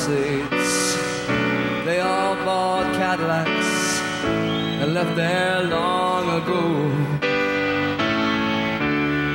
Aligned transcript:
Palisades. 0.00 0.96
They 1.84 2.00
all 2.00 2.34
bought 2.36 2.94
Cadillacs 2.94 4.00
and 4.80 4.94
left 4.94 5.14
there 5.14 5.62
long 5.64 6.24
ago. 6.40 6.62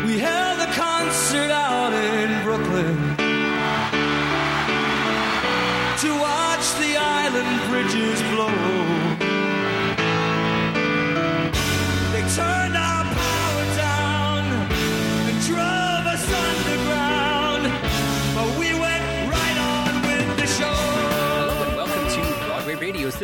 We 0.05 0.17
held 0.17 0.59
a 0.67 0.71
concert 0.73 1.51
out 1.51 1.93
in 1.93 2.43
Brooklyn 2.43 2.97
to 6.01 6.09
watch 6.27 6.65
the 6.81 6.97
island 6.97 7.61
bridges 7.69 8.21
blow. 8.33 8.55
They 12.11 12.23
turned 12.35 12.64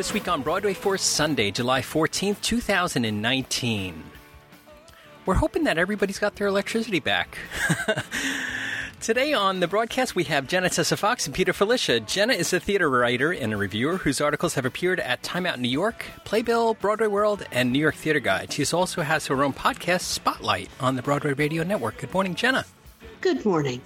This 0.01 0.13
Week 0.13 0.27
on 0.27 0.41
Broadway 0.41 0.73
for 0.73 0.97
Sunday, 0.97 1.51
July 1.51 1.81
14th, 1.81 2.41
2019. 2.41 4.03
We're 5.27 5.35
hoping 5.35 5.65
that 5.65 5.77
everybody's 5.77 6.17
got 6.17 6.37
their 6.37 6.47
electricity 6.47 6.99
back. 6.99 7.37
Today 8.99 9.33
on 9.33 9.59
the 9.59 9.67
broadcast, 9.67 10.15
we 10.15 10.23
have 10.23 10.47
Jenna 10.47 10.71
Tessa 10.71 10.97
Fox 10.97 11.27
and 11.27 11.35
Peter 11.35 11.53
Filichia. 11.53 12.03
Jenna 12.03 12.33
is 12.33 12.51
a 12.51 12.59
theater 12.59 12.89
writer 12.89 13.31
and 13.31 13.53
a 13.53 13.57
reviewer 13.57 13.97
whose 13.97 14.19
articles 14.19 14.55
have 14.55 14.65
appeared 14.65 14.99
at 14.99 15.21
Time 15.21 15.45
Out 15.45 15.59
New 15.59 15.69
York, 15.69 16.03
Playbill, 16.25 16.79
Broadway 16.79 17.05
World, 17.05 17.45
and 17.51 17.71
New 17.71 17.77
York 17.77 17.93
Theater 17.93 18.19
Guide. 18.19 18.51
She 18.51 18.65
also 18.73 19.03
has 19.03 19.27
her 19.27 19.43
own 19.43 19.53
podcast, 19.53 20.01
Spotlight, 20.01 20.71
on 20.79 20.95
the 20.95 21.03
Broadway 21.03 21.33
Radio 21.33 21.61
Network. 21.61 21.99
Good 21.99 22.11
morning, 22.11 22.33
Jenna. 22.33 22.65
Good 23.21 23.45
morning. 23.45 23.81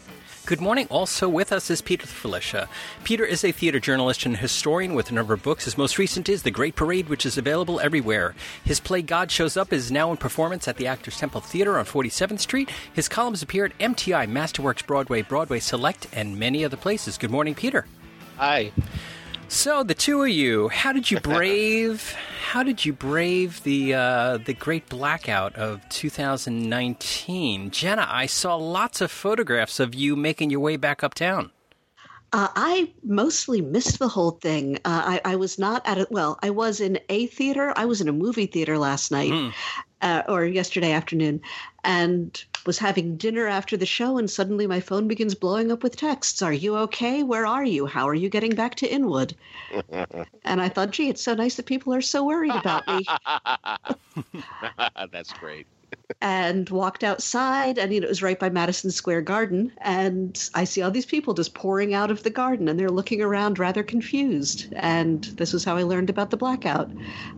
Good 0.46 0.62
morning. 0.62 0.86
Also 0.92 1.28
with 1.28 1.52
us 1.52 1.72
is 1.72 1.82
Peter 1.82 2.06
Filichia. 2.06 2.68
Peter 3.04 3.26
is 3.26 3.44
a 3.44 3.52
theater 3.52 3.80
journalist 3.80 4.28
and 4.28 4.38
historian 4.38 4.94
with 4.94 5.10
a 5.10 5.14
number 5.16 5.34
of 5.34 5.42
books. 5.42 5.66
His 5.66 5.76
most 5.76 5.98
recent 5.98 6.30
is 6.30 6.44
The 6.44 6.52
Great 6.52 6.76
Parade, 6.76 7.10
which 7.10 7.26
is 7.26 7.40
available 7.40 7.80
everywhere. 7.80 8.36
His 8.64 8.80
play 8.80 9.02
God 9.02 9.32
Shows 9.32 9.58
Up 9.58 9.74
is 9.74 9.92
now 9.92 10.12
in 10.12 10.18
performance 10.18 10.68
at 10.68 10.78
the 10.78 10.86
Actors 10.86 11.18
Temple 11.18 11.42
Theater 11.42 11.80
on 11.80 11.86
47th 11.86 12.42
Street. 12.42 12.70
His 12.94 13.10
columns 13.10 13.42
appear 13.42 13.66
at 13.66 13.78
MTI, 13.80 14.30
Masterworks 14.30 14.86
Broadway, 14.86 15.24
Broadway 15.24 15.60
Select, 15.60 16.06
and 16.14 16.38
many 16.38 16.64
other 16.64 16.78
places. 16.78 17.18
Good 17.18 17.32
morning, 17.32 17.56
Peter. 17.56 17.88
Hi. 18.38 18.72
So 19.48 19.84
the 19.84 19.94
two 19.94 20.24
of 20.24 20.30
you, 20.30 20.70
how 20.70 20.92
did 20.92 21.10
you 21.12 21.20
brave? 21.22 22.16
how 22.56 22.64
did 22.64 22.86
you 22.86 22.94
brave 22.94 23.62
the 23.64 23.94
uh, 23.94 24.38
the 24.38 24.54
great 24.54 24.88
blackout 24.88 25.56
of 25.56 25.82
2019, 25.90 27.72
Jenna? 27.72 28.08
I 28.10 28.28
saw 28.28 28.56
lots 28.56 29.02
of 29.02 29.12
photographs 29.12 29.80
of 29.80 29.94
you 29.94 30.16
making 30.16 30.52
your 30.52 30.62
way 30.62 30.78
back 30.78 31.04
uptown. 31.04 31.52
Uh, 32.32 32.48
I 32.56 32.94
mostly 33.04 33.60
missed 33.62 34.00
the 34.00 34.08
whole 34.08 34.32
thing. 34.32 34.78
Uh, 34.86 35.20
I, 35.26 35.34
I, 35.34 35.36
was 35.36 35.60
not 35.60 35.86
at 35.86 35.98
it. 35.98 36.12
Well, 36.12 36.40
I 36.42 36.50
was 36.50 36.80
in 36.80 37.00
a 37.10 37.28
theater. 37.28 37.74
I 37.76 37.86
was 37.86 38.00
in 38.00 38.08
a 38.08 38.14
movie 38.14 38.46
theater 38.46 38.78
last 38.78 39.12
night 39.12 39.32
mm. 39.32 39.54
uh, 40.02 40.24
or 40.30 40.46
yesterday 40.46 40.92
afternoon, 40.92 41.42
and 41.84 42.42
was 42.66 42.78
having 42.78 43.18
dinner 43.18 43.48
after 43.48 43.78
the 43.78 43.86
show. 43.86 44.18
And 44.18 44.30
suddenly 44.30 44.68
my 44.68 44.80
phone 44.80 45.08
begins 45.08 45.36
blowing 45.36 45.72
up 45.72 45.84
with 45.84 45.96
texts. 45.96 46.42
Are 46.42 46.54
you 46.54 46.76
okay? 46.78 47.24
Where 47.24 47.46
are 47.46 47.66
you? 47.66 47.86
How 47.86 48.08
are 48.08 48.16
you 48.16 48.30
getting 48.30 48.56
back 48.56 48.76
to 48.76 48.88
Inwood? 48.88 49.36
and 50.46 50.62
I 50.62 50.70
thought, 50.70 50.92
gee, 50.92 51.10
it's 51.10 51.24
so 51.24 51.34
nice 51.34 51.56
that 51.56 51.66
people 51.66 51.94
are 51.94 52.02
so 52.02 52.24
worried 52.26 52.56
about 52.56 52.88
me. 52.88 53.06
That's 55.12 55.34
great 55.34 55.68
and 56.22 56.70
walked 56.70 57.04
outside 57.04 57.78
and 57.78 57.94
you 57.94 58.00
know 58.00 58.06
it 58.06 58.10
was 58.10 58.22
right 58.22 58.40
by 58.40 58.50
madison 58.50 58.92
square 58.92 59.22
garden 59.22 59.72
and 59.82 60.50
i 60.54 60.64
see 60.64 60.82
all 60.82 60.92
these 60.92 61.06
people 61.06 61.34
just 61.34 61.54
pouring 61.54 61.94
out 61.94 62.12
of 62.12 62.24
the 62.24 62.30
garden 62.30 62.68
and 62.68 62.80
they're 62.80 62.90
looking 62.90 63.22
around 63.22 63.60
rather 63.60 63.84
confused 63.84 64.68
and 64.74 65.30
this 65.38 65.52
was 65.54 65.64
how 65.64 65.76
i 65.76 65.84
learned 65.84 66.10
about 66.10 66.30
the 66.30 66.38
blackout. 66.38 66.94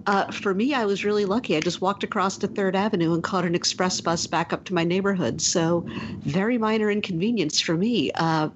Uh, 0.06 0.26
for 0.32 0.54
me 0.54 0.74
i 0.74 0.86
was 0.86 1.04
really 1.04 1.26
lucky. 1.26 1.56
I 1.58 1.62
just 1.62 1.82
walked 1.82 2.04
across 2.04 2.38
to 2.40 2.48
third 2.48 2.76
avenue 2.76 3.14
and 3.14 3.24
caught 3.24 3.46
an 3.46 3.56
express 3.56 4.00
bus 4.02 4.28
back 4.28 4.54
up 4.54 4.64
to 4.66 4.74
my 4.74 4.84
neighborhood 4.84 5.42
so 5.42 5.86
very 6.26 6.58
minor 6.58 6.90
inconvenience 6.92 7.60
for 7.60 7.76
me. 7.76 8.12
Uh, 8.16 8.50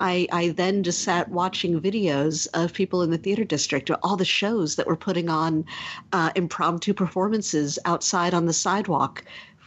I, 0.00 0.26
I 0.32 0.48
then 0.48 0.82
just 0.82 1.02
sat 1.02 1.28
watching 1.30 1.80
videos 1.80 2.48
of 2.54 2.72
people 2.72 3.02
in 3.02 3.10
the 3.10 3.18
theater 3.18 3.44
district, 3.44 3.90
all 4.02 4.16
the 4.16 4.24
shows 4.24 4.76
that 4.76 4.86
were 4.86 4.96
putting 4.96 5.28
on 5.28 5.64
uh, 6.12 6.30
impromptu 6.34 6.94
performances 6.94 7.78
outside 7.84 8.34
on 8.34 8.46
the 8.46 8.52
sidewalk 8.52 9.24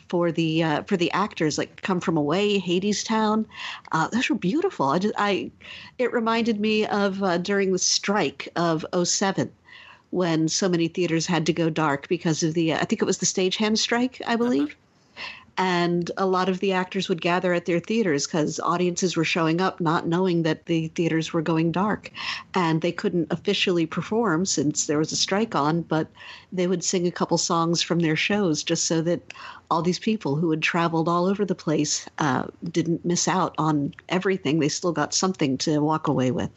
for 0.10 0.32
the 0.32 0.64
uh, 0.64 0.84
for 0.84 0.98
the 0.98 1.12
actors 1.12 1.58
like 1.58 1.82
come 1.82 2.00
from 2.00 2.18
away 2.18 2.60
hadestown 2.60 3.46
uh, 3.94 4.08
those 4.10 4.30
were 4.30 4.36
beautiful. 4.36 4.90
I 4.90 5.00
just 5.00 5.16
i 5.18 5.50
it 5.98 6.12
reminded 6.14 6.60
me 6.60 6.86
of 6.86 7.24
uh, 7.24 7.38
during 7.38 7.72
the 7.72 7.80
strike 7.80 8.50
of 8.56 8.86
07 9.04 9.52
when 10.10 10.48
so 10.48 10.70
many 10.70 10.88
theaters 10.88 11.26
had 11.26 11.46
to 11.48 11.54
go 11.54 11.70
dark 11.70 12.08
because 12.10 12.44
of 12.44 12.54
the 12.54 12.74
uh, 12.74 12.80
i 12.80 12.86
think 12.86 13.02
it 13.02 13.06
was 13.06 13.18
the 13.20 13.26
stagehand 13.26 13.78
strike 13.78 14.22
i 14.28 14.36
believe. 14.36 14.64
uh-huh 14.68 14.76
and 15.58 16.10
a 16.18 16.26
lot 16.26 16.50
of 16.50 16.60
the 16.60 16.72
actors 16.74 17.08
would 17.08 17.22
gather 17.22 17.54
at 17.54 17.66
their 17.66 17.80
theaters 17.80 18.26
because 18.26 18.60
audiences 18.60 19.16
were 19.16 19.24
showing 19.24 19.62
up 19.62 19.80
not 19.80 20.08
knowing 20.08 20.44
that 20.44 20.66
the 20.66 20.88
theaters 20.90 21.32
were 21.32 21.42
going 21.42 21.72
dark. 21.72 22.12
And 22.54 22.82
they 22.82 22.92
couldn't 22.92 23.32
officially 23.32 23.86
perform 23.86 24.46
since 24.46 24.86
there 24.86 24.98
was 24.98 25.12
a 25.12 25.16
strike 25.16 25.56
on 25.56 25.82
but 25.82 26.08
they 26.52 26.68
would 26.68 26.84
sing 26.84 27.06
a 27.08 27.12
couple 27.12 27.38
songs 27.38 27.82
from 27.82 28.00
their 28.00 28.16
shows 28.16 28.64
just 28.64 28.86
so 28.86 29.02
that 29.02 29.34
all 29.70 29.82
these 29.82 30.00
people 30.00 30.36
who 30.36 30.50
had 30.50 30.62
traveled 30.62 31.08
all 31.08 31.26
over 31.26 31.46
the 31.46 31.56
place 31.56 32.08
uh, 32.20 32.46
didn't 32.72 33.06
miss 33.06 33.28
out 33.28 33.54
on 33.58 33.94
everything. 34.10 34.60
They 34.60 34.70
still 34.70 34.92
got 34.92 35.14
something 35.14 35.58
to 35.60 35.80
walk 35.80 36.08
away 36.08 36.32
with 36.32 36.52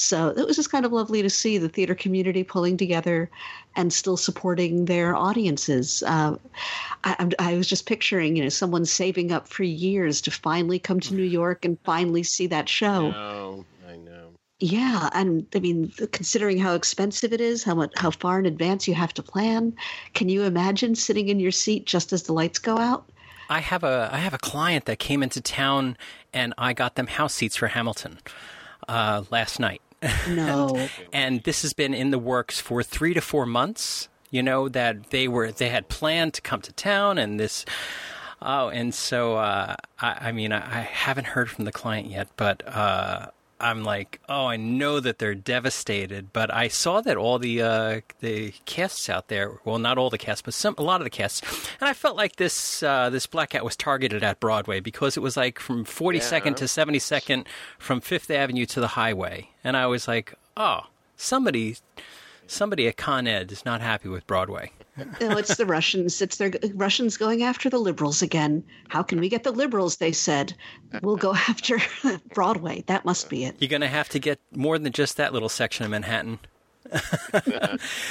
so 0.00 0.28
it 0.28 0.46
was 0.46 0.56
just 0.56 0.70
kind 0.70 0.84
of 0.84 0.92
lovely 0.92 1.22
to 1.22 1.30
see 1.30 1.58
the 1.58 1.68
theater 1.68 1.94
community 1.94 2.42
pulling 2.42 2.76
together 2.76 3.30
and 3.76 3.92
still 3.92 4.16
supporting 4.16 4.86
their 4.86 5.14
audiences. 5.14 6.02
Uh, 6.06 6.36
I, 7.04 7.30
I, 7.38 7.54
was 7.54 7.66
just 7.66 7.86
picturing, 7.86 8.36
you 8.36 8.42
know, 8.42 8.48
someone 8.48 8.84
saving 8.84 9.32
up 9.32 9.48
for 9.48 9.62
years 9.62 10.20
to 10.22 10.30
finally 10.30 10.78
come 10.78 11.00
to 11.00 11.14
New 11.14 11.22
York 11.22 11.64
and 11.64 11.78
finally 11.84 12.22
see 12.22 12.46
that 12.48 12.68
show. 12.68 13.08
I 13.08 13.10
know, 13.10 13.64
I 13.88 13.96
know. 13.96 14.28
Yeah, 14.58 15.08
and 15.14 15.46
I 15.54 15.60
mean, 15.60 15.92
considering 16.12 16.58
how 16.58 16.74
expensive 16.74 17.32
it 17.32 17.40
is, 17.40 17.64
how 17.64 17.74
much, 17.74 17.92
how 17.96 18.10
far 18.10 18.38
in 18.38 18.46
advance 18.46 18.86
you 18.86 18.94
have 18.94 19.14
to 19.14 19.22
plan, 19.22 19.74
can 20.14 20.28
you 20.28 20.42
imagine 20.42 20.94
sitting 20.94 21.28
in 21.28 21.40
your 21.40 21.52
seat 21.52 21.86
just 21.86 22.12
as 22.12 22.24
the 22.24 22.32
lights 22.32 22.58
go 22.58 22.76
out? 22.76 23.08
I 23.48 23.58
have 23.58 23.82
a 23.82 24.08
I 24.12 24.18
have 24.18 24.32
a 24.32 24.38
client 24.38 24.84
that 24.84 25.00
came 25.00 25.22
into 25.24 25.40
town, 25.40 25.96
and 26.32 26.54
I 26.56 26.72
got 26.72 26.94
them 26.94 27.08
house 27.08 27.34
seats 27.34 27.56
for 27.56 27.66
Hamilton 27.66 28.18
uh, 28.88 29.24
last 29.30 29.58
night. 29.58 29.82
No. 30.28 30.76
and, 30.76 30.90
and 31.12 31.42
this 31.42 31.62
has 31.62 31.72
been 31.72 31.94
in 31.94 32.10
the 32.10 32.18
works 32.18 32.60
for 32.60 32.82
three 32.82 33.14
to 33.14 33.20
four 33.20 33.46
months. 33.46 34.08
You 34.30 34.42
know 34.42 34.68
that 34.68 35.10
they 35.10 35.28
were 35.28 35.50
they 35.50 35.68
had 35.68 35.88
planned 35.88 36.34
to 36.34 36.40
come 36.40 36.60
to 36.62 36.72
town, 36.72 37.18
and 37.18 37.38
this. 37.38 37.64
Oh, 38.42 38.68
and 38.68 38.94
so 38.94 39.36
uh, 39.36 39.76
I, 40.00 40.28
I, 40.28 40.32
mean, 40.32 40.50
I, 40.52 40.58
I, 40.58 40.80
haven't 40.80 41.26
heard 41.26 41.50
from 41.50 41.66
the 41.66 41.72
client 41.72 42.08
yet, 42.08 42.28
but 42.36 42.66
uh, 42.66 43.26
I'm 43.60 43.84
like, 43.84 44.20
oh, 44.28 44.46
I 44.46 44.56
know 44.56 45.00
that 45.00 45.18
they're 45.18 45.34
devastated, 45.34 46.32
but 46.32 46.52
I 46.52 46.68
saw 46.68 47.00
that 47.02 47.16
all 47.16 47.38
the 47.38 47.62
uh, 47.62 48.00
the 48.20 48.52
casts 48.64 49.08
out 49.08 49.28
there, 49.28 49.58
well, 49.64 49.78
not 49.78 49.98
all 49.98 50.10
the 50.10 50.18
casts, 50.18 50.42
but 50.42 50.54
some 50.54 50.74
a 50.78 50.82
lot 50.82 51.00
of 51.00 51.04
the 51.04 51.10
casts, 51.10 51.42
and 51.80 51.88
I 51.88 51.92
felt 51.92 52.16
like 52.16 52.36
this 52.36 52.82
uh, 52.82 53.10
this 53.10 53.26
blackout 53.26 53.64
was 53.64 53.76
targeted 53.76 54.22
at 54.22 54.40
Broadway 54.40 54.80
because 54.80 55.16
it 55.16 55.20
was 55.20 55.36
like 55.36 55.58
from 55.58 55.84
42nd 55.84 56.46
yeah. 56.46 56.52
to 56.52 56.64
72nd 56.64 57.46
from 57.78 58.00
Fifth 58.00 58.30
Avenue 58.30 58.66
to 58.66 58.80
the 58.80 58.88
Highway, 58.88 59.50
and 59.62 59.76
I 59.76 59.86
was 59.86 60.08
like, 60.08 60.34
oh, 60.56 60.86
somebody 61.16 61.76
somebody 62.46 62.88
at 62.88 62.96
Con 62.96 63.26
Ed 63.26 63.52
is 63.52 63.64
not 63.64 63.80
happy 63.80 64.08
with 64.08 64.26
Broadway. 64.26 64.72
No, 64.96 65.36
it's 65.36 65.56
the 65.56 65.66
Russians. 65.66 66.20
It's 66.20 66.36
their 66.36 66.52
Russians 66.74 67.16
going 67.16 67.42
after 67.42 67.70
the 67.70 67.78
liberals 67.78 68.22
again. 68.22 68.64
How 68.88 69.02
can 69.02 69.20
we 69.20 69.28
get 69.28 69.44
the 69.44 69.52
liberals? 69.52 69.96
They 69.96 70.12
said. 70.12 70.54
We'll 71.02 71.16
go 71.16 71.34
after 71.34 71.78
Broadway. 72.34 72.84
That 72.86 73.04
must 73.04 73.28
be 73.28 73.44
it. 73.44 73.56
You're 73.58 73.68
going 73.68 73.80
to 73.80 73.88
have 73.88 74.08
to 74.10 74.18
get 74.18 74.40
more 74.54 74.78
than 74.78 74.92
just 74.92 75.16
that 75.16 75.32
little 75.32 75.48
section 75.48 75.84
of 75.84 75.90
Manhattan. 75.90 76.38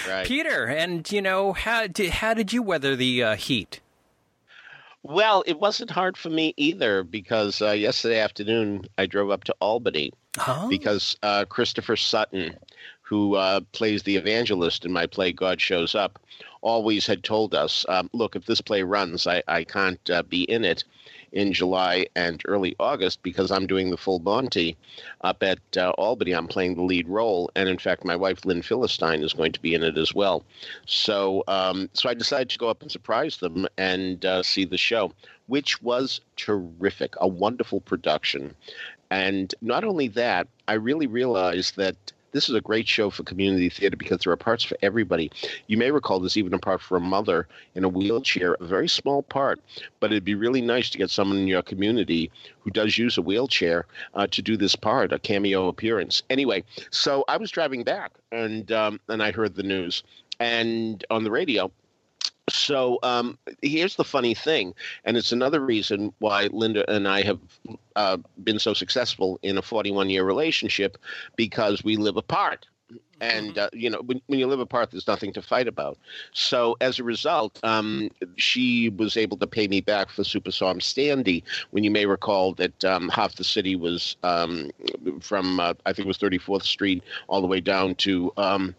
right. 0.07 0.25
Peter, 0.25 0.65
and 0.65 1.09
you 1.11 1.21
know 1.21 1.53
how 1.53 1.87
did 1.87 2.11
how 2.11 2.33
did 2.33 2.53
you 2.53 2.61
weather 2.61 2.95
the 2.95 3.23
uh, 3.23 3.35
heat? 3.35 3.81
Well, 5.03 5.43
it 5.47 5.59
wasn't 5.59 5.91
hard 5.91 6.17
for 6.17 6.29
me 6.29 6.53
either 6.57 7.03
because 7.03 7.61
uh, 7.61 7.71
yesterday 7.71 8.19
afternoon 8.19 8.83
I 8.97 9.05
drove 9.05 9.31
up 9.31 9.45
to 9.45 9.55
Albany 9.61 10.11
huh? 10.37 10.67
because 10.67 11.15
uh, 11.23 11.45
Christopher 11.45 11.95
Sutton, 11.95 12.55
who 13.01 13.35
uh, 13.35 13.61
plays 13.71 14.03
the 14.03 14.17
evangelist 14.17 14.85
in 14.85 14.91
my 14.91 15.05
play 15.05 15.31
God 15.31 15.61
Shows 15.61 15.95
Up, 15.95 16.19
always 16.61 17.07
had 17.07 17.23
told 17.23 17.53
us, 17.55 17.85
um, 17.89 18.09
look, 18.13 18.35
if 18.35 18.45
this 18.45 18.61
play 18.61 18.83
runs, 18.83 19.27
I, 19.27 19.43
I 19.47 19.63
can't 19.63 20.09
uh, 20.09 20.23
be 20.23 20.43
in 20.43 20.65
it. 20.65 20.83
in 21.31 21.53
July 21.53 22.07
and 22.15 22.41
early 22.45 22.75
August 22.79 23.21
because 23.23 23.51
I'm 23.51 23.67
doing 23.67 23.89
the 23.91 23.97
full 23.97 24.19
Monty 24.19 24.75
up 25.21 25.43
at 25.43 25.59
uh, 25.77 25.91
Albany. 25.91 26.31
I'm 26.31 26.47
playing 26.47 26.75
the 26.75 26.83
lead 26.83 27.07
role, 27.07 27.51
and 27.55 27.69
in 27.69 27.77
fact, 27.77 28.03
my 28.05 28.15
wife 28.15 28.45
Lynn 28.45 28.61
Philistine 28.61 29.23
is 29.23 29.33
going 29.33 29.51
to 29.51 29.61
be 29.61 29.73
in 29.75 29.83
it 29.83 29.97
as 29.97 30.13
well. 30.13 30.43
So, 30.85 31.43
um, 31.47 31.89
so 31.93 32.09
I 32.09 32.13
decided 32.13 32.49
to 32.49 32.57
go 32.57 32.69
up 32.69 32.81
and 32.81 32.91
surprise 32.91 33.37
them 33.37 33.67
and 33.77 34.25
uh, 34.25 34.43
see 34.43 34.65
the 34.65 34.77
show, 34.77 35.11
which 35.47 35.81
was 35.81 36.21
terrific, 36.35 37.13
a 37.17 37.27
wonderful 37.27 37.81
production. 37.81 38.55
And 39.11 39.53
not 39.61 39.83
only 39.83 40.07
that, 40.09 40.47
I 40.67 40.73
really 40.73 41.07
realized 41.07 41.75
that 41.77 41.95
this 42.31 42.49
is 42.49 42.55
a 42.55 42.61
great 42.61 42.87
show 42.87 43.09
for 43.09 43.23
community 43.23 43.69
theater 43.69 43.97
because 43.97 44.19
there 44.19 44.33
are 44.33 44.37
parts 44.37 44.63
for 44.63 44.77
everybody. 44.81 45.31
You 45.67 45.77
may 45.77 45.91
recall 45.91 46.19
there's 46.19 46.37
even 46.37 46.53
a 46.53 46.59
part 46.59 46.81
for 46.81 46.97
a 46.97 47.01
mother 47.01 47.47
in 47.75 47.83
a 47.83 47.89
wheelchair, 47.89 48.55
a 48.59 48.65
very 48.65 48.87
small 48.87 49.23
part, 49.23 49.59
but 49.99 50.11
it'd 50.11 50.25
be 50.25 50.35
really 50.35 50.61
nice 50.61 50.89
to 50.91 50.97
get 50.97 51.09
someone 51.09 51.37
in 51.37 51.47
your 51.47 51.61
community 51.61 52.31
who 52.61 52.71
does 52.71 52.97
use 52.97 53.17
a 53.17 53.21
wheelchair 53.21 53.85
uh, 54.13 54.27
to 54.27 54.41
do 54.41 54.57
this 54.57 54.75
part, 54.75 55.11
a 55.11 55.19
cameo 55.19 55.67
appearance. 55.67 56.23
Anyway, 56.29 56.63
so 56.91 57.23
I 57.27 57.37
was 57.37 57.51
driving 57.51 57.83
back 57.83 58.11
and 58.31 58.71
um, 58.71 58.99
and 59.07 59.23
I 59.23 59.31
heard 59.31 59.55
the 59.55 59.63
news 59.63 60.03
and 60.39 61.03
on 61.09 61.23
the 61.23 61.31
radio 61.31 61.71
so 62.49 62.99
um, 63.03 63.37
here's 63.61 63.95
the 63.95 64.03
funny 64.03 64.33
thing, 64.33 64.73
and 65.05 65.17
it's 65.17 65.31
another 65.31 65.59
reason 65.59 66.13
why 66.19 66.47
Linda 66.51 66.89
and 66.89 67.07
I 67.07 67.23
have 67.23 67.39
uh, 67.95 68.17
been 68.43 68.59
so 68.59 68.73
successful 68.73 69.39
in 69.43 69.57
a 69.57 69.61
41 69.61 70.09
year 70.09 70.23
relationship 70.23 70.97
because 71.35 71.83
we 71.83 71.95
live 71.95 72.17
apart. 72.17 72.65
And 73.21 73.57
uh, 73.57 73.69
you 73.73 73.89
know, 73.89 74.01
when, 74.05 74.21
when 74.27 74.39
you 74.39 74.47
live 74.47 74.61
apart, 74.61 74.91
there's 74.91 75.07
nothing 75.07 75.33
to 75.33 75.41
fight 75.41 75.67
about. 75.67 75.97
So 76.31 76.77
as 76.79 76.99
a 76.99 77.03
result, 77.03 77.59
um, 77.63 78.09
she 78.37 78.89
was 78.89 79.17
able 79.17 79.37
to 79.37 79.47
pay 79.47 79.67
me 79.67 79.81
back 79.81 80.09
for 80.09 80.23
Super 80.23 80.51
Superstorm 80.51 80.81
Sandy. 80.81 81.43
When 81.71 81.83
you 81.83 81.91
may 81.91 82.05
recall 82.05 82.53
that 82.53 82.85
um, 82.85 83.09
half 83.09 83.35
the 83.35 83.43
city 83.43 83.75
was 83.75 84.15
um, 84.23 84.71
from, 85.19 85.59
uh, 85.59 85.73
I 85.85 85.93
think 85.93 86.05
it 86.05 86.07
was 86.07 86.17
34th 86.17 86.63
Street, 86.63 87.03
all 87.27 87.41
the 87.41 87.47
way 87.47 87.59
down 87.59 87.95
to 87.95 88.31
um, 88.37 88.73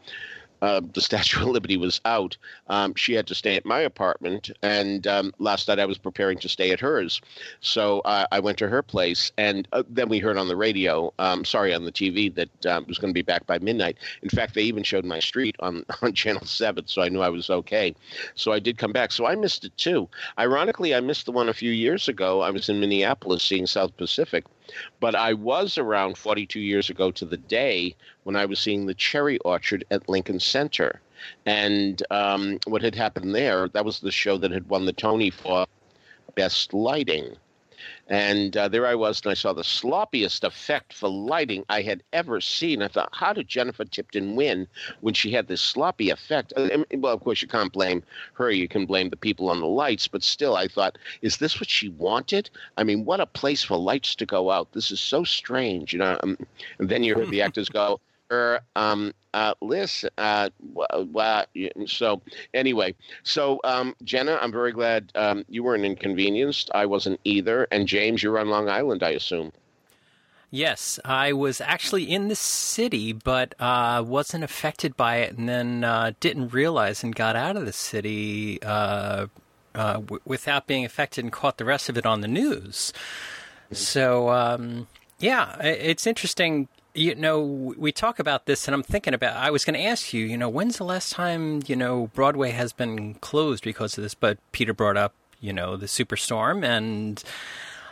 uh, 0.62 0.81
the 0.93 1.01
Statue 1.11 1.43
of 1.43 1.49
Liberty 1.49 1.77
was 1.77 2.01
out, 2.05 2.37
um, 2.69 2.95
she 2.95 3.15
had 3.15 3.27
to 3.29 3.35
stay 3.35 3.57
at 3.57 3.65
my 3.65 3.81
apartment. 3.81 4.51
And 4.62 5.07
um, 5.07 5.33
last 5.39 5.69
night 5.69 5.79
I 5.79 5.87
was 5.87 5.99
preparing 5.99 6.39
to 6.39 6.49
stay 6.49 6.71
at 6.71 6.81
hers. 6.81 7.21
So 7.61 8.01
uh, 8.01 8.27
I 8.33 8.41
went 8.41 8.59
to 8.59 8.69
her 8.69 8.83
place. 8.83 9.33
And 9.39 9.67
uh, 9.73 9.83
then 9.89 10.09
we 10.09 10.19
heard 10.19 10.37
on 10.37 10.49
the 10.49 10.57
radio, 10.57 11.12
um, 11.19 11.45
sorry, 11.45 11.75
on 11.75 11.85
the 11.85 11.93
TV, 11.93 12.35
that 12.35 12.67
um, 12.67 12.83
it 12.83 12.89
was 12.89 12.99
going 12.99 13.12
to 13.12 13.19
be 13.19 13.23
back 13.23 13.47
by 13.47 13.59
midnight. 13.59 13.99
In 14.23 14.29
fact, 14.29 14.55
they 14.55 14.62
even 14.62 14.83
showed 14.83 15.05
my 15.05 15.21
street 15.21 15.57
on, 15.61 15.85
on 16.03 16.12
Channel 16.12 16.45
7. 16.45 16.87
So 16.87 17.03
I 17.03 17.09
knew 17.09 17.21
I 17.21 17.29
was 17.29 17.51
okay. 17.51 17.95
So 18.35 18.53
I 18.53 18.59
did 18.59 18.79
come 18.79 18.93
back. 18.93 19.13
So 19.13 19.27
I 19.27 19.35
missed 19.35 19.65
it 19.65 19.77
too. 19.77 20.09
Ironically, 20.39 20.95
I 20.95 21.01
missed 21.01 21.27
the 21.27 21.33
one 21.33 21.49
a 21.49 21.55
few 21.55 21.73
years 21.73 22.09
ago. 22.09 22.41
I 22.41 22.51
was 22.51 22.69
in 22.69 22.81
Minneapolis 22.81 23.43
seeing 23.43 23.67
South 23.67 23.97
Pacific. 23.97 24.45
But 25.00 25.14
I 25.14 25.32
was 25.34 25.78
around 25.78 26.19
42 26.19 26.61
years 26.61 26.90
ago 26.90 27.11
to 27.12 27.25
the 27.25 27.37
day 27.37 27.94
when 28.25 28.37
I 28.37 28.46
was 28.46 28.61
seeing 28.61 28.87
the 28.87 28.94
cherry 28.94 29.38
orchard 29.38 29.84
at 29.90 30.08
Lincoln 30.08 30.40
Center. 30.40 31.00
And 31.46 32.02
um, 32.11 32.58
what 32.67 32.82
had 32.82 32.94
happened 32.94 33.34
there, 33.34 33.69
that 33.69 33.84
was 33.84 34.00
the 34.00 34.12
show 34.12 34.38
that 34.38 34.50
had 34.50 34.69
won 34.69 34.87
the 34.87 34.93
Tony 34.93 35.31
for 35.31 35.67
Best 36.34 36.72
Lighting. 36.72 37.37
And 38.11 38.57
uh, 38.57 38.67
there 38.67 38.89
I 38.89 38.97
was, 38.97 39.23
and 39.23 39.31
I 39.31 39.35
saw 39.35 39.53
the 39.53 39.62
sloppiest 39.62 40.43
effect 40.43 40.93
for 40.93 41.09
lighting 41.09 41.65
I 41.69 41.83
had 41.83 42.03
ever 42.12 42.41
seen. 42.41 42.83
I 42.83 42.89
thought, 42.89 43.11
how 43.12 43.33
did 43.33 43.47
Jennifer 43.47 43.85
Tipton 43.85 44.35
win 44.35 44.67
when 45.01 45.15
she 45.15 45.31
had 45.31 45.47
this 45.47 45.61
sloppy 45.61 46.11
effect? 46.11 46.53
Uh, 46.57 46.85
well, 46.95 47.15
of 47.15 47.21
course, 47.21 47.41
you 47.41 47.47
can't 47.47 47.73
blame 47.73 48.03
her. 48.35 48.51
You 48.51 48.67
can 48.67 48.85
blame 48.85 49.11
the 49.11 49.17
people 49.17 49.49
on 49.49 49.61
the 49.61 49.67
lights. 49.67 50.09
But 50.09 50.25
still, 50.25 50.57
I 50.57 50.67
thought, 50.67 50.99
is 51.23 51.37
this 51.37 51.61
what 51.61 51.71
she 51.71 51.89
wanted? 51.91 52.51
I 52.77 52.83
mean, 52.83 53.05
what 53.05 53.21
a 53.21 53.27
place 53.27 53.62
for 53.62 53.77
lights 53.77 54.17
to 54.17 54.27
go 54.27 54.51
out. 54.51 54.73
This 54.73 54.91
is 54.91 55.01
so 55.01 55.23
strange, 55.23 55.93
you 55.93 56.01
know. 56.01 56.19
Um, 56.25 56.37
and 56.81 56.89
then 56.89 57.05
you 57.05 57.15
heard 57.15 57.31
the 57.31 57.43
actors 57.43 57.69
go, 57.69 58.01
her 58.31 58.61
um, 58.77 59.12
uh, 59.35 59.55
list. 59.61 60.06
Uh, 60.17 60.49
so 61.87 62.23
anyway, 62.55 62.94
so 63.23 63.61
um, 63.65 63.94
Jenna, 64.05 64.38
I'm 64.41 64.53
very 64.53 64.73
glad 64.73 65.12
um, 65.15 65.44
you 65.49 65.62
weren't 65.62 65.85
inconvenienced. 65.85 66.71
I 66.75 66.87
wasn't 66.87 67.21
either. 67.25 67.67
And 67.71 67.87
James, 67.87 68.23
you're 68.23 68.38
on 68.38 68.49
Long 68.49 68.69
Island, 68.69 69.03
I 69.03 69.11
assume. 69.11 69.53
Yes, 70.53 70.99
I 71.05 71.32
was 71.32 71.61
actually 71.61 72.11
in 72.11 72.27
the 72.27 72.35
city, 72.35 73.12
but 73.12 73.55
uh, 73.61 74.03
wasn't 74.05 74.43
affected 74.43 74.97
by 74.97 75.19
it, 75.19 75.38
and 75.38 75.49
then 75.49 75.85
uh, 75.85 76.12
didn't 76.19 76.53
realize 76.53 77.05
and 77.05 77.15
got 77.15 77.37
out 77.37 77.56
of 77.56 77.67
the 77.67 77.73
city 77.73 78.61
uh, 78.62 79.27
uh 79.77 79.93
w- 79.93 80.21
without 80.25 80.67
being 80.67 80.85
affected 80.85 81.25
and 81.25 81.31
caught 81.31 81.59
the 81.59 81.65
rest 81.65 81.88
of 81.88 81.97
it 81.97 82.05
on 82.05 82.21
the 82.21 82.27
news. 82.27 82.93
So, 83.71 84.31
um, 84.31 84.88
yeah, 85.21 85.56
it's 85.61 86.05
interesting 86.05 86.67
you 86.95 87.15
know, 87.15 87.41
we 87.41 87.93
talk 87.93 88.19
about 88.19 88.47
this, 88.47 88.67
and 88.67 88.75
I'm 88.75 88.83
thinking 88.83 89.15
about. 89.15 89.37
I 89.37 89.51
was 89.51 89.65
going 89.65 89.75
to 89.75 89.85
ask 89.85 90.13
you, 90.13 90.25
you 90.25 90.37
know, 90.37 90.49
when's 90.49 90.79
the 90.79 90.85
last 90.85 91.13
time 91.13 91.63
you 91.67 91.77
know 91.77 92.11
Broadway 92.15 92.51
has 92.51 92.73
been 92.73 93.15
closed 93.15 93.65
because 93.65 93.97
of 93.97 94.03
this? 94.03 94.15
But 94.15 94.39
Peter 94.53 94.75
brought 94.75 94.97
up, 94.97 95.15
you 95.41 95.53
know, 95.53 95.77
the 95.77 95.87
superstorm, 95.87 96.65
and 96.65 97.23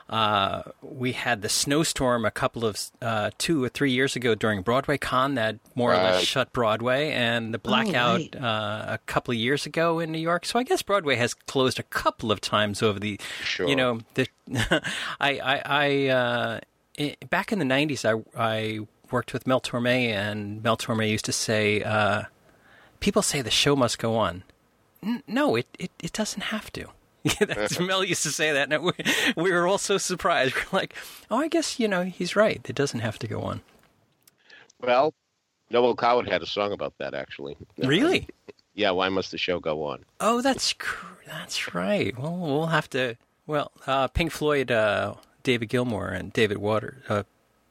uh, 0.08 0.62
we 0.80 1.12
had 1.12 1.42
the 1.42 1.48
snowstorm 1.48 2.24
a 2.24 2.30
couple 2.30 2.64
of 2.64 2.80
uh, 3.02 3.30
two 3.38 3.62
or 3.62 3.68
three 3.68 3.92
years 3.92 4.16
ago 4.16 4.34
during 4.34 4.62
Broadway 4.62 4.96
Con 4.96 5.34
that 5.34 5.56
more 5.74 5.92
or 5.92 5.96
less 5.96 6.22
shut 6.22 6.52
Broadway, 6.52 7.10
and 7.10 7.52
the 7.52 7.58
blackout 7.58 8.20
oh, 8.20 8.40
right. 8.40 8.42
uh, 8.42 8.84
a 8.88 8.98
couple 9.06 9.32
of 9.32 9.38
years 9.38 9.66
ago 9.66 9.98
in 9.98 10.10
New 10.10 10.18
York. 10.18 10.46
So 10.46 10.58
I 10.58 10.62
guess 10.62 10.82
Broadway 10.82 11.16
has 11.16 11.34
closed 11.34 11.78
a 11.78 11.84
couple 11.84 12.32
of 12.32 12.40
times 12.40 12.82
over 12.82 12.98
the, 12.98 13.20
sure. 13.44 13.68
you 13.68 13.76
know, 13.76 14.00
the. 14.14 14.26
I 15.20 15.38
I, 15.38 15.62
I 15.64 16.06
uh, 16.08 16.60
it, 16.98 17.30
back 17.30 17.52
in 17.52 17.58
the 17.58 17.64
90s, 17.64 18.04
I, 18.04 18.22
I 18.36 18.80
worked 19.10 19.32
with 19.32 19.46
Mel 19.46 19.60
Torme, 19.60 20.10
and 20.10 20.62
Mel 20.62 20.76
Torme 20.76 21.08
used 21.08 21.24
to 21.26 21.32
say, 21.32 21.82
uh, 21.82 22.24
People 23.00 23.22
say 23.22 23.42
the 23.42 23.50
show 23.50 23.76
must 23.76 23.98
go 23.98 24.16
on. 24.16 24.42
N- 25.02 25.22
no, 25.26 25.54
it, 25.54 25.66
it, 25.78 25.90
it 26.02 26.12
doesn't 26.12 26.42
have 26.42 26.72
to. 26.72 26.88
That's, 27.40 27.78
Mel 27.80 28.04
used 28.04 28.24
to 28.24 28.30
say 28.30 28.52
that, 28.52 28.72
and 28.72 28.82
we, 28.82 28.92
we 29.36 29.52
were 29.52 29.66
all 29.66 29.78
so 29.78 29.98
surprised. 29.98 30.54
We're 30.72 30.78
like, 30.80 30.94
oh, 31.30 31.38
I 31.38 31.48
guess, 31.48 31.78
you 31.78 31.88
know, 31.88 32.02
he's 32.04 32.34
right. 32.36 32.60
It 32.68 32.74
doesn't 32.74 33.00
have 33.00 33.18
to 33.20 33.28
go 33.28 33.42
on. 33.42 33.60
Well, 34.80 35.14
Noel 35.70 35.94
Coward 35.96 36.28
had 36.28 36.42
a 36.42 36.46
song 36.46 36.72
about 36.72 36.94
that, 36.98 37.14
actually. 37.14 37.56
Really? 37.78 38.28
yeah, 38.74 38.90
why 38.90 39.08
must 39.08 39.30
the 39.30 39.38
show 39.38 39.60
go 39.60 39.84
on? 39.84 40.04
Oh, 40.20 40.40
that's 40.40 40.74
that's 41.26 41.74
right. 41.74 42.16
Well, 42.18 42.36
we'll 42.36 42.66
have 42.66 42.88
to. 42.90 43.16
Well, 43.46 43.72
uh, 43.86 44.08
Pink 44.08 44.30
Floyd 44.30 44.70
uh, 44.70 45.14
David 45.48 45.70
Gilmour 45.70 46.08
and 46.08 46.30
David 46.30 46.58
Waters. 46.58 47.02
Uh, 47.08 47.22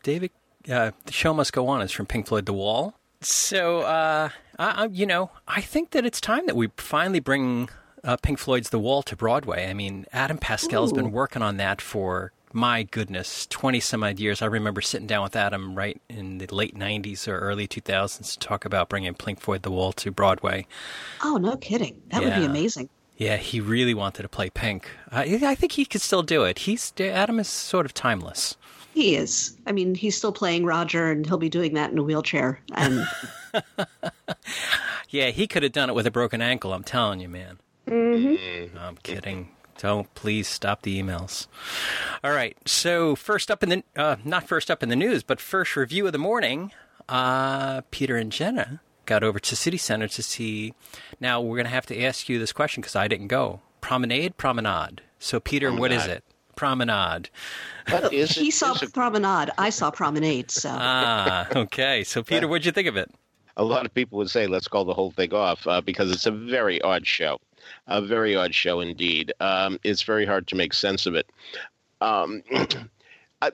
David, 0.01 0.31
uh, 0.67 0.89
the 1.05 1.11
show 1.11 1.31
must 1.31 1.53
go 1.53 1.67
on 1.67 1.83
is 1.83 1.91
from 1.91 2.07
Pink 2.07 2.25
Floyd, 2.25 2.47
The 2.47 2.53
Wall. 2.53 2.95
So, 3.21 3.81
uh, 3.81 4.29
I, 4.57 4.85
you 4.91 5.05
know, 5.05 5.29
I 5.47 5.61
think 5.61 5.91
that 5.91 6.03
it's 6.03 6.19
time 6.19 6.47
that 6.47 6.55
we 6.55 6.69
finally 6.77 7.19
bring 7.19 7.69
uh, 8.03 8.17
Pink 8.17 8.39
Floyd's 8.39 8.71
The 8.71 8.79
Wall 8.79 9.03
to 9.03 9.15
Broadway. 9.15 9.69
I 9.69 9.75
mean, 9.75 10.07
Adam 10.11 10.39
Pascal's 10.39 10.91
Ooh. 10.91 10.95
been 10.95 11.11
working 11.11 11.43
on 11.43 11.57
that 11.57 11.79
for 11.79 12.31
my 12.51 12.81
goodness, 12.81 13.45
20 13.51 13.79
some 13.79 14.03
odd 14.03 14.19
years. 14.19 14.41
I 14.41 14.47
remember 14.47 14.81
sitting 14.81 15.05
down 15.05 15.21
with 15.21 15.35
Adam 15.35 15.75
right 15.75 16.01
in 16.09 16.39
the 16.39 16.47
late 16.47 16.73
90s 16.73 17.27
or 17.27 17.37
early 17.37 17.67
2000s 17.67 18.33
to 18.33 18.39
talk 18.39 18.65
about 18.65 18.89
bringing 18.89 19.13
Pink 19.13 19.39
Floyd 19.39 19.61
The 19.61 19.69
Wall 19.69 19.91
to 19.93 20.09
Broadway. 20.09 20.65
Oh, 21.23 21.37
no 21.37 21.57
kidding. 21.57 22.01
That 22.07 22.23
yeah. 22.23 22.29
would 22.29 22.39
be 22.39 22.45
amazing. 22.45 22.89
Yeah, 23.17 23.37
he 23.37 23.59
really 23.59 23.95
wanted 23.95 24.21
to 24.21 24.29
play 24.29 24.51
Pink. 24.51 24.89
I, 25.11 25.39
I 25.43 25.55
think 25.55 25.71
he 25.71 25.85
could 25.85 26.01
still 26.01 26.21
do 26.21 26.43
it. 26.43 26.59
He's 26.59 26.93
Adam 26.99 27.39
is 27.39 27.47
sort 27.47 27.85
of 27.85 27.93
timeless. 27.93 28.55
He 28.93 29.15
is. 29.15 29.57
I 29.65 29.71
mean, 29.71 29.95
he's 29.95 30.15
still 30.15 30.31
playing 30.31 30.65
Roger, 30.65 31.11
and 31.11 31.25
he'll 31.25 31.37
be 31.37 31.49
doing 31.49 31.73
that 31.73 31.91
in 31.91 31.97
a 31.97 32.03
wheelchair. 32.03 32.59
And 32.73 33.07
yeah, 35.09 35.29
he 35.29 35.47
could 35.47 35.63
have 35.63 35.71
done 35.71 35.89
it 35.89 35.93
with 35.93 36.07
a 36.07 36.11
broken 36.11 36.41
ankle. 36.41 36.73
I'm 36.73 36.83
telling 36.83 37.19
you, 37.19 37.29
man. 37.29 37.57
Mm-hmm. 37.87 38.77
I'm 38.77 38.97
kidding. 38.97 39.49
Don't 39.77 40.13
please 40.15 40.47
stop 40.47 40.83
the 40.83 41.01
emails. 41.01 41.47
All 42.23 42.31
right. 42.31 42.57
So 42.65 43.15
first 43.15 43.49
up 43.49 43.63
in 43.63 43.69
the 43.69 43.83
uh, 43.95 44.17
not 44.25 44.47
first 44.47 44.69
up 44.69 44.83
in 44.83 44.89
the 44.89 44.95
news, 44.95 45.23
but 45.23 45.39
first 45.39 45.75
review 45.75 46.05
of 46.05 46.11
the 46.11 46.19
morning. 46.19 46.71
Uh, 47.09 47.81
Peter 47.89 48.17
and 48.17 48.31
Jenna 48.31 48.81
got 49.07 49.23
over 49.23 49.39
to 49.39 49.55
City 49.55 49.77
Center 49.77 50.07
to 50.07 50.21
see. 50.21 50.75
Now 51.19 51.41
we're 51.41 51.57
going 51.57 51.65
to 51.65 51.71
have 51.71 51.87
to 51.87 52.03
ask 52.03 52.29
you 52.29 52.37
this 52.37 52.53
question 52.53 52.81
because 52.81 52.95
I 52.95 53.07
didn't 53.07 53.29
go. 53.29 53.61
Promenade, 53.81 54.37
promenade. 54.37 55.01
So 55.17 55.39
Peter, 55.39 55.69
promenade. 55.69 55.81
what 55.81 55.91
is 55.91 56.05
it? 56.05 56.23
Promenade. 56.55 57.29
What 57.89 58.13
is 58.13 58.31
he 58.31 58.49
it? 58.49 58.53
saw 58.53 58.73
is 58.73 58.91
promenade. 58.91 59.49
I 59.57 59.69
saw 59.71 59.89
promenade. 59.89 60.51
So 60.51 60.69
ah, 60.71 61.47
okay. 61.55 62.03
So 62.03 62.21
Peter, 62.21 62.47
what'd 62.47 62.65
you 62.65 62.71
think 62.71 62.87
of 62.87 62.97
it? 62.97 63.09
A 63.55 63.63
lot 63.63 63.85
of 63.85 63.93
people 63.93 64.19
would 64.19 64.29
say 64.29 64.45
let's 64.45 64.67
call 64.67 64.85
the 64.85 64.93
whole 64.93 65.09
thing 65.11 65.33
off 65.33 65.65
uh, 65.65 65.81
because 65.81 66.11
it's 66.11 66.27
a 66.27 66.31
very 66.31 66.79
odd 66.81 67.07
show, 67.07 67.39
a 67.87 68.01
very 68.01 68.35
odd 68.35 68.53
show 68.53 68.81
indeed. 68.81 69.33
Um, 69.39 69.79
it's 69.83 70.03
very 70.03 70.25
hard 70.25 70.47
to 70.47 70.55
make 70.55 70.73
sense 70.73 71.07
of 71.07 71.15
it. 71.15 71.27
Um, 72.01 72.43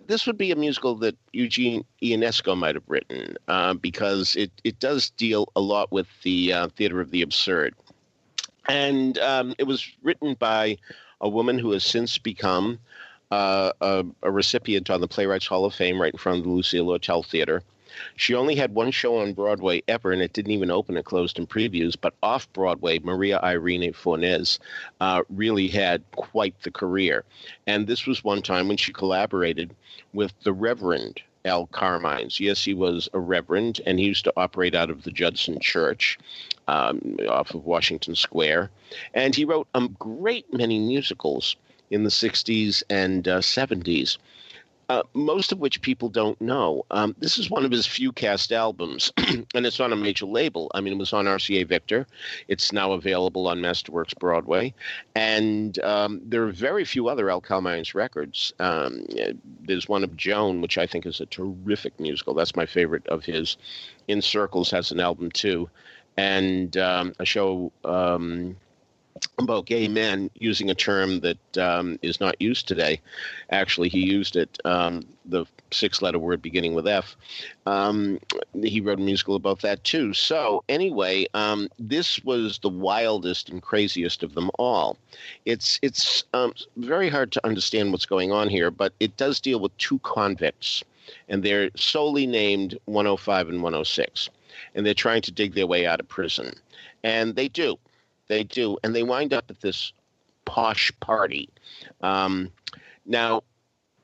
this 0.07 0.25
would 0.25 0.37
be 0.37 0.51
a 0.51 0.55
musical 0.55 0.95
that 0.95 1.17
Eugene 1.33 1.83
Ionesco 2.01 2.57
might 2.57 2.75
have 2.75 2.83
written 2.87 3.35
uh, 3.47 3.73
because 3.73 4.35
it, 4.35 4.51
it 4.63 4.79
does 4.79 5.09
deal 5.11 5.51
a 5.55 5.61
lot 5.61 5.91
with 5.91 6.07
the 6.23 6.53
uh, 6.53 6.67
theater 6.69 7.01
of 7.01 7.11
the 7.11 7.21
absurd. 7.21 7.75
And 8.67 9.17
um, 9.17 9.55
it 9.57 9.65
was 9.65 9.89
written 10.01 10.35
by 10.35 10.77
a 11.19 11.27
woman 11.27 11.59
who 11.59 11.71
has 11.71 11.83
since 11.83 12.17
become 12.17 12.79
uh, 13.31 13.71
a, 13.81 14.05
a 14.21 14.31
recipient 14.31 14.89
on 14.89 15.01
the 15.01 15.07
Playwrights 15.07 15.47
Hall 15.47 15.65
of 15.65 15.73
Fame 15.73 16.01
right 16.01 16.13
in 16.13 16.19
front 16.19 16.39
of 16.39 16.43
the 16.45 16.49
Lucille 16.49 16.85
Lortel 16.85 17.25
Theater. 17.25 17.61
She 18.15 18.33
only 18.33 18.55
had 18.55 18.73
one 18.73 18.91
show 18.91 19.17
on 19.17 19.33
Broadway 19.33 19.83
ever, 19.87 20.11
and 20.11 20.21
it 20.21 20.33
didn't 20.33 20.51
even 20.51 20.71
open. 20.71 20.97
It 20.97 21.05
closed 21.05 21.39
in 21.39 21.47
previews. 21.47 21.95
But 21.99 22.13
off 22.23 22.51
Broadway, 22.53 22.99
Maria 22.99 23.39
Irene 23.41 23.93
Fornes 23.93 24.59
uh, 25.01 25.23
really 25.29 25.67
had 25.67 26.03
quite 26.15 26.55
the 26.63 26.71
career. 26.71 27.23
And 27.67 27.87
this 27.87 28.05
was 28.05 28.23
one 28.23 28.41
time 28.41 28.67
when 28.67 28.77
she 28.77 28.93
collaborated 28.93 29.75
with 30.13 30.33
the 30.43 30.53
Reverend 30.53 31.21
Al 31.45 31.67
Carmines. 31.67 32.39
Yes, 32.39 32.63
he 32.63 32.73
was 32.73 33.09
a 33.13 33.19
reverend, 33.19 33.81
and 33.85 33.99
he 33.99 34.05
used 34.05 34.23
to 34.25 34.33
operate 34.37 34.75
out 34.75 34.89
of 34.89 35.03
the 35.03 35.11
Judson 35.11 35.59
Church 35.59 36.17
um, 36.67 37.17
off 37.27 37.53
of 37.53 37.65
Washington 37.65 38.15
Square. 38.15 38.71
And 39.13 39.35
he 39.35 39.45
wrote 39.45 39.67
a 39.73 39.87
great 39.87 40.51
many 40.53 40.79
musicals 40.79 41.55
in 41.91 42.03
the 42.03 42.09
60s 42.09 42.83
and 42.89 43.27
uh, 43.27 43.39
70s 43.39 44.17
uh, 44.93 45.01
most 45.15 45.51
of 45.51 45.57
which 45.57 45.81
people 45.81 46.07
don't 46.07 46.39
know. 46.39 46.85
Um, 46.91 47.15
this 47.17 47.39
is 47.39 47.49
one 47.49 47.65
of 47.65 47.71
his 47.71 47.87
few 47.87 48.11
cast 48.11 48.51
albums, 48.51 49.11
and 49.17 49.65
it's 49.65 49.79
on 49.79 49.91
a 49.91 49.95
major 49.95 50.27
label. 50.27 50.69
I 50.75 50.81
mean, 50.81 50.93
it 50.93 50.99
was 50.99 51.13
on 51.13 51.25
RCA 51.25 51.67
Victor. 51.67 52.05
It's 52.47 52.71
now 52.71 52.91
available 52.91 53.47
on 53.47 53.59
Masterworks 53.59 54.15
Broadway, 54.19 54.71
and 55.15 55.79
um, 55.79 56.21
there 56.23 56.43
are 56.43 56.51
very 56.51 56.85
few 56.85 57.07
other 57.07 57.31
Al 57.31 57.41
Carmines 57.41 57.95
records. 57.95 58.53
Um, 58.59 59.07
there's 59.61 59.89
one 59.89 60.03
of 60.03 60.15
Joan, 60.15 60.61
which 60.61 60.77
I 60.77 60.85
think 60.85 61.07
is 61.07 61.19
a 61.19 61.25
terrific 61.25 61.99
musical. 61.99 62.35
That's 62.35 62.55
my 62.55 62.67
favorite 62.67 63.07
of 63.07 63.25
his. 63.25 63.57
In 64.07 64.21
Circles 64.21 64.69
has 64.69 64.91
an 64.91 64.99
album 64.99 65.31
too, 65.31 65.71
and 66.17 66.77
um, 66.77 67.13
a 67.17 67.25
show 67.25 67.71
um, 67.83 68.57
about 69.39 69.65
gay 69.65 69.87
men 69.87 70.29
using 70.35 70.69
a 70.69 70.75
term 70.75 71.19
that 71.21 71.57
um, 71.57 71.97
is 72.01 72.19
not 72.19 72.39
used 72.41 72.67
today. 72.67 73.01
Actually, 73.49 73.89
he 73.89 73.99
used 73.99 74.35
it, 74.35 74.59
um, 74.65 75.03
the 75.25 75.45
six 75.71 76.01
letter 76.01 76.19
word 76.19 76.41
beginning 76.41 76.73
with 76.73 76.87
F. 76.87 77.15
Um, 77.65 78.19
he 78.61 78.79
wrote 78.79 78.99
a 78.99 79.01
musical 79.01 79.35
about 79.35 79.61
that 79.61 79.83
too. 79.83 80.13
So, 80.13 80.63
anyway, 80.69 81.25
um, 81.33 81.69
this 81.79 82.23
was 82.23 82.59
the 82.59 82.69
wildest 82.69 83.49
and 83.49 83.61
craziest 83.61 84.21
of 84.23 84.35
them 84.35 84.51
all. 84.59 84.97
It's, 85.45 85.79
it's 85.81 86.23
um, 86.33 86.53
very 86.77 87.09
hard 87.09 87.31
to 87.31 87.45
understand 87.45 87.91
what's 87.91 88.05
going 88.05 88.31
on 88.31 88.49
here, 88.49 88.69
but 88.69 88.93
it 88.99 89.17
does 89.17 89.39
deal 89.39 89.59
with 89.59 89.75
two 89.77 89.99
convicts, 89.99 90.83
and 91.27 91.43
they're 91.43 91.71
solely 91.75 92.27
named 92.27 92.77
105 92.85 93.49
and 93.49 93.63
106. 93.63 94.29
And 94.75 94.85
they're 94.85 94.93
trying 94.93 95.23
to 95.23 95.31
dig 95.31 95.55
their 95.55 95.67
way 95.67 95.87
out 95.87 95.99
of 95.99 96.07
prison. 96.07 96.53
And 97.03 97.35
they 97.35 97.47
do 97.47 97.77
they 98.27 98.43
do, 98.43 98.77
and 98.83 98.95
they 98.95 99.03
wind 99.03 99.33
up 99.33 99.45
at 99.49 99.61
this 99.61 99.93
posh 100.45 100.91
party. 100.99 101.49
Um, 102.01 102.51
now, 103.05 103.43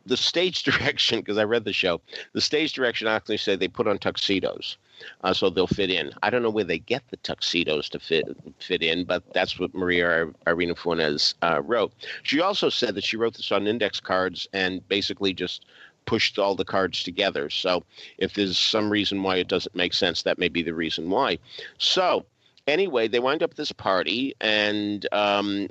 the 0.06 0.18
stage 0.18 0.64
direction, 0.70 1.20
because 1.20 1.38
I 1.38 1.44
read 1.44 1.66
the 1.66 1.74
show, 1.74 2.02
the 2.34 2.42
stage 2.42 2.74
direction 2.74 3.08
actually 3.08 3.38
said 3.38 3.60
they 3.60 3.68
put 3.68 3.88
on 3.88 3.98
tuxedos. 3.98 4.78
Uh, 5.22 5.34
so 5.34 5.50
they'll 5.50 5.66
fit 5.66 5.90
in. 5.90 6.12
I 6.24 6.30
don't 6.30 6.44
know 6.44 6.50
where 6.50 6.66
they 6.66 6.80
get 6.80 7.04
the 7.10 7.16
tuxedos 7.18 7.88
to 7.90 8.00
fit 8.00 8.26
fit 8.60 8.84
in, 8.84 9.06
but 9.06 9.24
that's 9.34 9.58
what 9.58 9.74
Maria 9.74 10.28
Irene 10.46 10.76
Fornes 10.76 11.36
uh, 11.42 11.62
wrote. 11.64 11.94
She 12.24 12.42
also 12.42 12.70
said 12.70 12.96
that 12.96 13.06
she 13.06 13.16
wrote 13.16 13.36
this 13.36 13.52
on 13.52 13.66
index 13.66 14.02
cards 14.02 14.50
and 14.52 14.86
basically 14.90 15.34
just 15.34 15.66
pushed 16.06 16.38
all 16.38 16.56
the 16.56 16.66
cards 16.66 17.04
together. 17.04 17.50
So 17.50 17.84
if 18.18 18.34
there's 18.34 18.58
some 18.58 18.90
reason 18.90 19.24
why 19.24 19.38
it 19.38 19.48
doesn't 19.48 19.76
make 19.76 19.94
sense, 19.94 20.24
that 20.24 20.40
may 20.40 20.50
be 20.50 20.64
the 20.64 20.74
reason 20.74 21.10
why. 21.10 21.40
So 21.78 22.26
anyway, 22.70 23.08
they 23.08 23.20
wind 23.20 23.44
up 23.44 23.52
at 23.52 23.58
this 23.58 23.72
party, 23.72 24.36
and 24.40 25.08
um, 25.12 25.68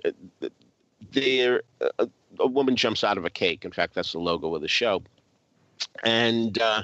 there 1.12 1.62
a, 1.98 2.08
woman 2.46 2.76
jumps 2.76 3.04
out 3.04 3.18
of 3.18 3.24
a 3.24 3.30
cake. 3.30 3.64
In 3.64 3.72
fact, 3.72 3.94
that's 3.94 4.12
the 4.12 4.18
logo 4.18 4.54
of 4.54 4.62
the 4.62 4.68
show, 4.68 5.02
and 6.02 6.58
uh, 6.60 6.82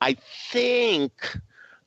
I 0.00 0.16
think. 0.50 1.12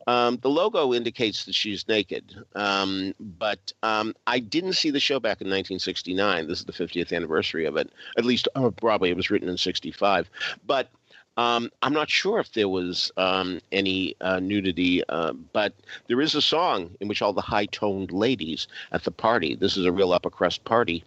Um, 0.08 0.38
the 0.44 0.52
logo 0.52 0.94
indicates 0.94 1.46
that 1.46 1.56
she's 1.56 1.88
naked, 1.88 2.36
um, 2.54 3.16
but 3.20 3.74
um, 3.82 4.14
I 4.28 4.38
didn't 4.38 4.74
see 4.74 4.92
the 4.92 5.00
show 5.00 5.20
back 5.20 5.42
in 5.42 5.48
1969. 5.48 6.48
This 6.48 6.60
is 6.60 6.66
the 6.66 6.74
50th 6.74 7.12
anniversary 7.12 7.66
of 7.66 7.76
it. 7.76 7.90
At 8.16 8.24
least 8.24 8.48
probably 8.78 9.10
it 9.10 9.18
was 9.18 9.32
written 9.32 9.50
in 9.50 9.58
65. 9.58 10.30
But 10.64 10.92
um, 11.38 11.70
I'm 11.82 11.94
not 11.94 12.10
sure 12.10 12.40
if 12.40 12.54
there 12.54 12.70
was 12.70 13.12
um, 13.18 13.60
any 13.72 14.16
uh, 14.22 14.40
nudity, 14.40 15.04
uh, 15.10 15.34
but 15.54 15.74
there 16.08 16.22
is 16.22 16.36
a 16.36 16.42
song 16.42 16.96
in 17.00 17.08
which 17.08 17.22
all 17.22 17.34
the 17.34 17.42
high 17.42 17.66
toned 17.68 18.12
ladies 18.12 18.68
at 18.92 19.04
the 19.04 19.12
party, 19.12 19.56
this 19.56 19.78
is 19.78 19.86
a 19.86 19.92
real 19.92 20.14
upper 20.14 20.30
crust 20.30 20.64
party, 20.64 21.04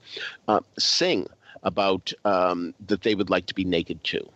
uh, 0.49 0.61
sing 0.79 1.27
about 1.63 2.13
um, 2.25 2.75
that 2.87 3.03
they 3.03 3.15
would 3.15 3.31
like 3.31 3.47
to 3.47 3.55
be 3.55 3.65
naked 3.65 4.03
too. 4.05 4.29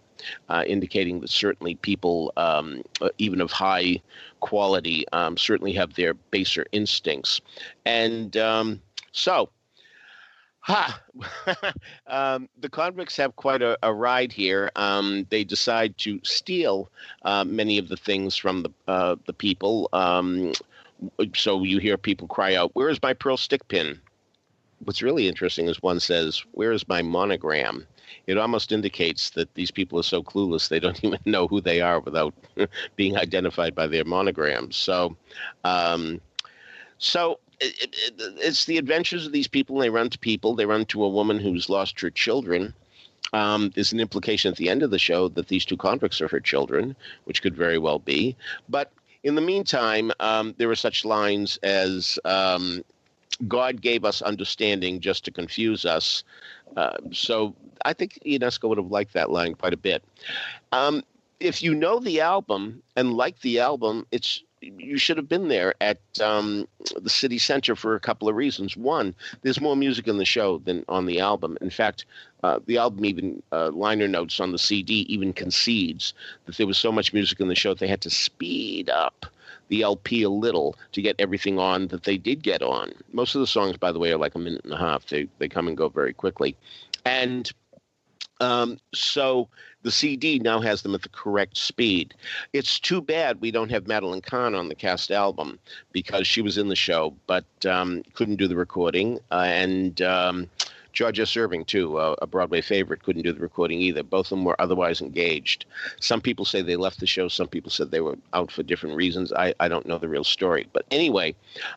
Uh, 0.49 0.63
indicating 0.69 1.19
that 1.21 1.31
certainly 1.31 1.75
people, 1.75 2.33
um, 2.37 2.81
uh, 3.01 3.09
even 3.19 3.41
of 3.41 3.51
high 3.51 4.01
quality, 4.39 5.05
um, 5.13 5.37
certainly 5.37 5.73
have 5.73 5.95
their 5.95 6.15
baser 6.15 6.65
instincts. 6.71 7.41
And 7.85 8.37
um, 8.37 8.81
so, 9.11 9.49
Ha! 10.63 11.01
um, 12.07 12.49
the 12.61 12.69
convicts 12.69 13.17
have 13.17 13.35
quite 13.35 13.63
a, 13.63 13.77
a 13.83 13.93
ride 13.93 14.33
here. 14.33 14.71
Um, 14.77 15.27
they 15.29 15.43
decide 15.43 15.99
to 15.99 16.21
steal 16.23 16.89
uh, 17.23 17.43
many 17.45 17.79
of 17.79 17.89
the 17.89 17.97
things 17.97 18.37
from 18.37 18.63
the 18.63 18.71
uh, 18.87 19.17
the 19.27 19.33
people. 19.33 19.89
Um, 19.93 20.53
so 21.35 21.65
you 21.65 21.79
hear 21.79 21.99
people 21.99 22.29
cry 22.29 22.55
out, 22.55 22.71
"Where 22.75 22.89
is 22.89 23.03
my 23.03 23.13
pearl 23.13 23.37
stick 23.37 23.67
pin?" 23.67 24.01
What's 24.85 25.03
really 25.03 25.27
interesting 25.27 25.67
is 25.67 25.83
one 25.83 25.99
says, 25.99 26.45
"Where 26.53 26.71
is 26.71 26.87
my 26.87 27.03
monogram?" 27.03 27.85
It 28.29 28.39
almost 28.39 28.71
indicates 28.71 29.31
that 29.31 29.53
these 29.55 29.73
people 29.73 29.99
are 29.99 30.05
so 30.05 30.23
clueless 30.23 30.69
they 30.69 30.79
don't 30.79 31.03
even 31.05 31.19
know 31.25 31.49
who 31.49 31.61
they 31.61 31.81
are 31.81 31.99
without 31.99 32.35
being 32.97 33.17
identified 33.17 33.75
by 33.75 33.89
their 33.89 34.05
monograms. 34.05 34.77
So, 34.77 35.17
um, 35.65 36.21
so 36.99 37.41
it, 37.63 37.95
it, 38.19 38.35
it's 38.39 38.65
the 38.65 38.79
adventures 38.79 39.27
of 39.27 39.33
these 39.33 39.49
people. 39.49 39.79
They 39.79 39.91
run 39.91 40.11
to 40.11 40.19
people. 40.19 40.55
They 40.55 40.67
run 40.67 40.85
to 40.87 41.05
a 41.05 41.09
woman 41.09 41.39
who's 41.39 41.69
lost 41.69 42.01
her 42.01 42.11
children. 42.11 42.75
Um, 43.33 43.71
there's 43.75 43.93
an 43.93 44.01
implication 44.01 44.51
at 44.51 44.59
the 44.59 44.69
end 44.69 44.83
of 44.83 44.91
the 44.91 44.99
show 44.99 45.29
that 45.29 45.49
these 45.49 45.65
two 45.65 45.77
convicts 45.77 46.21
are 46.21 46.29
her 46.29 46.41
children, 46.41 46.95
which 47.25 47.43
could 47.43 47.57
very 47.57 47.79
well 47.79 47.99
be. 47.99 48.37
But 48.69 48.93
in 49.23 49.35
the 49.37 49.41
meantime, 49.41 50.13
um, 50.21 50.55
there 50.59 50.71
are 50.71 50.77
such 50.77 51.05
lines 51.05 51.57
as 51.63 52.19
um, 52.25 52.85
God 53.49 53.81
gave 53.81 54.05
us 54.05 54.21
understanding 54.21 55.01
just 55.01 55.25
to 55.25 55.31
confuse 55.31 55.85
us. 55.85 56.25
Uh, 56.77 56.97
so 57.13 57.55
I 57.85 57.93
think 57.93 58.19
Ionesco 58.27 58.69
would 58.69 58.79
have 58.79 58.91
liked 58.91 59.15
that 59.15 59.31
line 59.31 59.55
quite 59.55 59.73
a 59.73 59.79
bit. 59.79 60.03
Um, 60.73 61.03
if 61.41 61.63
you 61.63 61.75
know 61.75 61.99
the 61.99 62.21
album 62.21 62.83
and 62.97 63.15
like 63.15 63.41
the 63.41 63.61
album, 63.61 64.07
it's 64.11 64.43
you 64.63 64.97
should 64.99 65.17
have 65.17 65.29
been 65.29 65.49
there 65.49 65.75
at 65.81 66.01
um, 66.21 66.67
the 67.01 67.11
city 67.11 67.39
center 67.39 67.75
for 67.75 67.95
a 67.95 68.01
couple 68.01 68.29
of 68.29 68.37
reasons. 68.37 68.77
One, 68.77 69.15
there's 69.43 69.61
more 69.61 69.77
music 69.77 70.07
in 70.09 70.19
the 70.19 70.25
show 70.25 70.59
than 70.59 70.85
on 70.89 71.07
the 71.07 71.21
album. 71.21 71.59
In 71.61 71.71
fact, 71.71 72.05
uh, 72.43 72.61
the 72.67 72.79
album 72.79 73.05
even 73.05 73.43
uh, 73.53 73.71
liner 73.71 74.09
notes 74.09 74.41
on 74.41 74.53
the 74.53 74.59
CD 74.59 75.07
even 75.09 75.33
concedes 75.33 76.15
that 76.47 76.57
there 76.57 76.67
was 76.67 76.79
so 76.79 76.93
much 76.93 77.13
music 77.13 77.41
in 77.41 77.49
the 77.49 77.55
show 77.55 77.71
that 77.71 77.81
they 77.81 77.89
had 77.89 78.01
to 78.03 78.11
speed 78.11 78.89
up 78.91 79.27
the 79.69 79.83
LP 79.83 80.23
a 80.23 80.29
little 80.29 80.77
to 80.93 81.01
get 81.01 81.17
everything 81.19 81.59
on 81.59 81.89
that 81.89 82.03
they 82.05 82.19
did 82.19 82.43
get 82.43 82.63
on. 82.63 82.93
Most 83.13 83.35
of 83.35 83.41
the 83.41 83.47
songs, 83.47 83.77
by 83.79 83.91
the 83.91 83.99
way, 83.99 84.13
are 84.13 84.19
like 84.19 84.35
a 84.35 84.39
minute 84.39 84.65
and 84.65 84.73
a 84.75 84.79
half. 84.79 85.07
They 85.07 85.29
they 85.39 85.49
come 85.49 85.67
and 85.67 85.77
go 85.77 85.89
very 85.89 86.13
quickly, 86.13 86.57
and 87.07 87.51
um, 88.41 88.79
so 88.93 89.49
the 89.83 89.91
CD 89.91 90.39
now 90.39 90.61
has 90.61 90.83
them 90.83 90.95
at 90.95 91.03
the 91.03 91.09
correct 91.09 91.57
speed. 91.57 92.15
It's 92.53 92.79
too 92.79 93.01
bad 93.01 93.41
we 93.41 93.51
don't 93.51 93.71
have 93.71 93.87
Madeline 93.87 94.21
Kahn 94.21 94.55
on 94.55 94.69
the 94.69 94.75
cast 94.75 95.11
album 95.11 95.59
because 95.93 96.27
she 96.27 96.43
was 96.43 96.59
in 96.59 96.69
the 96.69 96.77
show 96.77 97.15
but 97.27 97.45
um, 97.67 98.03
couldn't 98.15 98.37
do 98.37 98.49
the 98.49 98.57
recording. 98.57 99.19
Uh, 99.31 99.45
and 99.47 100.01
um, 100.03 100.49
George 100.93 101.19
S. 101.19 101.37
Irving, 101.37 101.65
too, 101.65 101.97
uh, 101.97 102.17
a 102.21 102.27
Broadway 102.27 102.61
favorite, 102.61 103.03
couldn't 103.03 103.23
do 103.23 103.33
the 103.33 103.41
recording 103.41 103.81
either. 103.81 104.03
Both 104.03 104.27
of 104.27 104.31
them 104.31 104.45
were 104.45 104.61
otherwise 104.61 105.01
engaged. 105.01 105.65
Some 106.01 106.21
people 106.21 106.45
say 106.45 106.63
they 106.63 106.77
left 106.77 107.01
the 107.01 107.07
show. 107.07 107.29
Some 107.29 107.49
people 107.49 107.71
said 107.71 107.91
they 107.91 108.01
were 108.01 108.19
out 108.35 108.53
for 108.53 108.63
different 108.63 108.97
reasons. 108.97 109.33
I, 109.33 109.55
I 109.59 109.69
don't 109.69 109.87
know 109.87 109.99
the 109.99 110.09
real 110.09 110.25
story. 110.25 110.69
But 110.73 110.85
anyway, 110.91 111.35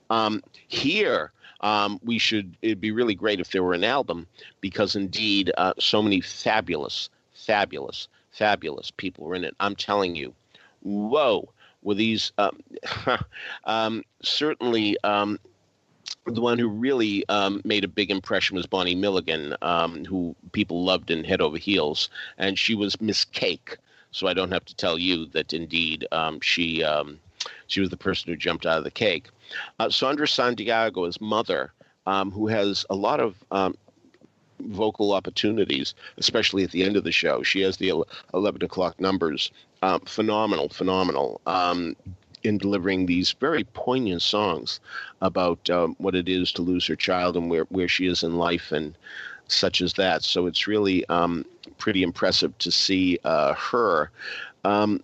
um, 0.10 0.44
here 0.68 1.32
um, 1.62 2.00
we 2.04 2.20
should 2.20 2.56
it'd 2.62 2.82
be 2.82 2.92
really 2.92 3.16
great 3.16 3.40
if 3.40 3.52
there 3.52 3.64
were 3.64 3.74
an 3.74 3.84
album 3.84 4.28
because 4.62 4.96
indeed 4.96 5.52
uh, 5.58 5.74
so 5.80 6.02
many 6.02 6.22
fabulous 6.22 7.10
fabulous, 7.46 8.08
fabulous 8.32 8.92
people 8.92 9.25
were 9.25 9.36
in 9.36 9.44
it. 9.44 9.56
I'm 9.60 9.75
telling 9.75 10.16
you, 10.16 10.34
whoa, 10.82 11.50
were 11.82 11.96
these 11.96 12.32
um, 12.38 12.60
um, 13.66 14.04
certainly. 14.22 14.98
Um, 15.04 15.40
the 16.28 16.42
one 16.42 16.58
who 16.58 16.68
really 16.68 17.28
um, 17.30 17.62
made 17.66 17.84
a 17.84 17.88
big 17.88 18.10
impression 18.10 18.56
was 18.56 18.66
Bonnie 18.66 18.96
Milligan, 18.96 19.56
um, 19.62 20.06
who 20.06 20.36
people 20.54 20.84
loved 20.84 21.12
in 21.12 21.24
Head 21.24 21.42
Over 21.42 21.58
Heels, 21.58 22.10
and 22.40 22.58
she 22.58 22.74
was 22.74 23.00
Miss 23.00 23.25
Cake. 23.25 23.78
So 24.12 24.28
I 24.28 24.34
don't 24.34 24.52
have 24.52 24.66
to 24.66 24.75
tell 24.75 24.98
you 24.98 25.28
that 25.28 25.54
indeed 25.54 26.08
um, 26.12 26.40
she 26.42 26.84
she 27.68 27.80
was 27.80 27.90
the 27.90 27.98
person 27.98 28.32
who 28.32 28.38
jumped 28.38 28.66
out 28.66 28.78
of 28.78 28.84
the 28.84 28.92
cake. 28.92 29.30
Uh, 29.80 29.90
Sandra 29.90 30.28
Santiago 30.28 31.06
mother, 31.22 31.74
um, 32.06 32.32
who 32.32 32.48
has 32.48 32.86
a 32.90 32.96
lot 32.96 33.20
of 33.20 33.44
um, 33.52 33.75
vocal 34.60 35.14
opportunities, 35.14 35.94
especially 36.18 36.64
at 36.64 36.72
the 36.72 36.84
end 36.84 36.96
of 36.96 37.04
the 37.04 37.12
show. 37.12 37.44
She 37.44 37.62
has 37.62 37.78
the 37.78 38.04
11 38.34 38.64
o'clock 38.64 39.00
numbers. 39.00 39.52
Um, 39.82 40.02
phenomenal, 40.02 40.70
phenomenal. 40.70 41.42
Um, 41.46 41.96
in 42.44 42.58
delivering 42.60 43.06
these 43.06 43.32
very 43.34 43.64
poignant 43.74 44.22
songs 44.22 44.80
about 45.22 45.68
um, 45.70 45.96
what 45.98 46.14
it 46.16 46.30
is 46.30 46.52
to 46.52 46.62
lose 46.62 46.86
her 46.86 46.96
child 46.96 47.36
and 47.36 47.50
where, 47.50 47.64
where 47.70 47.88
she 47.88 48.06
is 48.06 48.22
in 48.24 48.38
life 48.38 48.72
and 48.72 48.96
such 49.48 49.82
as 49.82 49.94
that. 49.94 50.24
So 50.24 50.46
it's 50.46 50.68
really 50.68 51.06
um, 51.08 51.46
pretty 51.78 52.04
impressive 52.04 52.58
to 52.60 52.72
see 52.72 53.20
uh, 53.24 53.54
her. 53.56 54.12
Um, 54.64 55.04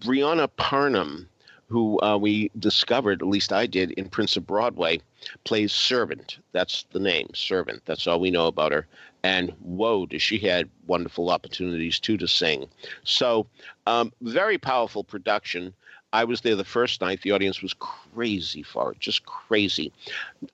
Bryonha 0.00 0.48
Parham, 0.56 1.28
who 1.68 2.00
uh, 2.02 2.16
we 2.16 2.50
discovered, 2.58 3.22
at 3.22 3.28
least 3.28 3.52
I 3.52 3.66
did, 3.66 3.92
in 3.92 4.08
Prince 4.08 4.36
of 4.36 4.46
Broadway, 4.46 5.00
plays 5.44 5.72
Servant. 5.72 6.38
That's 6.52 6.84
the 6.92 7.00
name, 7.00 7.28
Servant. 7.34 7.82
That's 7.84 8.06
all 8.06 8.20
we 8.20 8.30
know 8.30 8.46
about 8.46 8.72
her. 8.72 8.86
And 9.22 9.50
whoa, 9.60 10.06
does 10.06 10.22
she 10.22 10.38
had 10.38 10.68
wonderful 10.86 11.30
opportunities 11.30 12.00
too 12.00 12.16
to 12.18 12.26
sing. 12.26 12.66
So, 13.04 13.46
um, 13.86 14.12
very 14.20 14.58
powerful 14.58 15.04
production. 15.04 15.72
I 16.12 16.24
was 16.24 16.40
there 16.40 16.56
the 16.56 16.64
first 16.64 17.00
night. 17.00 17.22
The 17.22 17.32
audience 17.32 17.62
was 17.62 17.74
crazy 17.74 18.62
for 18.62 18.92
it, 18.92 19.00
just 19.00 19.24
crazy. 19.24 19.92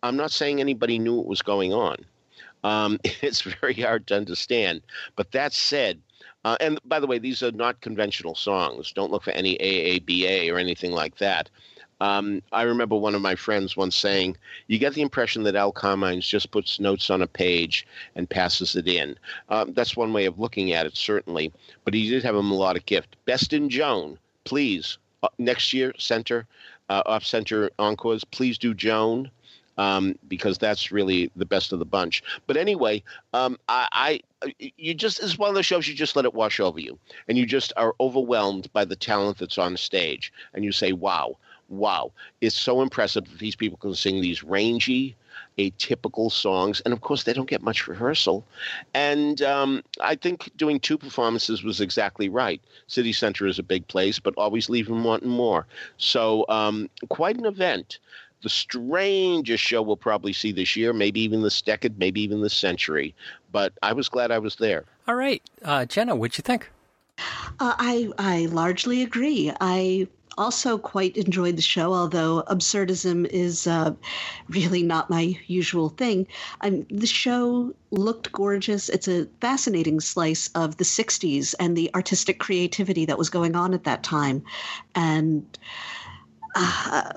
I'm 0.02 0.16
not 0.16 0.30
saying 0.30 0.60
anybody 0.60 0.98
knew 0.98 1.14
what 1.14 1.26
was 1.26 1.42
going 1.42 1.72
on. 1.72 1.96
Um, 2.64 2.98
it's 3.04 3.42
very 3.42 3.75
hard 3.75 4.06
to 4.08 4.16
understand. 4.16 4.82
But 5.16 5.32
that 5.32 5.52
said, 5.52 6.00
uh, 6.44 6.56
and 6.60 6.78
by 6.84 7.00
the 7.00 7.06
way, 7.06 7.18
these 7.18 7.42
are 7.42 7.52
not 7.52 7.80
conventional 7.80 8.34
songs. 8.34 8.92
Don't 8.92 9.10
look 9.10 9.25
for 9.25 9.32
any 9.32 9.56
AABA 9.58 10.52
or 10.52 10.58
anything 10.58 10.92
like 10.92 11.18
that. 11.18 11.50
Um, 12.00 12.42
I 12.52 12.62
remember 12.62 12.96
one 12.96 13.14
of 13.14 13.22
my 13.22 13.34
friends 13.34 13.76
once 13.76 13.96
saying, 13.96 14.36
"You 14.68 14.78
get 14.78 14.94
the 14.94 15.02
impression 15.02 15.42
that 15.44 15.56
Al 15.56 15.72
Carmines 15.72 16.26
just 16.26 16.50
puts 16.50 16.78
notes 16.78 17.10
on 17.10 17.22
a 17.22 17.26
page 17.26 17.86
and 18.14 18.30
passes 18.30 18.76
it 18.76 18.86
in." 18.86 19.18
Um, 19.48 19.72
that's 19.72 19.96
one 19.96 20.12
way 20.12 20.26
of 20.26 20.38
looking 20.38 20.72
at 20.72 20.86
it, 20.86 20.96
certainly. 20.96 21.52
But 21.84 21.94
he 21.94 22.08
did 22.08 22.22
have 22.22 22.36
a 22.36 22.42
melodic 22.42 22.86
gift. 22.86 23.16
Best 23.24 23.52
in 23.52 23.68
Joan, 23.68 24.18
please. 24.44 24.98
Uh, 25.22 25.28
next 25.38 25.72
year, 25.72 25.92
center, 25.98 26.46
uh, 26.88 27.02
off 27.06 27.24
center 27.24 27.70
encores, 27.78 28.24
please 28.24 28.58
do 28.58 28.74
Joan. 28.74 29.30
Um, 29.76 30.18
because 30.26 30.58
that's 30.58 30.90
really 30.90 31.30
the 31.36 31.46
best 31.46 31.72
of 31.72 31.78
the 31.78 31.84
bunch. 31.84 32.20
But 32.48 32.56
anyway, 32.56 33.00
um, 33.32 33.56
I, 33.68 34.20
I, 34.42 34.54
you 34.76 34.92
just 34.92 35.22
it's 35.22 35.38
one 35.38 35.50
of 35.50 35.54
those 35.54 35.66
shows 35.66 35.86
you 35.86 35.94
just 35.94 36.16
let 36.16 36.24
it 36.24 36.34
wash 36.34 36.58
over 36.58 36.80
you, 36.80 36.98
and 37.28 37.38
you 37.38 37.46
just 37.46 37.72
are 37.76 37.94
overwhelmed 38.00 38.72
by 38.72 38.84
the 38.84 38.96
talent 38.96 39.38
that's 39.38 39.56
on 39.56 39.76
stage, 39.76 40.32
and 40.52 40.64
you 40.64 40.72
say, 40.72 40.92
"Wow, 40.92 41.36
wow, 41.68 42.12
it's 42.40 42.56
so 42.56 42.82
impressive 42.82 43.25
that 43.25 43.38
these 43.38 43.56
people 43.56 43.78
can 43.78 43.94
sing 43.94 44.20
these 44.20 44.42
rangy, 44.42 45.16
atypical 45.58 46.30
songs. 46.30 46.80
And 46.84 46.94
of 46.94 47.00
course, 47.00 47.25
they 47.25 47.32
don't 47.32 47.48
get 47.48 47.62
much 47.62 47.87
rehearsal. 47.87 48.44
And 48.94 49.42
um, 49.42 49.82
I 50.00 50.14
think 50.14 50.50
doing 50.56 50.80
two 50.80 50.98
performances 50.98 51.62
was 51.62 51.80
exactly 51.80 52.28
right. 52.28 52.60
City 52.87 53.12
Center 53.12 53.46
is 53.46 53.58
a 53.58 53.62
big 53.62 53.87
place, 53.88 54.18
but 54.18 54.34
always 54.37 54.68
leave 54.68 54.87
them 54.87 55.04
wanting 55.04 55.28
more. 55.28 55.66
So, 55.98 56.44
um, 56.48 56.88
quite 57.08 57.37
an 57.37 57.46
event. 57.46 57.98
The 58.42 58.48
strangest 58.48 59.64
show 59.64 59.82
we'll 59.82 59.96
probably 59.96 60.32
see 60.32 60.52
this 60.52 60.76
year, 60.76 60.92
maybe 60.92 61.20
even 61.20 61.42
this 61.42 61.60
decade, 61.60 61.98
maybe 61.98 62.20
even 62.20 62.40
this 62.40 62.54
century. 62.54 63.12
But 63.50 63.72
I 63.82 63.92
was 63.92 64.08
glad 64.08 64.30
I 64.30 64.38
was 64.38 64.54
there. 64.56 64.84
All 65.08 65.16
right. 65.16 65.42
Uh, 65.64 65.84
Jenna, 65.87 66.14
what'd 66.14 66.38
you 66.38 66.42
think? 66.42 66.70
Uh, 67.59 67.74
I 67.76 68.09
I 68.16 68.46
largely 68.46 69.02
agree. 69.02 69.52
I 69.61 70.07
also 70.38 70.79
quite 70.79 71.16
enjoyed 71.16 71.57
the 71.57 71.62
show, 71.62 71.92
although 71.92 72.42
absurdism 72.46 73.27
is 73.27 73.66
uh, 73.66 73.92
really 74.48 74.83
not 74.83 75.11
my 75.11 75.38
usual 75.46 75.90
thing. 75.90 76.27
Um, 76.62 76.87
the 76.90 77.07
show 77.07 77.74
looked 77.90 78.33
gorgeous. 78.33 78.88
It's 78.88 79.09
a 79.09 79.27
fascinating 79.40 80.01
slice 80.01 80.48
of 80.55 80.77
the 80.77 80.85
60s 80.85 81.55
and 81.61 81.77
the 81.77 81.90
artistic 81.94 82.38
creativity 82.38 83.05
that 83.07 83.18
was 83.18 83.29
going 83.31 83.57
on 83.57 83.74
at 83.74 83.85
that 83.85 84.03
time. 84.03 84.42
And. 84.94 85.44
Uh, 86.55 87.11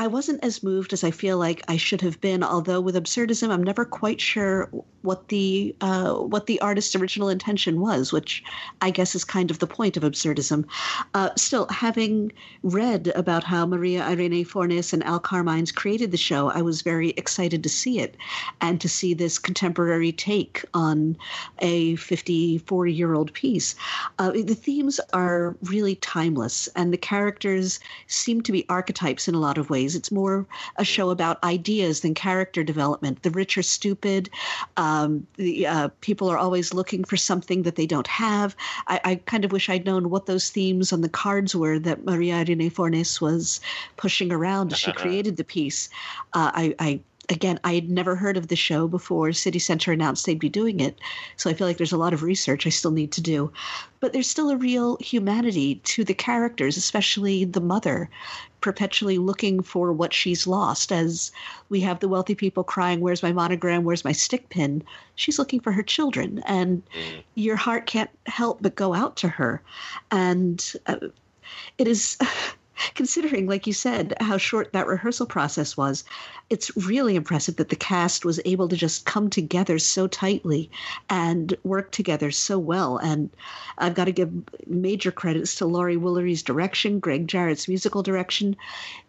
I 0.00 0.06
wasn't 0.06 0.42
as 0.42 0.62
moved 0.62 0.94
as 0.94 1.04
I 1.04 1.10
feel 1.10 1.36
like 1.36 1.60
I 1.68 1.76
should 1.76 2.00
have 2.00 2.22
been. 2.22 2.42
Although 2.42 2.80
with 2.80 2.94
absurdism, 2.94 3.50
I'm 3.50 3.62
never 3.62 3.84
quite 3.84 4.18
sure 4.18 4.70
what 5.02 5.28
the 5.28 5.76
uh, 5.82 6.14
what 6.14 6.46
the 6.46 6.58
artist's 6.62 6.96
original 6.96 7.28
intention 7.28 7.80
was, 7.80 8.10
which 8.10 8.42
I 8.80 8.90
guess 8.90 9.14
is 9.14 9.24
kind 9.24 9.50
of 9.50 9.58
the 9.58 9.66
point 9.66 9.98
of 9.98 10.02
absurdism. 10.02 10.64
Uh, 11.12 11.28
still, 11.36 11.66
having 11.68 12.32
read 12.62 13.12
about 13.14 13.44
how 13.44 13.66
Maria 13.66 14.02
Irene 14.02 14.42
Fornes 14.42 14.94
and 14.94 15.04
Al 15.04 15.20
Carmines 15.20 15.70
created 15.70 16.12
the 16.12 16.16
show, 16.16 16.48
I 16.48 16.62
was 16.62 16.80
very 16.80 17.10
excited 17.10 17.62
to 17.62 17.68
see 17.68 18.00
it 18.00 18.16
and 18.62 18.80
to 18.80 18.88
see 18.88 19.12
this 19.12 19.38
contemporary 19.38 20.12
take 20.12 20.64
on 20.72 21.14
a 21.58 21.96
54 21.96 22.86
year 22.86 23.12
old 23.12 23.34
piece. 23.34 23.74
Uh, 24.18 24.30
the 24.30 24.54
themes 24.54 24.98
are 25.12 25.56
really 25.64 25.96
timeless, 25.96 26.70
and 26.74 26.90
the 26.90 26.96
characters 26.96 27.80
seem 28.06 28.40
to 28.40 28.50
be 28.50 28.64
archetypes 28.70 29.28
in 29.28 29.34
a 29.34 29.40
lot 29.40 29.58
of 29.58 29.68
ways 29.68 29.89
it's 29.94 30.10
more 30.10 30.46
a 30.76 30.84
show 30.84 31.10
about 31.10 31.42
ideas 31.44 32.00
than 32.00 32.14
character 32.14 32.62
development. 32.62 33.22
The 33.22 33.30
rich 33.30 33.56
are 33.58 33.62
stupid. 33.62 34.30
Um, 34.76 35.26
the 35.36 35.66
uh, 35.66 35.88
people 36.00 36.28
are 36.30 36.38
always 36.38 36.74
looking 36.74 37.04
for 37.04 37.16
something 37.16 37.62
that 37.62 37.76
they 37.76 37.86
don't 37.86 38.06
have. 38.06 38.56
I, 38.86 39.00
I, 39.04 39.14
kind 39.26 39.44
of 39.44 39.52
wish 39.52 39.68
I'd 39.68 39.84
known 39.84 40.10
what 40.10 40.26
those 40.26 40.50
themes 40.50 40.92
on 40.92 41.00
the 41.00 41.08
cards 41.08 41.54
were 41.54 41.78
that 41.78 42.04
Maria 42.04 42.36
Irene 42.36 42.70
Fornes 42.70 43.20
was 43.20 43.60
pushing 43.96 44.32
around 44.32 44.72
as 44.72 44.78
she 44.78 44.92
created 45.02 45.36
the 45.36 45.44
piece. 45.44 45.88
Uh, 46.32 46.50
I, 46.54 46.74
I 46.78 47.00
again, 47.30 47.60
I 47.64 47.74
had 47.74 47.88
never 47.88 48.16
heard 48.16 48.36
of 48.36 48.48
the 48.48 48.56
show 48.56 48.88
before 48.88 49.32
City 49.32 49.58
Center 49.58 49.92
announced 49.92 50.26
they'd 50.26 50.38
be 50.38 50.48
doing 50.48 50.80
it. 50.80 50.98
So 51.36 51.48
I 51.48 51.54
feel 51.54 51.66
like 51.66 51.76
there's 51.76 51.92
a 51.92 51.96
lot 51.96 52.12
of 52.12 52.22
research 52.22 52.66
I 52.66 52.70
still 52.70 52.90
need 52.90 53.12
to 53.12 53.20
do. 53.20 53.52
But 54.00 54.12
there's 54.12 54.28
still 54.28 54.50
a 54.50 54.56
real 54.56 54.96
humanity 54.96 55.76
to 55.76 56.04
the 56.04 56.14
characters, 56.14 56.76
especially 56.76 57.44
the 57.44 57.60
mother, 57.60 58.10
perpetually 58.60 59.18
looking 59.18 59.62
for 59.62 59.92
what 59.92 60.12
she's 60.12 60.46
lost. 60.46 60.90
As 60.90 61.30
we 61.68 61.80
have 61.80 62.00
the 62.00 62.08
wealthy 62.08 62.34
people 62.34 62.64
crying, 62.64 63.00
Where's 63.00 63.22
my 63.22 63.32
monogram? 63.32 63.84
Where's 63.84 64.04
my 64.04 64.12
stick 64.12 64.48
pin? 64.48 64.82
She's 65.14 65.38
looking 65.38 65.60
for 65.60 65.72
her 65.72 65.82
children. 65.82 66.42
And 66.46 66.82
mm. 66.94 67.22
your 67.36 67.56
heart 67.56 67.86
can't 67.86 68.10
help 68.26 68.60
but 68.60 68.74
go 68.74 68.92
out 68.92 69.16
to 69.18 69.28
her. 69.28 69.62
And 70.10 70.72
uh, 70.86 70.96
it 71.78 71.86
is. 71.86 72.18
considering, 72.94 73.46
like 73.46 73.66
you 73.66 73.72
said, 73.72 74.14
how 74.20 74.36
short 74.36 74.72
that 74.72 74.86
rehearsal 74.86 75.26
process 75.26 75.76
was, 75.76 76.04
it's 76.48 76.74
really 76.76 77.16
impressive 77.16 77.56
that 77.56 77.68
the 77.68 77.76
cast 77.76 78.24
was 78.24 78.40
able 78.44 78.68
to 78.68 78.76
just 78.76 79.04
come 79.04 79.30
together 79.30 79.78
so 79.78 80.06
tightly 80.06 80.70
and 81.08 81.56
work 81.64 81.90
together 81.90 82.30
so 82.30 82.58
well. 82.58 82.98
And 82.98 83.30
I've 83.78 83.94
got 83.94 84.06
to 84.06 84.12
give 84.12 84.30
major 84.66 85.10
credits 85.10 85.54
to 85.56 85.66
Laurie 85.66 85.96
Woolery's 85.96 86.42
direction, 86.42 86.98
Greg 86.98 87.28
Jarrett's 87.28 87.68
musical 87.68 88.02
direction. 88.02 88.56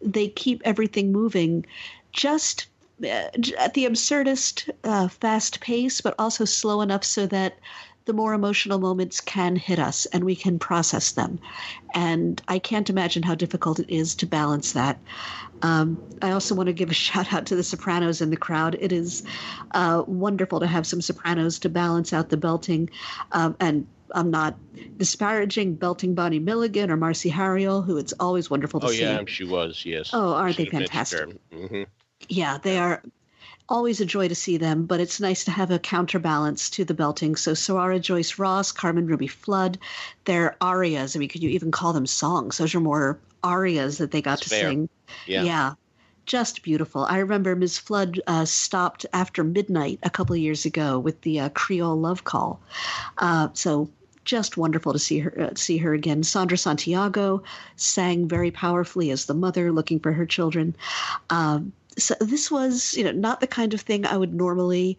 They 0.00 0.28
keep 0.28 0.62
everything 0.64 1.12
moving 1.12 1.66
just 2.12 2.66
uh, 3.02 3.30
at 3.58 3.74
the 3.74 3.86
absurdist 3.86 4.70
uh, 4.84 5.08
fast 5.08 5.60
pace, 5.60 6.00
but 6.00 6.14
also 6.18 6.44
slow 6.44 6.82
enough 6.82 7.04
so 7.04 7.26
that 7.26 7.58
the 8.04 8.12
more 8.12 8.34
emotional 8.34 8.78
moments 8.78 9.20
can 9.20 9.56
hit 9.56 9.78
us 9.78 10.06
and 10.06 10.24
we 10.24 10.36
can 10.36 10.58
process 10.58 11.12
them. 11.12 11.38
And 11.94 12.40
I 12.48 12.58
can't 12.58 12.90
imagine 12.90 13.22
how 13.22 13.34
difficult 13.34 13.78
it 13.78 13.90
is 13.90 14.14
to 14.16 14.26
balance 14.26 14.72
that. 14.72 14.98
Um, 15.62 16.02
I 16.20 16.32
also 16.32 16.54
want 16.54 16.66
to 16.66 16.72
give 16.72 16.90
a 16.90 16.94
shout 17.06 17.32
out 17.32 17.46
to 17.46 17.56
the 17.56 17.62
sopranos 17.62 18.20
in 18.20 18.30
the 18.30 18.36
crowd. 18.36 18.76
It 18.80 18.92
is 18.92 19.22
uh, 19.72 20.02
wonderful 20.06 20.60
to 20.60 20.66
have 20.66 20.86
some 20.86 21.00
sopranos 21.00 21.58
to 21.60 21.68
balance 21.68 22.12
out 22.12 22.28
the 22.28 22.36
belting. 22.36 22.90
Um, 23.32 23.56
and 23.60 23.86
I'm 24.14 24.30
not 24.30 24.56
disparaging 24.96 25.76
belting 25.76 26.14
Bonnie 26.14 26.38
Milligan 26.38 26.90
or 26.90 26.96
Marcy 26.96 27.30
Harriell, 27.30 27.84
who 27.84 27.98
it's 27.98 28.12
always 28.20 28.50
wonderful 28.50 28.80
to 28.80 28.86
oh, 28.86 28.90
see. 28.90 29.04
Oh, 29.04 29.12
yeah, 29.12 29.22
she 29.26 29.44
was, 29.44 29.84
yes. 29.84 30.10
Oh, 30.12 30.34
aren't 30.34 30.56
they 30.56 30.66
fantastic? 30.66 31.28
Mm-hmm. 31.50 31.84
Yeah, 32.28 32.58
they 32.58 32.78
are 32.78 33.02
always 33.72 34.00
a 34.00 34.06
joy 34.06 34.28
to 34.28 34.34
see 34.34 34.58
them, 34.58 34.84
but 34.84 35.00
it's 35.00 35.18
nice 35.18 35.44
to 35.44 35.50
have 35.50 35.70
a 35.70 35.78
counterbalance 35.78 36.68
to 36.68 36.84
the 36.84 36.94
belting. 36.94 37.34
So 37.34 37.52
Zoara 37.52 38.00
Joyce 38.00 38.38
Ross, 38.38 38.70
Carmen 38.70 39.06
Ruby 39.06 39.26
Floyd, 39.26 39.78
they're 40.26 40.56
arias. 40.60 41.16
I 41.16 41.18
mean, 41.18 41.30
could 41.30 41.42
you 41.42 41.48
even 41.50 41.70
call 41.70 41.94
them 41.94 42.06
songs? 42.06 42.58
Those 42.58 42.74
are 42.74 42.80
more 42.80 43.18
arias 43.42 43.98
that 43.98 44.10
they 44.10 44.20
got 44.20 44.40
That's 44.40 44.42
to 44.42 44.48
fair. 44.50 44.70
sing. 44.70 44.88
Yeah. 45.26 45.42
yeah. 45.42 45.74
Just 46.26 46.62
beautiful. 46.62 47.04
I 47.06 47.18
remember 47.18 47.56
Ms. 47.56 47.78
Floyd 47.78 48.20
uh, 48.26 48.44
stopped 48.44 49.06
after 49.12 49.42
midnight 49.42 49.98
a 50.02 50.10
couple 50.10 50.34
of 50.34 50.40
years 50.40 50.66
ago 50.66 50.98
with 50.98 51.22
the 51.22 51.40
uh, 51.40 51.48
Creole 51.48 51.98
Love 51.98 52.24
Call. 52.24 52.60
Uh, 53.18 53.48
so 53.54 53.88
just 54.24 54.56
wonderful 54.56 54.92
to 54.92 55.00
see 55.00 55.18
her 55.18 55.40
uh, 55.40 55.54
see 55.56 55.78
her 55.78 55.94
again. 55.94 56.22
Sandra 56.22 56.56
Santiago 56.56 57.42
sang 57.74 58.28
very 58.28 58.52
powerfully 58.52 59.10
as 59.10 59.24
the 59.24 59.34
mother 59.34 59.72
looking 59.72 59.98
for 59.98 60.12
her 60.12 60.26
children. 60.26 60.76
Um, 61.28 61.72
so 61.98 62.14
this 62.20 62.50
was 62.50 62.94
you 62.94 63.04
know 63.04 63.12
not 63.12 63.40
the 63.40 63.46
kind 63.46 63.74
of 63.74 63.80
thing 63.80 64.06
I 64.06 64.16
would 64.16 64.34
normally 64.34 64.98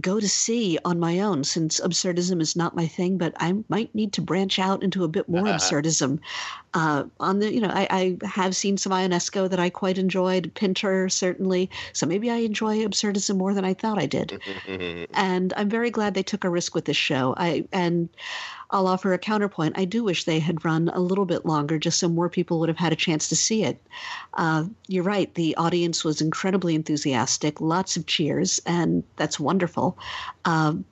go 0.00 0.18
to 0.18 0.28
see 0.28 0.78
on 0.84 0.98
my 0.98 1.20
own 1.20 1.44
since 1.44 1.78
absurdism 1.80 2.40
is 2.40 2.56
not 2.56 2.74
my 2.74 2.86
thing 2.86 3.16
but 3.16 3.32
i 3.38 3.54
might 3.68 3.94
need 3.94 4.12
to 4.12 4.20
branch 4.20 4.58
out 4.58 4.82
into 4.82 5.04
a 5.04 5.08
bit 5.08 5.28
more 5.28 5.44
absurdism. 5.44 6.18
Uh, 6.72 7.04
on 7.20 7.38
the 7.38 7.54
you 7.54 7.60
know 7.60 7.68
I, 7.68 8.16
I 8.22 8.26
have 8.26 8.56
seen 8.56 8.76
some 8.76 8.90
ionesco 8.92 9.48
that 9.48 9.60
i 9.60 9.70
quite 9.70 9.98
enjoyed 9.98 10.50
pinter 10.54 11.08
certainly. 11.08 11.70
So 11.92 12.06
maybe 12.06 12.30
i 12.30 12.36
enjoy 12.36 12.78
absurdism 12.78 13.36
more 13.36 13.54
than 13.54 13.64
i 13.64 13.74
thought 13.74 13.98
i 13.98 14.06
did. 14.06 14.40
And 15.14 15.52
i'm 15.56 15.68
very 15.68 15.90
glad 15.90 16.14
they 16.14 16.22
took 16.22 16.44
a 16.44 16.50
risk 16.50 16.74
with 16.74 16.86
this 16.86 16.96
show. 16.96 17.34
I 17.36 17.66
and 17.72 18.08
I'll 18.70 18.86
offer 18.86 19.12
a 19.12 19.18
counterpoint. 19.18 19.78
I 19.78 19.84
do 19.84 20.04
wish 20.04 20.24
they 20.24 20.38
had 20.38 20.64
run 20.64 20.90
a 20.94 21.00
little 21.00 21.26
bit 21.26 21.46
longer, 21.46 21.78
just 21.78 21.98
so 21.98 22.08
more 22.08 22.28
people 22.28 22.58
would 22.60 22.68
have 22.68 22.78
had 22.78 22.92
a 22.92 22.96
chance 22.96 23.28
to 23.28 23.36
see 23.36 23.64
it. 23.64 23.80
Uh, 24.34 24.64
you're 24.88 25.04
right. 25.04 25.32
The 25.34 25.54
audience 25.56 26.04
was 26.04 26.20
incredibly 26.20 26.74
enthusiastic, 26.74 27.60
lots 27.60 27.96
of 27.96 28.06
cheers, 28.06 28.60
and 28.66 29.04
that's 29.16 29.38
wonderful. 29.38 29.98
Um, 30.44 30.84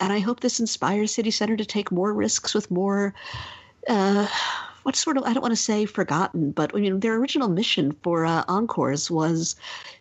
and 0.00 0.12
I 0.12 0.18
hope 0.18 0.40
this 0.40 0.60
inspires 0.60 1.14
City 1.14 1.30
Center 1.30 1.56
to 1.56 1.64
take 1.64 1.92
more 1.92 2.12
risks 2.12 2.54
with 2.54 2.70
more. 2.70 3.14
Uh, 3.88 4.26
what 4.82 4.96
sort 4.96 5.16
of 5.18 5.24
I 5.24 5.32
don't 5.32 5.42
want 5.42 5.52
to 5.52 5.62
say 5.62 5.84
forgotten, 5.84 6.52
but 6.52 6.74
I 6.74 6.78
mean 6.78 7.00
their 7.00 7.14
original 7.16 7.48
mission 7.48 7.92
for 8.02 8.24
uh, 8.24 8.44
encores 8.48 9.10
was 9.10 9.56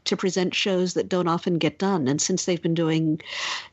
to 0.06 0.16
present 0.16 0.56
shows 0.56 0.94
that 0.94 1.10
don't 1.10 1.28
often 1.28 1.58
get 1.58 1.80
done, 1.80 2.08
and 2.08 2.22
since 2.22 2.46
they've 2.46 2.62
been 2.62 2.74
doing, 2.74 3.22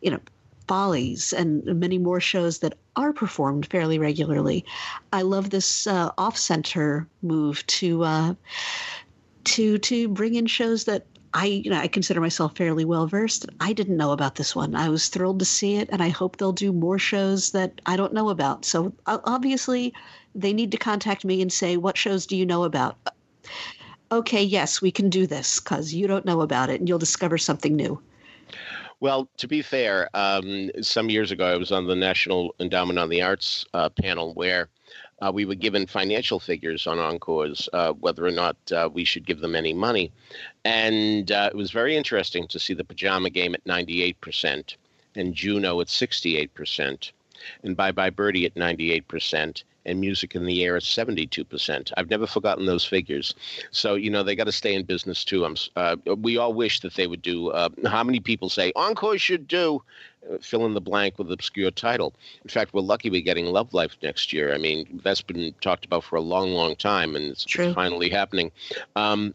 you 0.03 0.11
know, 0.11 0.21
Follies 0.69 1.33
and 1.33 1.65
many 1.65 1.99
more 1.99 2.21
shows 2.21 2.59
that 2.59 2.77
are 2.97 3.13
performed 3.13 3.67
fairly 3.67 3.99
regularly. 3.99 4.65
I 5.13 5.23
love 5.23 5.51
this 5.51 5.87
uh, 5.87 6.11
off-center 6.19 7.07
move 7.23 7.65
to 7.67 8.03
uh, 8.03 8.35
to 9.45 9.79
to 9.79 10.09
bring 10.09 10.35
in 10.35 10.47
shows 10.47 10.85
that 10.85 11.07
I 11.35 11.47
you 11.47 11.71
know 11.71 11.79
I 11.79 11.87
consider 11.87 12.21
myself 12.21 12.57
fairly 12.57 12.85
well 12.85 13.07
versed. 13.07 13.47
I 13.61 13.73
didn't 13.73 13.97
know 13.97 14.13
about 14.13 14.35
this 14.37 14.57
one. 14.57 14.75
I 14.75 14.89
was 14.89 15.09
thrilled 15.09 15.39
to 15.39 15.45
see 15.45 15.77
it, 15.77 15.89
and 15.93 16.03
I 16.03 16.09
hope 16.09 16.37
they'll 16.37 16.53
do 16.53 16.73
more 16.73 16.99
shows 16.99 17.51
that 17.53 17.81
I 17.87 17.97
don't 17.97 18.15
know 18.15 18.31
about. 18.31 18.65
So 18.65 18.93
obviously, 19.07 19.93
they 20.35 20.53
need 20.53 20.73
to 20.73 20.79
contact 20.79 21.25
me 21.25 21.43
and 21.43 21.53
say 21.53 21.77
what 21.77 21.97
shows 21.97 22.27
do 22.27 22.37
you 22.37 22.47
know 22.47 22.65
about. 22.65 22.97
Okay, 24.11 24.43
yes, 24.43 24.81
we 24.81 24.91
can 24.91 25.11
do 25.11 25.27
this 25.27 25.61
because 25.61 25.93
you 25.93 26.07
don't 26.07 26.25
know 26.25 26.41
about 26.41 26.71
it, 26.71 26.81
and 26.81 26.89
you'll 26.89 26.99
discover 26.99 27.39
something 27.39 27.77
new. 27.77 28.01
Well, 29.01 29.29
to 29.37 29.47
be 29.47 29.61
fair, 29.61 30.09
um, 30.15 30.71
some 30.81 31.11
years 31.11 31.31
ago 31.31 31.47
I 31.47 31.57
was 31.57 31.71
on 31.71 31.87
the 31.87 31.95
National 31.95 32.55
Endowment 32.59 32.99
on 32.99 33.11
the 33.11 33.23
Arts 33.23 33.67
uh, 33.75 33.91
panel 33.91 34.33
where 34.35 34.69
uh, 35.21 35.31
we 35.33 35.45
were 35.45 35.55
given 35.55 35.87
financial 35.87 36.41
figures 36.41 36.87
on 36.87 36.99
encores, 36.99 37.69
uh, 37.73 37.93
whether 37.93 38.25
or 38.25 38.31
not 38.31 38.57
uh, 38.73 38.89
we 38.93 39.05
should 39.05 39.27
give 39.27 39.41
them 39.41 39.55
any 39.55 39.73
money. 39.73 40.13
And 40.65 41.31
uh, 41.31 41.51
it 41.53 41.57
was 41.57 41.71
very 41.71 41.97
interesting 41.97 42.49
to 42.49 42.59
see 42.59 42.75
the 42.75 42.85
pajama 42.85 43.31
game 43.31 43.55
at 43.55 43.65
98% 43.65 44.77
and 45.15 45.35
Juno 45.35 45.81
at 45.81 45.89
68% 45.89 47.13
and 47.63 47.77
Bye 47.77 47.93
Bye 47.93 48.11
Birdie 48.11 48.47
at 48.47 48.55
98% 48.55 49.63
and 49.87 50.01
music 50.01 50.35
in 50.35 50.45
the 50.45 50.65
air 50.65 50.77
at 50.77 50.83
72%. 50.83 51.93
I've 51.97 52.11
never 52.11 52.27
forgotten 52.27 52.67
those 52.67 52.85
figures. 52.85 53.35
So, 53.71 53.95
you 53.95 54.11
know, 54.11 54.23
they 54.23 54.37
got 54.37 54.45
to 54.45 54.53
stay 54.53 54.75
in 54.75 54.85
business 54.85 55.25
too. 55.25 55.45
I'm, 55.45 55.57
uh, 55.77 55.97
we 56.17 56.37
all 56.37 56.53
wish 56.53 56.81
that 56.81 56.95
they 56.95 57.07
would 57.07 57.23
do. 57.23 57.51
Uh, 57.51 57.71
how 57.87 58.05
many 58.05 58.21
people 58.21 58.51
say 58.51 58.73
Encore 58.77 59.19
should 59.19 59.49
do? 59.49 59.83
Uh, 60.31 60.39
fill 60.41 60.67
in 60.67 60.75
the 60.75 60.81
blank 60.81 61.19
with 61.19 61.31
obscure 61.31 61.71
title. 61.71 62.13
In 62.43 62.51
fact, 62.51 62.75
we're 62.75 62.81
lucky 62.81 63.11
we're 63.11 63.21
getting 63.23 63.47
Love 63.47 63.73
Life 63.73 63.97
next 64.03 64.33
year. 64.33 64.53
I 64.53 64.59
mean, 64.59 65.01
that's 65.05 65.23
been 65.23 65.55
talked 65.61 65.85
about 65.85 66.05
for 66.05 66.17
a 66.17 66.21
long, 66.21 66.51
long 66.51 66.77
time, 66.77 67.15
and 67.17 67.27
it's 67.27 67.45
True. 67.45 67.73
finally 67.73 68.11
happening. 68.11 68.51
Um, 68.97 69.35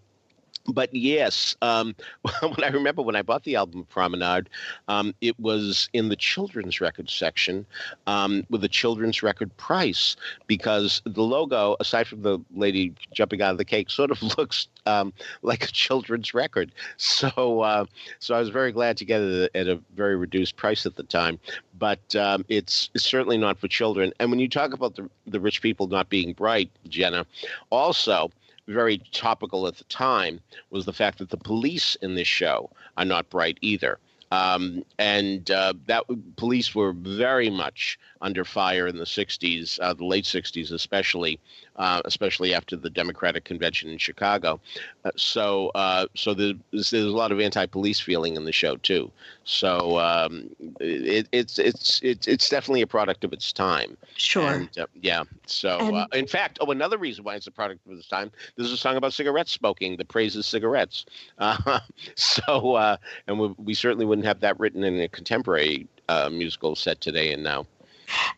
but 0.67 0.93
yes, 0.93 1.56
um, 1.62 1.95
when 2.41 2.63
I 2.63 2.69
remember 2.69 3.02
when 3.02 3.15
I 3.15 3.21
bought 3.21 3.43
the 3.43 3.56
album 3.56 3.86
Promenade, 3.89 4.50
um, 4.88 5.13
it 5.21 5.39
was 5.39 5.89
in 5.93 6.10
the 6.10 6.15
children's 6.15 6.82
record 6.82 7.10
section 7.10 7.65
um, 8.08 8.45
with 8.50 8.63
a 8.63 8.69
children's 8.69 9.24
record 9.24 9.56
price 9.58 10.15
because 10.47 11.02
the 11.06 11.24
logo, 11.24 11.76
aside 11.80 12.08
from 12.08 12.21
the 12.21 12.39
lady 12.56 12.93
jumping 13.13 13.41
out 13.41 13.52
of 13.52 13.58
the 13.58 13.65
cake, 13.65 13.89
sort 14.02 14.12
of 14.12 14.21
looks 14.38 14.67
um, 14.86 15.13
like 15.41 15.63
a 15.63 15.71
children's 15.71 16.34
record. 16.34 16.71
So, 16.97 17.62
uh, 17.62 17.86
so 18.19 18.36
I 18.36 18.39
was 18.39 18.50
very 18.50 18.71
glad 18.71 18.97
to 18.97 19.06
get 19.06 19.21
it 19.21 19.52
at 19.56 19.67
a 19.67 19.80
very 19.95 20.15
reduced 20.15 20.56
price 20.56 20.86
at 20.86 20.95
the 20.95 21.04
time. 21.04 21.39
But 21.78 22.15
um, 22.15 22.45
it's, 22.47 22.89
it's 22.93 23.04
certainly 23.04 23.38
not 23.38 23.60
for 23.60 23.67
children. 23.67 24.13
And 24.19 24.30
when 24.30 24.39
you 24.39 24.47
talk 24.47 24.74
about 24.74 24.95
the 24.95 25.10
the 25.32 25.39
rich 25.39 25.62
people 25.62 25.88
not 25.88 26.10
being 26.10 26.34
bright, 26.34 26.69
Jenna, 26.88 27.26
also 27.69 28.32
very 28.71 28.99
topical 29.12 29.67
at 29.67 29.77
the 29.77 29.84
time 29.86 30.39
was 30.69 30.86
the 30.86 30.93
fact 30.93 31.19
that 31.19 31.29
the 31.29 31.38
police 31.38 31.95
in 31.95 32.15
this 32.15 32.27
show 32.27 32.69
are 32.97 33.05
not 33.05 33.29
bright 33.29 33.57
either. 33.62 33.99
Um, 34.31 34.84
and 34.97 35.51
uh, 35.51 35.73
that 35.88 36.05
police 36.38 36.73
were 36.73 36.93
very 36.93 37.49
much 37.49 37.99
under 38.21 38.45
fire 38.45 38.88
in 38.88 38.97
the 38.97 39.05
60s, 39.05 39.79
uh, 39.81 39.93
the 39.93 40.05
late 40.05 40.25
60s 40.25 40.71
especially, 40.71 41.39
uh, 41.77 42.01
especially 42.05 42.53
after 42.53 42.75
the 42.75 42.89
Democratic 42.89 43.43
convention 43.43 43.89
in 43.89 43.97
Chicago. 43.97 44.60
Uh, 45.03 45.12
so, 45.15 45.69
uh, 45.75 46.05
so 46.15 46.34
there's, 46.34 46.55
there's, 46.71 46.93
a 46.93 46.99
lot 47.10 47.31
of 47.31 47.39
anti-police 47.39 47.99
feeling 47.99 48.36
in 48.36 48.45
the 48.45 48.51
show 48.51 48.75
too. 48.77 49.12
So 49.43 49.99
um, 49.99 50.49
it, 50.79 51.27
it's 51.31 51.57
it's 51.57 51.99
it's 52.03 52.27
it's 52.27 52.47
definitely 52.47 52.81
a 52.81 52.88
product 52.88 53.23
of 53.23 53.34
its 53.34 53.51
time. 53.51 53.97
Sure. 54.15 54.51
And, 54.51 54.77
uh, 54.77 54.86
yeah. 54.93 55.23
So, 55.47 55.95
uh, 55.95 56.05
in 56.13 56.27
fact, 56.27 56.60
oh, 56.62 56.71
another 56.71 56.97
reason 56.97 57.23
why 57.23 57.36
it's 57.36 57.47
a 57.47 57.51
product 57.51 57.86
of 57.88 57.93
its 57.93 58.07
time. 58.07 58.31
There's 58.55 58.71
a 58.71 58.77
song 58.77 58.97
about 58.97 59.13
cigarette 59.13 59.49
smoking 59.49 59.97
that 59.97 60.07
praises 60.07 60.45
cigarettes. 60.45 61.05
so, 62.15 62.97
and 63.27 63.39
we, 63.39 63.47
we 63.57 63.73
certainly 63.73 64.05
wouldn't 64.05 64.27
have 64.27 64.41
that 64.41 64.60
written 64.60 64.84
in 64.84 64.99
a 64.99 65.07
contemporary 65.07 65.88
musical 66.29 66.75
set 66.75 67.01
today 67.01 67.34
and 67.34 67.43
now. 67.43 67.65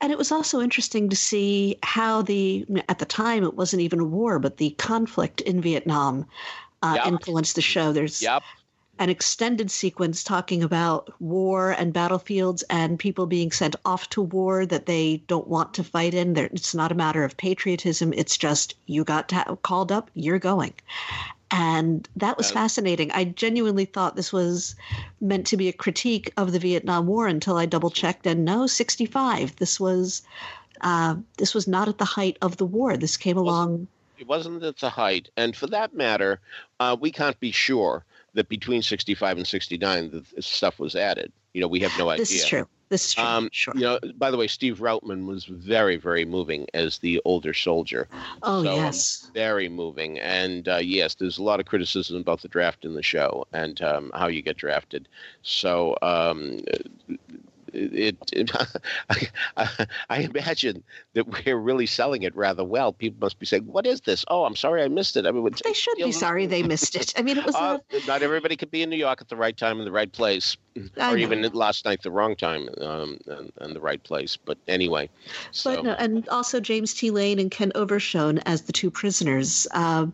And 0.01 0.12
it 0.12 0.17
was 0.17 0.31
also 0.31 0.62
interesting 0.62 1.09
to 1.09 1.15
see 1.15 1.77
how 1.83 2.21
the, 2.21 2.65
at 2.89 2.99
the 2.99 3.05
time, 3.05 3.43
it 3.43 3.55
wasn't 3.55 3.81
even 3.81 3.99
a 3.99 4.05
war, 4.05 4.39
but 4.39 4.57
the 4.57 4.71
conflict 4.71 5.41
in 5.41 5.62
Vietnam 5.62 6.25
uh, 6.81 6.93
yep. 6.97 7.07
influenced 7.07 7.55
the 7.55 7.62
show. 7.62 7.93
There's 7.93 8.21
yep. 8.21 8.43
an 8.99 9.09
extended 9.09 9.71
sequence 9.71 10.23
talking 10.23 10.63
about 10.63 11.09
war 11.21 11.71
and 11.71 11.93
battlefields 11.93 12.63
and 12.69 12.99
people 12.99 13.25
being 13.25 13.51
sent 13.51 13.75
off 13.86 14.09
to 14.09 14.21
war 14.21 14.65
that 14.65 14.86
they 14.86 15.23
don't 15.27 15.47
want 15.47 15.73
to 15.75 15.83
fight 15.83 16.13
in. 16.13 16.36
It's 16.38 16.75
not 16.75 16.91
a 16.91 16.95
matter 16.95 17.23
of 17.23 17.38
patriotism. 17.38 18.13
It's 18.13 18.38
just 18.38 18.75
you 18.86 19.03
got 19.03 19.29
to, 19.29 19.57
called 19.63 19.91
up, 19.91 20.12
you're 20.13 20.39
going. 20.39 20.73
And 21.55 22.09
that 22.15 22.35
was 22.35 22.49
fascinating. 22.49 23.11
I 23.11 23.25
genuinely 23.25 23.85
thought 23.85 24.15
this 24.15 24.33
was 24.33 24.75
meant 25.21 25.45
to 25.47 25.57
be 25.57 25.69
a 25.69 25.73
critique 25.73 26.33
of 26.35 26.51
the 26.51 26.57
Vietnam 26.57 27.05
War 27.05 27.27
until 27.27 27.57
I 27.57 27.67
double 27.67 27.91
checked, 27.91 28.25
and 28.25 28.43
no, 28.43 28.65
65. 28.65 29.55
This 29.57 29.79
was 29.79 30.23
uh, 30.81 31.15
this 31.37 31.53
was 31.53 31.67
not 31.67 31.87
at 31.87 31.99
the 31.99 32.05
height 32.05 32.37
of 32.41 32.57
the 32.57 32.65
war. 32.65 32.97
This 32.97 33.17
came 33.17 33.37
along. 33.37 33.87
It 34.17 34.27
wasn't 34.27 34.63
at 34.63 34.77
the 34.77 34.89
height, 34.89 35.29
and 35.37 35.55
for 35.55 35.67
that 35.67 35.93
matter, 35.93 36.39
uh, 36.79 36.97
we 36.99 37.11
can't 37.11 37.39
be 37.39 37.51
sure 37.51 38.03
that 38.33 38.49
between 38.49 38.81
65 38.81 39.37
and 39.37 39.45
69 39.45 40.25
the 40.35 40.41
stuff 40.41 40.79
was 40.79 40.95
added. 40.95 41.31
You 41.53 41.61
know, 41.61 41.67
we 41.67 41.81
have 41.81 41.95
no 41.99 42.09
idea. 42.09 42.23
This 42.23 42.31
is 42.31 42.45
true. 42.45 42.67
This 42.89 43.05
is 43.05 43.13
true. 43.13 43.23
Um, 43.23 43.49
sure. 43.51 43.73
You 43.75 43.81
know, 43.81 43.99
by 44.17 44.29
the 44.29 44.37
way, 44.37 44.47
Steve 44.47 44.79
Routman 44.79 45.25
was 45.25 45.45
very, 45.45 45.97
very 45.97 46.25
moving 46.25 46.67
as 46.73 46.99
the 46.99 47.21
older 47.25 47.53
soldier. 47.53 48.07
Oh 48.43 48.63
so, 48.63 48.75
yes, 48.75 49.23
um, 49.25 49.31
very 49.33 49.69
moving. 49.69 50.19
And 50.19 50.67
uh, 50.67 50.77
yes, 50.77 51.15
there's 51.15 51.37
a 51.37 51.43
lot 51.43 51.59
of 51.59 51.65
criticism 51.65 52.17
about 52.17 52.41
the 52.41 52.47
draft 52.47 52.85
in 52.85 52.93
the 52.93 53.03
show 53.03 53.47
and 53.53 53.81
um, 53.81 54.11
how 54.13 54.27
you 54.27 54.41
get 54.41 54.57
drafted. 54.57 55.07
So 55.41 55.97
um, 56.01 56.61
it, 57.73 58.17
it 58.31 58.51
I, 59.57 59.88
I, 60.09 60.19
imagine 60.21 60.83
that 61.13 61.27
we're 61.27 61.57
really 61.57 61.86
selling 61.86 62.23
it 62.23 62.36
rather 62.36 62.63
well. 62.63 62.93
People 62.93 63.19
must 63.21 63.39
be 63.39 63.45
saying, 63.45 63.65
"What 63.65 63.86
is 63.86 64.01
this? 64.01 64.23
Oh, 64.27 64.45
I'm 64.45 64.55
sorry, 64.55 64.83
I 64.83 64.88
missed 64.88 65.17
it." 65.17 65.25
I 65.25 65.31
mean, 65.31 65.47
they 65.63 65.73
should 65.73 65.97
be 65.97 66.12
sorry 66.12 66.45
they 66.45 66.63
missed 66.63 66.95
it. 66.95 67.13
I 67.17 67.21
mean, 67.21 67.38
it 67.38 67.45
was 67.45 67.55
uh, 67.55 67.59
not... 67.59 68.07
not 68.07 68.23
everybody 68.23 68.55
could 68.55 68.71
be 68.71 68.83
in 68.83 68.89
New 68.89 68.97
York 68.97 69.21
at 69.21 69.29
the 69.29 69.36
right 69.36 69.55
time 69.55 69.79
in 69.79 69.86
the 69.86 69.91
right 69.91 70.12
place, 70.12 70.57
I 70.99 71.12
or 71.12 71.17
know. 71.17 71.23
even 71.23 71.41
last 71.53 71.86
night 71.86 72.01
the 72.03 72.12
wrong 72.12 72.36
time 72.36 72.69
um, 72.79 73.19
and, 73.27 73.51
and, 73.57 73.75
the 73.75 73.81
right 73.81 74.01
place. 74.03 74.38
But 74.38 74.57
anyway, 74.67 75.09
so. 75.51 75.75
but 75.75 75.83
no, 75.83 75.91
and 75.93 76.27
also 76.29 76.59
James 76.59 76.93
T. 76.93 77.12
Lane 77.12 77.39
and 77.39 77.51
Ken 77.51 77.71
Overshone 77.75 78.41
as 78.45 78.63
the 78.63 78.73
two 78.73 78.91
prisoners. 78.91 79.67
Uh, 79.71 80.07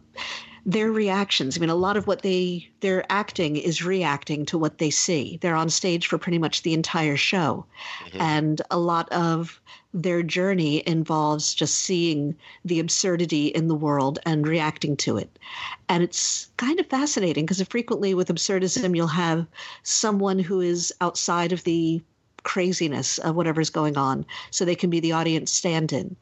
their 0.65 0.91
reactions. 0.91 1.57
I 1.57 1.61
mean, 1.61 1.69
a 1.69 1.75
lot 1.75 1.97
of 1.97 2.07
what 2.07 2.21
they 2.21 2.69
their 2.81 3.05
acting 3.09 3.55
is 3.55 3.83
reacting 3.83 4.45
to 4.47 4.57
what 4.57 4.77
they 4.77 4.89
see. 4.89 5.37
They're 5.41 5.55
on 5.55 5.69
stage 5.69 6.07
for 6.07 6.17
pretty 6.17 6.37
much 6.37 6.63
the 6.63 6.73
entire 6.73 7.17
show, 7.17 7.65
mm-hmm. 8.05 8.21
and 8.21 8.61
a 8.71 8.79
lot 8.79 9.11
of 9.11 9.61
their 9.93 10.21
journey 10.21 10.83
involves 10.85 11.53
just 11.55 11.77
seeing 11.77 12.35
the 12.63 12.79
absurdity 12.79 13.47
in 13.47 13.67
the 13.67 13.75
world 13.75 14.19
and 14.25 14.47
reacting 14.47 14.95
to 14.97 15.17
it. 15.17 15.39
And 15.87 16.03
it's 16.03 16.49
kind 16.57 16.79
of 16.79 16.85
fascinating 16.87 17.45
because 17.45 17.61
frequently 17.63 18.13
with 18.13 18.29
absurdism, 18.29 18.95
you'll 18.95 19.07
have 19.07 19.47
someone 19.83 20.37
who 20.37 20.61
is 20.61 20.93
outside 21.01 21.51
of 21.51 21.63
the 21.63 22.01
craziness 22.43 23.17
of 23.19 23.35
whatever's 23.35 23.69
going 23.69 23.97
on 23.97 24.25
so 24.51 24.65
they 24.65 24.75
can 24.75 24.89
be 24.89 24.99
the 24.99 25.11
audience 25.11 25.51
stand 25.51 25.93
in. 25.93 26.15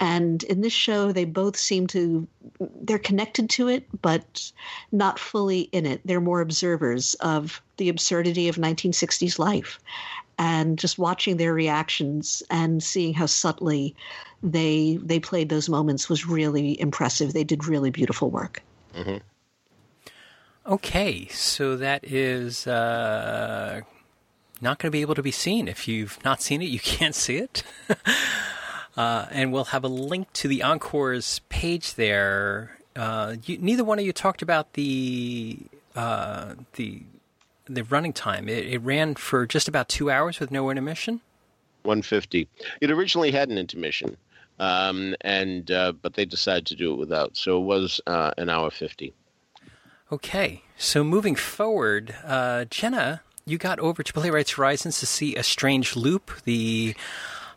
And 0.00 0.42
in 0.44 0.60
this 0.60 0.72
show, 0.72 1.12
they 1.12 1.24
both 1.24 1.56
seem 1.56 1.86
to, 1.88 2.26
they're 2.82 2.98
connected 2.98 3.50
to 3.50 3.68
it, 3.68 3.86
but 4.00 4.52
not 4.92 5.18
fully 5.18 5.62
in 5.72 5.86
it. 5.86 6.00
They're 6.04 6.20
more 6.20 6.40
observers 6.40 7.14
of 7.14 7.60
the 7.76 7.88
absurdity 7.88 8.48
of 8.48 8.56
1960s 8.56 9.38
life. 9.38 9.78
And 10.38 10.78
just 10.78 10.98
watching 10.98 11.36
their 11.36 11.52
reactions 11.52 12.42
and 12.50 12.82
seeing 12.82 13.14
how 13.14 13.26
subtly 13.26 13.94
they 14.42 14.98
they 15.02 15.20
played 15.20 15.50
those 15.50 15.68
moments 15.68 16.08
was 16.08 16.26
really 16.26 16.80
impressive. 16.80 17.32
They 17.32 17.44
did 17.44 17.66
really 17.66 17.90
beautiful 17.90 18.30
work. 18.30 18.62
Okay, 20.66 21.26
so 21.28 21.76
that 21.76 22.04
is 22.04 22.66
uh, 22.66 23.82
not 24.62 24.78
going 24.78 24.88
to 24.88 24.92
be 24.92 25.00
able 25.00 25.14
to 25.14 25.22
be 25.22 25.30
seen. 25.30 25.68
If 25.68 25.88
you've 25.88 26.22
not 26.24 26.40
seen 26.40 26.62
it, 26.62 26.66
you 26.66 26.80
can't 26.80 27.14
see 27.14 27.36
it. 27.36 27.62
uh, 28.96 29.26
and 29.30 29.52
we'll 29.52 29.64
have 29.64 29.84
a 29.84 29.88
link 29.88 30.32
to 30.34 30.48
the 30.48 30.62
Encore's 30.62 31.40
page 31.48 31.94
there. 31.94 32.78
Uh, 32.94 33.36
you, 33.44 33.58
neither 33.58 33.84
one 33.84 33.98
of 33.98 34.04
you 34.04 34.12
talked 34.12 34.42
about 34.42 34.74
the 34.74 35.58
uh, 35.94 36.54
the 36.74 37.02
the 37.66 37.84
running 37.84 38.12
time. 38.12 38.48
It, 38.48 38.66
it 38.66 38.78
ran 38.78 39.14
for 39.14 39.46
just 39.46 39.68
about 39.68 39.88
two 39.88 40.10
hours 40.10 40.40
with 40.40 40.50
no 40.50 40.70
intermission. 40.70 41.20
150. 41.84 42.48
It 42.80 42.90
originally 42.90 43.32
had 43.32 43.48
an 43.48 43.58
intermission, 43.58 44.16
um, 44.58 45.14
and 45.22 45.70
uh, 45.70 45.92
but 45.92 46.14
they 46.14 46.24
decided 46.24 46.66
to 46.66 46.76
do 46.76 46.92
it 46.92 46.96
without. 46.96 47.36
So 47.36 47.60
it 47.60 47.64
was 47.64 48.00
uh, 48.06 48.32
an 48.38 48.48
hour 48.48 48.70
50. 48.70 49.12
Okay, 50.10 50.62
so 50.76 51.02
moving 51.02 51.34
forward, 51.34 52.14
uh, 52.22 52.66
Jenna, 52.66 53.22
you 53.44 53.58
got 53.58 53.78
over 53.80 54.02
to 54.02 54.12
Playwrights 54.12 54.52
Horizons 54.52 55.00
to 55.00 55.06
see 55.06 55.36
A 55.36 55.42
Strange 55.42 55.96
Loop, 55.96 56.30
the 56.44 56.94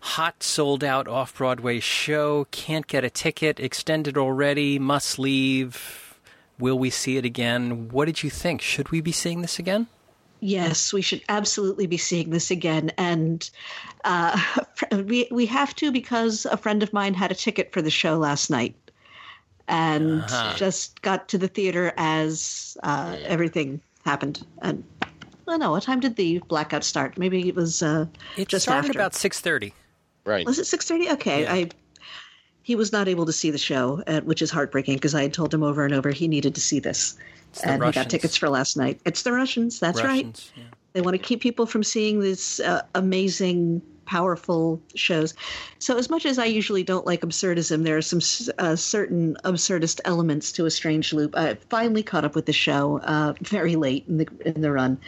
hot 0.01 0.43
sold 0.43 0.83
out 0.83 1.07
off 1.07 1.35
Broadway 1.37 1.79
show. 1.79 2.45
Can't 2.51 2.87
get 2.87 3.03
a 3.03 3.09
ticket, 3.09 3.59
extended 3.59 4.17
already, 4.17 4.79
must 4.79 5.17
leave. 5.19 6.17
Will 6.59 6.77
we 6.79 6.89
see 6.89 7.17
it 7.17 7.25
again? 7.25 7.89
What 7.89 8.05
did 8.05 8.23
you 8.23 8.29
think? 8.29 8.61
Should 8.61 8.89
we 8.89 9.01
be 9.01 9.11
seeing 9.11 9.41
this 9.41 9.59
again? 9.59 9.87
Yes, 10.41 10.93
we 10.93 11.01
should 11.01 11.21
absolutely 11.27 11.87
be 11.87 11.97
seeing 11.97 12.29
this 12.29 12.51
again, 12.51 12.91
and 12.97 13.49
uh, 14.03 14.39
we 14.91 15.27
we 15.31 15.45
have 15.47 15.73
to 15.77 15.91
because 15.91 16.45
a 16.45 16.57
friend 16.57 16.83
of 16.83 16.93
mine 16.93 17.13
had 17.13 17.31
a 17.31 17.35
ticket 17.35 17.71
for 17.73 17.81
the 17.81 17.89
show 17.89 18.17
last 18.17 18.49
night, 18.49 18.75
and 19.67 20.21
Uh-huh. 20.21 20.53
just 20.55 21.01
got 21.01 21.29
to 21.29 21.37
the 21.37 21.47
theater 21.47 21.93
as 21.97 22.77
uh, 22.83 23.15
everything 23.23 23.81
happened. 24.03 24.45
And 24.61 24.83
well, 25.45 25.57
no, 25.57 25.71
what 25.71 25.83
time 25.83 25.99
did 25.99 26.15
the 26.15 26.39
blackout 26.47 26.83
start? 26.83 27.17
Maybe 27.17 27.47
it 27.47 27.55
was 27.55 27.81
uh, 27.83 28.05
It 28.37 28.47
just 28.47 28.63
started 28.63 28.89
after. 28.89 28.99
about 28.99 29.13
six 29.15 29.39
thirty. 29.41 29.73
Right. 30.25 30.45
Was 30.45 30.59
it 30.59 30.65
six 30.65 30.87
thirty? 30.87 31.09
Okay, 31.09 31.43
Yeah. 31.43 31.53
I. 31.53 31.69
He 32.63 32.75
was 32.75 32.91
not 32.91 33.07
able 33.07 33.27
to 33.27 33.31
see 33.31 33.51
the 33.51 33.59
show, 33.59 34.01
uh, 34.07 34.21
which 34.21 34.41
is 34.41 34.49
heartbreaking 34.49 34.95
because 34.95 35.13
I 35.13 35.21
had 35.21 35.33
told 35.35 35.53
him 35.53 35.61
over 35.61 35.85
and 35.85 35.93
over 35.93 36.09
he 36.09 36.27
needed 36.27 36.55
to 36.55 36.61
see 36.61 36.79
this, 36.79 37.15
the 37.61 37.67
and 37.69 37.83
he 37.83 37.91
got 37.91 38.09
tickets 38.09 38.35
for 38.35 38.49
last 38.49 38.75
night. 38.75 38.99
It's 39.05 39.21
the 39.21 39.31
Russians. 39.33 39.79
That's 39.79 40.01
right. 40.01 40.51
Yeah. 40.57 40.63
They 40.93 41.01
want 41.01 41.13
to 41.13 41.19
keep 41.21 41.41
people 41.41 41.67
from 41.67 41.83
seeing 41.83 42.21
this 42.21 42.59
uh, 42.61 42.81
amazing, 42.95 43.83
powerful 44.05 44.81
shows. 44.95 45.33
So, 45.79 45.97
as 45.97 46.09
much 46.09 46.25
as 46.25 46.39
I 46.39 46.45
usually 46.45 46.83
don't 46.83 47.05
like 47.05 47.21
absurdism, 47.21 47.83
there 47.83 47.97
are 47.97 48.01
some 48.01 48.21
uh, 48.57 48.75
certain 48.75 49.37
absurdist 49.43 49.99
elements 50.05 50.51
to 50.53 50.65
A 50.65 50.71
Strange 50.71 51.13
Loop. 51.13 51.35
I 51.35 51.55
finally 51.69 52.03
caught 52.03 52.25
up 52.25 52.35
with 52.35 52.45
the 52.45 52.53
show 52.53 52.99
uh, 52.99 53.33
very 53.41 53.75
late 53.75 54.05
in 54.07 54.17
the 54.17 54.27
in 54.45 54.61
the 54.61 54.71
run. 54.71 54.99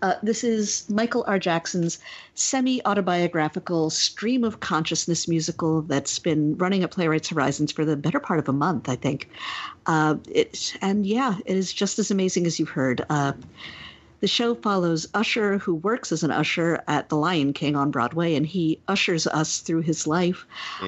Uh, 0.00 0.14
this 0.22 0.44
is 0.44 0.88
Michael 0.88 1.24
R. 1.26 1.38
Jackson's 1.38 1.98
semi 2.34 2.84
autobiographical 2.84 3.90
stream 3.90 4.44
of 4.44 4.60
consciousness 4.60 5.26
musical 5.26 5.82
that's 5.82 6.18
been 6.18 6.56
running 6.56 6.84
at 6.84 6.92
Playwrights 6.92 7.28
Horizons 7.30 7.72
for 7.72 7.84
the 7.84 7.96
better 7.96 8.20
part 8.20 8.38
of 8.38 8.48
a 8.48 8.52
month, 8.52 8.88
I 8.88 8.96
think. 8.96 9.28
Uh, 9.86 10.16
it, 10.28 10.76
and 10.80 11.04
yeah, 11.04 11.38
it 11.46 11.56
is 11.56 11.72
just 11.72 11.98
as 11.98 12.10
amazing 12.10 12.46
as 12.46 12.60
you've 12.60 12.68
heard. 12.68 13.04
The 14.20 14.26
show 14.26 14.54
follows 14.54 15.06
Usher, 15.14 15.58
who 15.58 15.76
works 15.76 16.10
as 16.10 16.24
an 16.24 16.32
usher 16.32 16.82
at 16.88 17.08
the 17.08 17.16
Lion 17.16 17.52
King 17.52 17.76
on 17.76 17.92
Broadway, 17.92 18.34
and 18.34 18.44
he 18.44 18.80
ushers 18.88 19.26
us 19.28 19.60
through 19.60 19.82
his 19.82 20.06
life. 20.06 20.44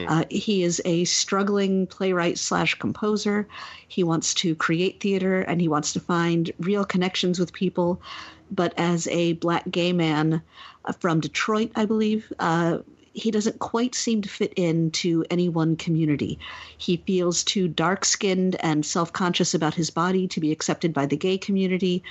Uh, 0.08 0.24
he 0.30 0.64
is 0.64 0.82
a 0.84 1.04
struggling 1.04 1.86
playwright 1.86 2.38
slash 2.38 2.74
composer. 2.74 3.46
He 3.86 4.02
wants 4.02 4.34
to 4.34 4.54
create 4.56 5.00
theater 5.00 5.42
and 5.42 5.60
he 5.60 5.68
wants 5.68 5.92
to 5.92 6.00
find 6.00 6.50
real 6.58 6.84
connections 6.84 7.38
with 7.38 7.52
people. 7.52 8.00
But 8.50 8.74
as 8.76 9.06
a 9.08 9.34
black 9.34 9.70
gay 9.70 9.92
man 9.92 10.42
uh, 10.84 10.92
from 10.92 11.20
Detroit, 11.20 11.70
I 11.76 11.84
believe, 11.84 12.32
uh, 12.40 12.78
he 13.12 13.30
doesn't 13.30 13.58
quite 13.58 13.94
seem 13.94 14.22
to 14.22 14.28
fit 14.28 14.52
into 14.54 15.24
any 15.30 15.48
one 15.48 15.74
community. 15.74 16.38
He 16.78 16.98
feels 16.98 17.42
too 17.42 17.66
dark 17.66 18.04
skinned 18.04 18.56
and 18.60 18.86
self 18.86 19.12
conscious 19.12 19.52
about 19.52 19.74
his 19.74 19.90
body 19.90 20.28
to 20.28 20.40
be 20.40 20.52
accepted 20.52 20.92
by 20.92 21.06
the 21.06 21.16
gay 21.16 21.36
community, 21.36 22.04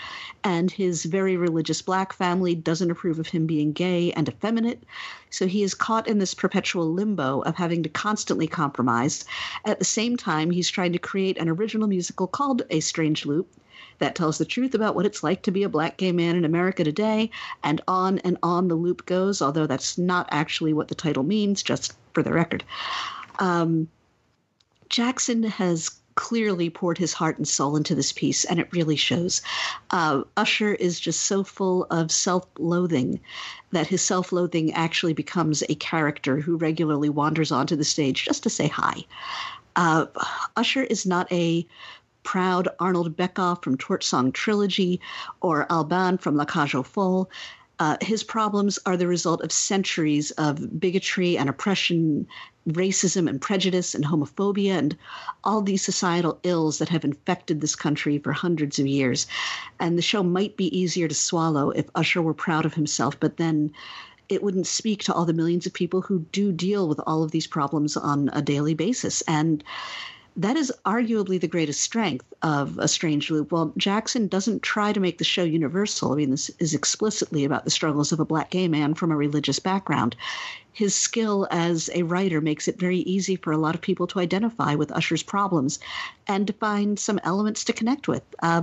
and 0.44 0.70
his 0.70 1.06
very 1.06 1.38
religious 1.38 1.82
black 1.82 2.12
family 2.12 2.54
doesn't 2.54 2.92
approve 2.92 3.18
of 3.18 3.28
him 3.28 3.46
being 3.46 3.72
gay 3.72 4.12
and 4.12 4.28
effeminate. 4.28 4.84
So 5.30 5.48
he 5.48 5.64
is 5.64 5.74
caught 5.74 6.08
in 6.08 6.20
this 6.20 6.34
perpetual 6.34 6.92
limbo 6.92 7.42
of 7.42 7.56
having 7.56 7.84
to 7.84 7.90
constantly 7.90 8.48
compromise. 8.48 9.24
At 9.64 9.80
the 9.80 9.86
same 9.86 10.18
time, 10.18 10.52
he's 10.52 10.70
trying 10.70 10.92
to 10.94 11.00
create 11.00 11.38
an 11.38 11.48
original 11.48 11.88
musical 11.88 12.28
called 12.28 12.64
A 12.70 12.82
Strange 12.82 13.26
Loop 13.26 13.48
that 14.00 14.16
tells 14.16 14.38
the 14.38 14.46
truth 14.46 14.74
about 14.74 14.96
what 14.96 15.06
it's 15.06 15.24
like 15.24 15.44
to 15.44 15.52
be 15.52 15.64
a 15.64 15.70
black 15.70 15.98
gay 15.98 16.12
man 16.12 16.36
in 16.36 16.46
America 16.46 16.84
today, 16.84 17.30
and 17.64 17.82
on 17.88 18.20
and 18.20 18.38
on 18.44 18.68
the 18.68 18.76
loop 18.76 19.06
goes, 19.06 19.42
although 19.42 19.68
that's 19.68 19.98
not 19.98 20.28
actually 20.32 20.74
what 20.74 20.88
the 20.88 20.96
title 20.96 21.24
means, 21.24 21.62
just 21.62 21.94
for 22.14 22.24
the 22.24 22.34
record. 22.34 22.64
Um, 23.40 23.88
Jackson 24.90 25.44
has 25.44 25.92
clearly 26.16 26.70
poured 26.70 26.98
his 26.98 27.14
heart 27.14 27.38
and 27.38 27.48
soul 27.48 27.78
into 27.78 27.96
this 27.96 28.12
piece, 28.12 28.44
and 28.44 28.60
it 28.60 28.68
really 28.74 28.98
shows. 28.98 29.42
Uh, 29.92 30.24
Usher 30.36 30.74
is 30.74 31.00
just 31.00 31.22
so 31.22 31.46
full 31.46 31.86
of 31.92 32.12
self 32.12 32.46
loathing 32.58 33.22
that 33.72 33.88
his 33.88 34.02
self 34.02 34.34
loathing 34.34 34.74
actually 34.74 35.14
becomes 35.14 35.64
a 35.70 35.76
character 35.76 36.42
who 36.42 36.58
regularly 36.58 37.08
wanders 37.08 37.54
onto 37.54 37.78
the 37.78 37.86
stage 37.86 38.26
just 38.26 38.44
to 38.44 38.50
say 38.50 38.68
hi. 38.68 39.06
Uh, 39.78 40.08
Usher 40.58 40.84
is 40.84 41.06
not 41.06 41.32
a 41.32 41.66
proud 42.24 42.68
Arnold 42.80 43.16
Beckoff 43.16 43.64
from 43.64 43.78
Torch 43.78 44.06
Song 44.06 44.32
Trilogy 44.32 45.00
or 45.42 45.72
Albin 45.72 46.18
from 46.18 46.36
La 46.36 46.46
Cage 46.46 46.76
aux 46.76 46.84
Folles. 46.84 47.28
Uh, 47.80 47.96
his 48.02 48.24
problems 48.24 48.78
are 48.86 48.98
the 48.98 49.08
result 49.08 49.42
of 49.42 49.54
centuries 49.54 50.32
of 50.32 50.80
bigotry 50.80 51.38
and 51.38 51.50
oppression, 51.50 52.28
racism 52.68 53.30
and 53.30 53.40
prejudice 53.40 53.96
and 53.96 54.04
homophobia, 54.04 54.78
and 54.78 54.98
all 55.46 55.62
these 55.62 55.82
societal 55.82 56.38
ills 56.44 56.78
that 56.78 56.90
have 56.90 57.06
infected 57.06 57.62
this 57.62 57.78
country 57.78 58.18
for 58.18 58.34
hundreds 58.34 58.80
of 58.80 58.86
years. 58.86 59.28
And 59.80 59.98
the 59.98 60.02
show 60.02 60.24
might 60.24 60.58
be 60.58 60.78
easier 60.78 61.08
to 61.08 61.16
swallow 61.16 61.70
if 61.70 61.90
Usher 61.96 62.22
were 62.22 62.34
proud 62.34 62.66
of 62.66 62.74
himself, 62.74 63.18
but 63.18 63.38
then 63.38 63.72
it 64.28 64.44
wouldn't 64.44 64.68
speak 64.68 65.04
to 65.04 65.14
all 65.14 65.26
the 65.26 65.34
millions 65.34 65.66
of 65.66 65.74
people 65.74 66.02
who 66.02 66.20
do 66.32 66.52
deal 66.52 66.88
with 66.88 67.00
all 67.08 67.24
of 67.24 67.32
these 67.32 67.48
problems 67.48 67.96
on 67.96 68.30
a 68.34 68.42
daily 68.42 68.74
basis. 68.74 69.22
And 69.22 69.64
that 70.38 70.56
is 70.56 70.72
arguably 70.86 71.40
the 71.40 71.48
greatest 71.48 71.82
strength 71.82 72.26
of 72.42 72.78
A 72.80 72.88
Strange 72.88 73.30
Loop. 73.30 73.52
Well, 73.52 73.74
Jackson 73.78 74.28
doesn't 74.28 74.64
try 74.64 74.94
to 74.94 75.00
make 75.00 75.18
the 75.18 75.24
show 75.24 75.44
universal. 75.44 76.14
I 76.14 76.16
mean, 76.16 76.32
this 76.32 76.50
is 76.60 76.74
explicitly 76.74 77.44
about 77.44 77.66
the 77.66 77.72
struggles 77.72 78.12
of 78.12 78.20
a 78.20 78.26
black 78.26 78.52
gay 78.52 78.68
man 78.68 78.94
from 78.94 79.12
a 79.12 79.18
religious 79.18 79.60
background. 79.60 80.16
His 80.72 80.96
skill 80.96 81.48
as 81.52 81.90
a 81.94 82.04
writer 82.04 82.42
makes 82.42 82.68
it 82.68 82.80
very 82.80 83.00
easy 83.00 83.36
for 83.36 83.52
a 83.52 83.58
lot 83.58 83.76
of 83.76 83.82
people 83.82 84.08
to 84.08 84.20
identify 84.20 84.76
with 84.76 84.92
Usher's 84.92 85.24
problems 85.24 85.80
and 86.28 86.48
to 86.48 86.54
find 86.54 86.98
some 86.98 87.20
elements 87.24 87.64
to 87.66 87.74
connect 87.74 88.08
with. 88.08 88.24
Uh, 88.42 88.62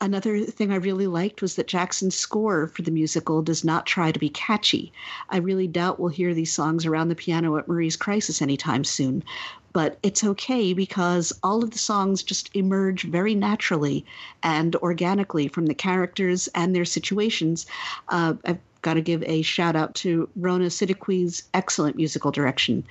Another 0.00 0.40
thing 0.44 0.72
I 0.72 0.76
really 0.76 1.06
liked 1.06 1.40
was 1.40 1.56
that 1.56 1.68
Jackson's 1.68 2.14
score 2.14 2.66
for 2.66 2.82
the 2.82 2.90
musical 2.90 3.40
does 3.40 3.64
not 3.64 3.86
try 3.86 4.12
to 4.12 4.18
be 4.18 4.28
catchy. 4.28 4.92
I 5.30 5.38
really 5.38 5.66
doubt 5.66 5.98
we'll 5.98 6.10
hear 6.10 6.34
these 6.34 6.52
songs 6.52 6.84
around 6.84 7.08
the 7.08 7.14
piano 7.14 7.56
at 7.56 7.66
Marie's 7.66 7.96
Crisis 7.96 8.42
anytime 8.42 8.84
soon. 8.84 9.24
But 9.72 9.98
it's 10.02 10.24
okay 10.24 10.72
because 10.72 11.32
all 11.42 11.62
of 11.62 11.70
the 11.70 11.78
songs 11.78 12.22
just 12.22 12.54
emerge 12.54 13.02
very 13.04 13.34
naturally 13.34 14.04
and 14.42 14.76
organically 14.76 15.48
from 15.48 15.66
the 15.66 15.74
characters 15.74 16.48
and 16.54 16.74
their 16.74 16.84
situations. 16.84 17.66
Uh, 18.08 18.34
I've 18.44 18.60
got 18.82 18.94
to 18.94 19.02
give 19.02 19.22
a 19.24 19.42
shout 19.42 19.76
out 19.76 19.94
to 19.96 20.28
Rona 20.36 20.66
Siddiqui's 20.66 21.42
excellent 21.54 21.96
musical 21.96 22.30
direction 22.30 22.84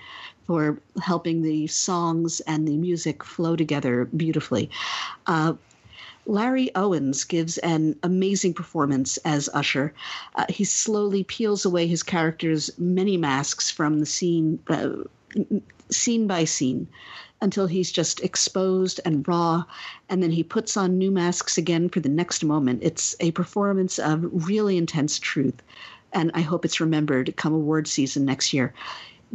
for 0.45 0.77
helping 1.01 1.41
the 1.41 1.67
songs 1.67 2.39
and 2.41 2.67
the 2.67 2.77
music 2.77 3.23
flow 3.23 3.55
together 3.55 4.05
beautifully. 4.05 4.69
Uh, 5.25 5.53
Larry 6.25 6.73
Owens 6.75 7.23
gives 7.23 7.57
an 7.59 7.95
amazing 8.03 8.53
performance 8.53 9.17
as 9.17 9.49
Usher. 9.53 9.93
Uh, 10.35 10.45
he 10.49 10.63
slowly 10.63 11.23
peels 11.23 11.65
away 11.65 11.87
his 11.87 12.03
character's 12.03 12.71
many 12.77 13.17
masks 13.17 13.69
from 13.69 13.99
the 13.99 14.05
scene, 14.05 14.59
uh, 14.67 14.89
scene 15.89 16.27
by 16.27 16.45
scene. 16.45 16.87
until 17.41 17.67
he's 17.67 17.91
just 17.91 18.21
exposed 18.21 18.99
and 19.05 19.27
raw, 19.27 19.63
and 20.09 20.23
then 20.23 20.31
he 20.31 20.43
puts 20.43 20.77
on 20.77 20.97
new 20.97 21.11
masks 21.11 21.57
again 21.57 21.89
for 21.89 21.99
the 21.99 22.09
next 22.09 22.43
moment. 22.43 22.79
It's 22.81 23.15
a 23.19 23.31
performance 23.31 23.99
of 23.99 24.47
really 24.47 24.77
intense 24.77 25.19
truth, 25.19 25.61
and 26.13 26.31
I 26.33 26.41
hope 26.41 26.65
it's 26.65 26.79
remembered 26.79 27.35
come 27.35 27.53
award 27.53 27.87
season 27.87 28.25
next 28.25 28.53
year. 28.53 28.73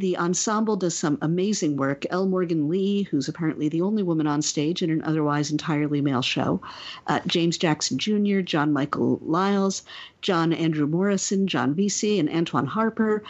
The 0.00 0.16
ensemble 0.16 0.76
does 0.76 0.96
some 0.96 1.18
amazing 1.20 1.76
work. 1.76 2.06
L. 2.08 2.24
Morgan 2.24 2.70
Lee, 2.70 3.02
who's 3.02 3.28
apparently 3.28 3.68
the 3.68 3.82
only 3.82 4.02
woman 4.02 4.26
on 4.26 4.40
stage 4.40 4.80
in 4.80 4.88
an 4.88 5.02
otherwise 5.02 5.50
entirely 5.50 6.00
male 6.00 6.22
show, 6.22 6.62
uh, 7.06 7.20
James 7.26 7.58
Jackson 7.58 7.98
Jr., 7.98 8.40
John 8.40 8.72
Michael 8.72 9.18
Lyles, 9.22 9.82
John 10.22 10.54
Andrew 10.54 10.86
Morrison, 10.86 11.46
John 11.46 11.74
Veasey, 11.74 12.18
and 12.18 12.30
Antoine 12.30 12.64
Harper 12.64 13.22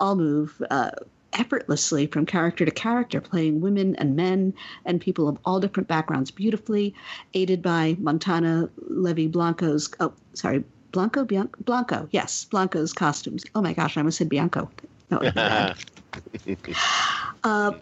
all 0.00 0.16
move 0.16 0.60
uh, 0.68 0.90
effortlessly 1.32 2.08
from 2.08 2.26
character 2.26 2.64
to 2.64 2.72
character, 2.72 3.20
playing 3.20 3.60
women 3.60 3.94
and 3.94 4.16
men 4.16 4.52
and 4.84 5.00
people 5.00 5.28
of 5.28 5.38
all 5.44 5.60
different 5.60 5.88
backgrounds 5.88 6.32
beautifully, 6.32 6.92
aided 7.34 7.62
by 7.62 7.96
Montana 8.00 8.68
Levi 8.88 9.28
Blanco's, 9.28 9.88
oh, 10.00 10.12
sorry, 10.34 10.64
Blanco? 10.90 11.24
Bianco? 11.24 11.56
Blanco, 11.62 12.08
yes, 12.10 12.46
Blanco's 12.46 12.92
costumes. 12.92 13.44
Oh 13.54 13.62
my 13.62 13.74
gosh, 13.74 13.96
I 13.96 14.00
almost 14.00 14.18
said 14.18 14.28
Bianco. 14.28 14.68
Bad. 15.08 15.76
uh, 17.44 17.72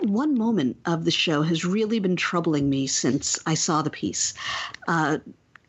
one 0.00 0.36
moment 0.36 0.76
of 0.86 1.04
the 1.04 1.10
show 1.10 1.42
has 1.42 1.64
really 1.64 1.98
been 1.98 2.16
troubling 2.16 2.68
me 2.68 2.86
since 2.86 3.38
I 3.46 3.54
saw 3.54 3.82
the 3.82 3.90
piece. 3.90 4.34
Uh, 4.88 5.18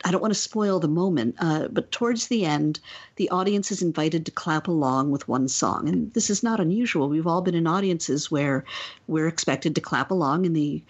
I 0.06 0.12
don't 0.12 0.22
want 0.22 0.34
to 0.34 0.40
spoil 0.40 0.80
the 0.80 0.88
moment, 0.88 1.36
uh, 1.40 1.70
but 1.70 1.92
towards 1.92 2.28
the 2.28 2.46
end, 2.46 2.80
the 3.16 3.30
audience 3.30 3.72
is 3.72 3.82
invited 3.82 4.26
to 4.26 4.32
clap 4.32 4.68
along 4.68 5.12
with 5.12 5.28
one 5.30 5.48
song. 5.48 5.88
And 5.88 6.14
this 6.14 6.30
is 6.30 6.44
not 6.44 6.60
unusual. 6.60 7.08
We've 7.08 7.28
all 7.28 7.42
been 7.42 7.56
in 7.56 7.68
audiences 7.68 8.30
where 8.30 8.66
we're 9.08 9.28
expected 9.28 9.76
to 9.76 9.82
clap 9.82 10.12
along, 10.12 10.46
and 10.46 10.56
the 10.56 10.84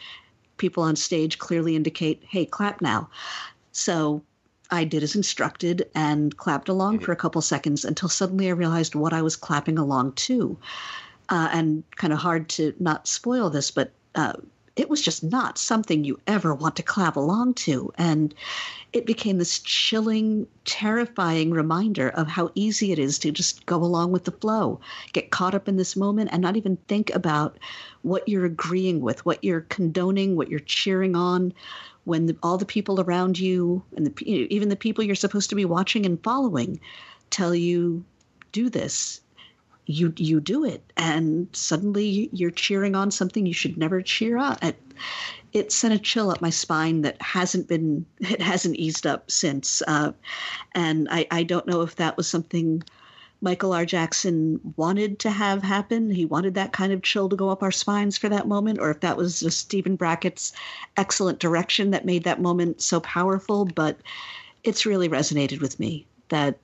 people 0.58 0.82
on 0.82 0.96
stage 0.96 1.38
clearly 1.38 1.76
indicate, 1.76 2.24
hey, 2.28 2.46
clap 2.46 2.82
now. 2.82 3.10
So 3.72 4.24
I 4.71 4.84
did 4.84 5.04
as 5.04 5.15
instructed 5.15 5.89
and 5.93 6.36
clapped 6.36 6.69
along 6.69 6.99
for 6.99 7.12
a 7.12 7.17
couple 7.17 7.41
seconds 7.41 7.86
until 7.86 8.10
suddenly 8.10 8.47
I 8.47 8.52
realized 8.52 8.95
what 8.95 9.13
I 9.13 9.21
was 9.21 9.36
clapping 9.36 9.78
along 9.78 10.13
to. 10.13 10.58
Uh, 11.30 11.49
and 11.52 11.84
kind 11.95 12.12
of 12.12 12.19
hard 12.19 12.49
to 12.49 12.73
not 12.80 13.08
spoil 13.08 13.49
this, 13.49 13.71
but 13.71 13.91
uh, 14.15 14.34
it 14.76 14.89
was 14.89 15.02
just 15.02 15.23
not 15.23 15.58
something 15.58 16.04
you 16.04 16.19
ever 16.28 16.54
want 16.54 16.76
to 16.76 16.84
clap 16.84 17.15
along 17.15 17.54
to. 17.54 17.91
And 17.97 18.34
it 18.91 19.06
became 19.06 19.38
this 19.38 19.60
chilling, 19.60 20.47
terrifying 20.65 21.52
reminder 21.52 22.10
of 22.10 22.28
how 22.28 22.52
easy 22.56 22.91
it 22.91 22.99
is 22.99 23.19
to 23.19 23.32
just 23.32 23.65
go 23.65 23.78
along 23.78 24.12
with 24.12 24.26
the 24.26 24.32
flow, 24.32 24.80
get 25.13 25.32
caught 25.32 25.56
up 25.56 25.67
in 25.67 25.78
this 25.78 25.95
moment, 25.95 26.30
and 26.32 26.41
not 26.41 26.58
even 26.58 26.78
think 26.88 27.13
about 27.13 27.58
what 28.02 28.28
you're 28.28 28.45
agreeing 28.45 29.02
with, 29.02 29.26
what 29.26 29.43
you're 29.43 29.62
condoning, 29.62 30.36
what 30.36 30.49
you're 30.49 30.60
cheering 30.60 31.15
on. 31.15 31.54
When 32.06 32.26
the, 32.26 32.38
all 32.44 32.58
the 32.58 32.66
people 32.66 33.00
around 33.00 33.39
you, 33.39 33.84
and 33.96 34.06
the, 34.06 34.30
even 34.30 34.70
the 34.70 34.76
people 34.76 35.04
you're 35.04 35.16
supposed 35.16 35.50
to 35.50 35.56
be 35.56 35.66
watching 35.66 36.06
and 36.06 36.22
following, 36.22 36.80
tell 37.30 37.56
you, 37.56 38.04
do 38.52 38.70
this, 38.70 39.22
you 39.86 40.13
you 40.18 40.39
do 40.39 40.63
it. 40.66 40.84
And 40.98 41.48
suddenly 41.54 42.30
you're 42.32 42.52
cheering 42.52 42.96
on 42.96 43.12
something 43.12 43.46
you 43.46 43.54
should 43.54 43.78
never 43.78 44.02
cheer 44.02 44.38
on. 44.38 44.58
It, 44.62 44.80
it 45.52 45.72
sent 45.72 45.94
a 45.94 46.00
chill 46.00 46.32
up 46.32 46.42
my 46.42 46.50
spine 46.50 47.02
that 47.02 47.22
hasn't 47.22 47.68
been 47.68 48.06
it 48.20 48.42
hasn't 48.42 48.78
eased 48.78 49.06
up 49.06 49.30
since. 49.30 49.82
Uh, 49.88 50.13
and 50.74 51.08
I, 51.12 51.28
I 51.32 51.44
don't 51.44 51.68
know 51.68 51.82
if 51.82 51.96
that 51.98 52.18
was 52.18 52.28
something 52.28 52.84
michael 53.43 53.73
r 53.73 53.86
jackson 53.86 54.60
wanted 54.75 55.19
to 55.19 55.29
have 55.29 55.62
happen 55.62 56.10
he 56.10 56.25
wanted 56.25 56.56
that 56.56 56.73
kind 56.73 56.91
of 56.91 57.03
chill 57.03 57.29
to 57.29 57.36
go 57.36 57.49
up 57.49 57.62
our 57.62 57.71
spines 57.71 58.17
for 58.17 58.29
that 58.29 58.47
moment 58.47 58.79
or 58.79 58.89
if 58.89 58.99
that 59.01 59.17
was 59.17 59.41
just 59.41 59.60
stephen 59.60 59.95
brackett's 59.95 60.53
excellent 60.97 61.39
direction 61.39 61.91
that 61.91 62.06
made 62.06 62.23
that 62.23 62.41
moment 62.41 62.82
so 62.82 62.99
powerful 62.99 63.65
but 63.65 63.97
it's 64.63 64.86
really 64.86 65.10
resonated 65.10 65.62
with 65.62 65.79
me 65.79 66.08
that 66.29 66.58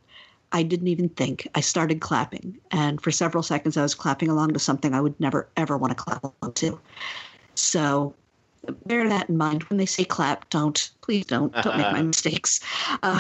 I 0.52 0.64
didn't 0.64 0.88
even 0.88 1.10
think. 1.10 1.48
I 1.54 1.62
started 1.62 2.02
clapping, 2.02 2.58
and 2.72 3.00
for 3.00 3.12
several 3.12 3.44
seconds, 3.44 3.78
I 3.78 3.84
was 3.84 3.94
clapping 3.94 4.30
along 4.30 4.54
to 4.54 4.60
something 4.60 4.94
I 4.94 5.02
would 5.02 5.20
never 5.20 5.48
ever 5.58 5.78
want 5.78 5.96
to 5.96 6.04
clap 6.04 6.24
along 6.24 6.54
to. 6.54 6.80
So 7.56 8.16
bear 8.86 9.08
that 9.08 9.30
in 9.30 9.38
mind 9.38 9.64
when 9.64 9.78
they 9.78 9.86
say 9.86 10.04
clap. 10.04 10.50
Don't 10.50 10.90
please 11.02 11.26
don't 11.26 11.54
don't 11.54 11.78
make 11.78 11.92
my 11.92 12.02
mistakes. 12.14 12.62
Uh, 13.04 13.20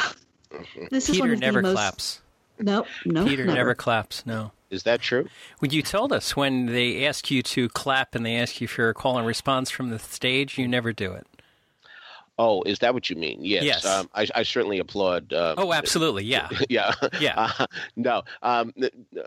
this 0.89 1.07
Peter 1.07 1.13
is 1.13 1.19
one 1.19 1.31
of 1.31 1.39
never 1.39 1.61
the 1.61 1.67
most, 1.67 1.75
claps. 1.75 2.21
No, 2.59 2.85
no, 3.05 3.25
Peter 3.25 3.45
never. 3.45 3.57
never 3.57 3.75
claps. 3.75 4.25
No. 4.25 4.51
Is 4.69 4.83
that 4.83 5.01
true? 5.01 5.27
Well, 5.61 5.71
you 5.71 5.81
told 5.81 6.13
us 6.13 6.35
when 6.35 6.67
they 6.67 7.05
ask 7.07 7.31
you 7.31 7.41
to 7.41 7.69
clap 7.69 8.13
and 8.13 8.25
they 8.25 8.35
ask 8.35 8.61
you 8.61 8.67
for 8.67 8.89
a 8.89 8.93
call 8.93 9.17
and 9.17 9.25
response 9.25 9.71
from 9.71 9.89
the 9.89 9.97
stage, 9.97 10.57
you 10.57 10.67
never 10.67 10.93
do 10.93 11.13
it. 11.13 11.25
Oh, 12.39 12.61
is 12.63 12.79
that 12.79 12.93
what 12.93 13.09
you 13.09 13.17
mean? 13.17 13.43
Yes. 13.43 13.65
yes. 13.65 13.85
Um, 13.85 14.09
I, 14.15 14.25
I, 14.33 14.43
certainly 14.43 14.79
applaud. 14.79 15.33
Uh, 15.33 15.55
oh, 15.57 15.73
absolutely. 15.73 16.23
Yeah. 16.23 16.47
yeah. 16.69 16.93
Yeah. 17.19 17.51
Uh, 17.59 17.65
no, 17.95 18.21
um, 18.43 18.73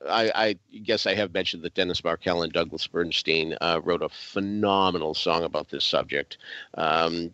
I, 0.09 0.33
I, 0.35 0.79
guess 0.85 1.07
I 1.07 1.15
have 1.15 1.35
mentioned 1.35 1.63
that 1.65 1.75
Dennis 1.75 2.01
Markell 2.01 2.43
and 2.43 2.53
Douglas 2.53 2.87
Bernstein 2.87 3.57
uh, 3.61 3.81
wrote 3.83 4.03
a 4.03 4.09
phenomenal 4.09 5.13
song 5.13 5.45
about 5.45 5.71
this 5.71 5.85
subject, 5.85 6.39
um, 6.75 7.33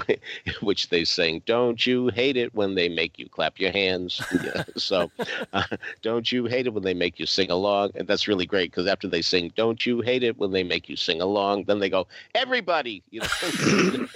which 0.62 0.88
they 0.88 1.04
sing, 1.04 1.42
Don't 1.46 1.86
you 1.86 2.08
hate 2.08 2.36
it 2.36 2.54
when 2.54 2.74
they 2.74 2.88
make 2.88 3.18
you 3.18 3.28
clap 3.28 3.60
your 3.60 3.70
hands? 3.70 4.20
yeah. 4.42 4.64
So, 4.76 5.10
uh, 5.52 5.62
don't 6.02 6.32
you 6.32 6.46
hate 6.46 6.66
it 6.66 6.74
when 6.74 6.82
they 6.82 6.94
make 6.94 7.20
you 7.20 7.26
sing 7.26 7.50
along? 7.50 7.90
And 7.94 8.08
that's 8.08 8.26
really 8.26 8.46
great 8.46 8.70
because 8.70 8.86
after 8.86 9.06
they 9.06 9.22
sing, 9.22 9.52
Don't 9.54 9.84
you 9.86 10.00
hate 10.00 10.24
it 10.24 10.38
when 10.38 10.50
they 10.50 10.64
make 10.64 10.88
you 10.88 10.96
sing 10.96 11.20
along? 11.20 11.64
Then 11.64 11.78
they 11.78 11.90
go, 11.90 12.06
Everybody! 12.34 13.02
You 13.10 13.20
know? 13.20 14.06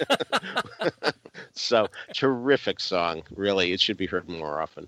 so 1.53 1.87
terrific 2.13 2.79
song. 2.79 3.23
Really, 3.35 3.71
it 3.71 3.81
should 3.81 3.97
be 3.97 4.05
heard 4.05 4.27
more 4.29 4.61
often. 4.61 4.87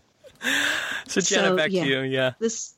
So 1.07 1.21
Jenna, 1.21 1.47
so, 1.47 1.55
back 1.55 1.71
yeah, 1.71 1.83
to 1.83 1.89
you. 1.89 2.01
Yeah, 2.01 2.33
this 2.39 2.75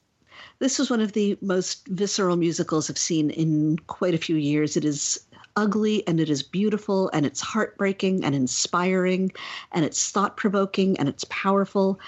this 0.59 0.77
was 0.77 0.89
one 0.89 1.01
of 1.01 1.13
the 1.13 1.37
most 1.41 1.87
visceral 1.87 2.35
musicals 2.35 2.89
I've 2.89 2.97
seen 2.97 3.29
in 3.29 3.77
quite 3.87 4.13
a 4.13 4.17
few 4.17 4.35
years. 4.35 4.77
It 4.77 4.85
is 4.85 5.19
ugly 5.55 6.07
and 6.07 6.19
it 6.19 6.29
is 6.29 6.41
beautiful 6.41 7.09
and 7.13 7.25
it's 7.25 7.41
heartbreaking 7.41 8.23
and 8.23 8.33
inspiring 8.33 9.31
and 9.71 9.83
it's 9.83 10.09
thought 10.09 10.37
provoking 10.37 10.97
and 10.99 11.09
it's 11.09 11.25
powerful. 11.29 11.99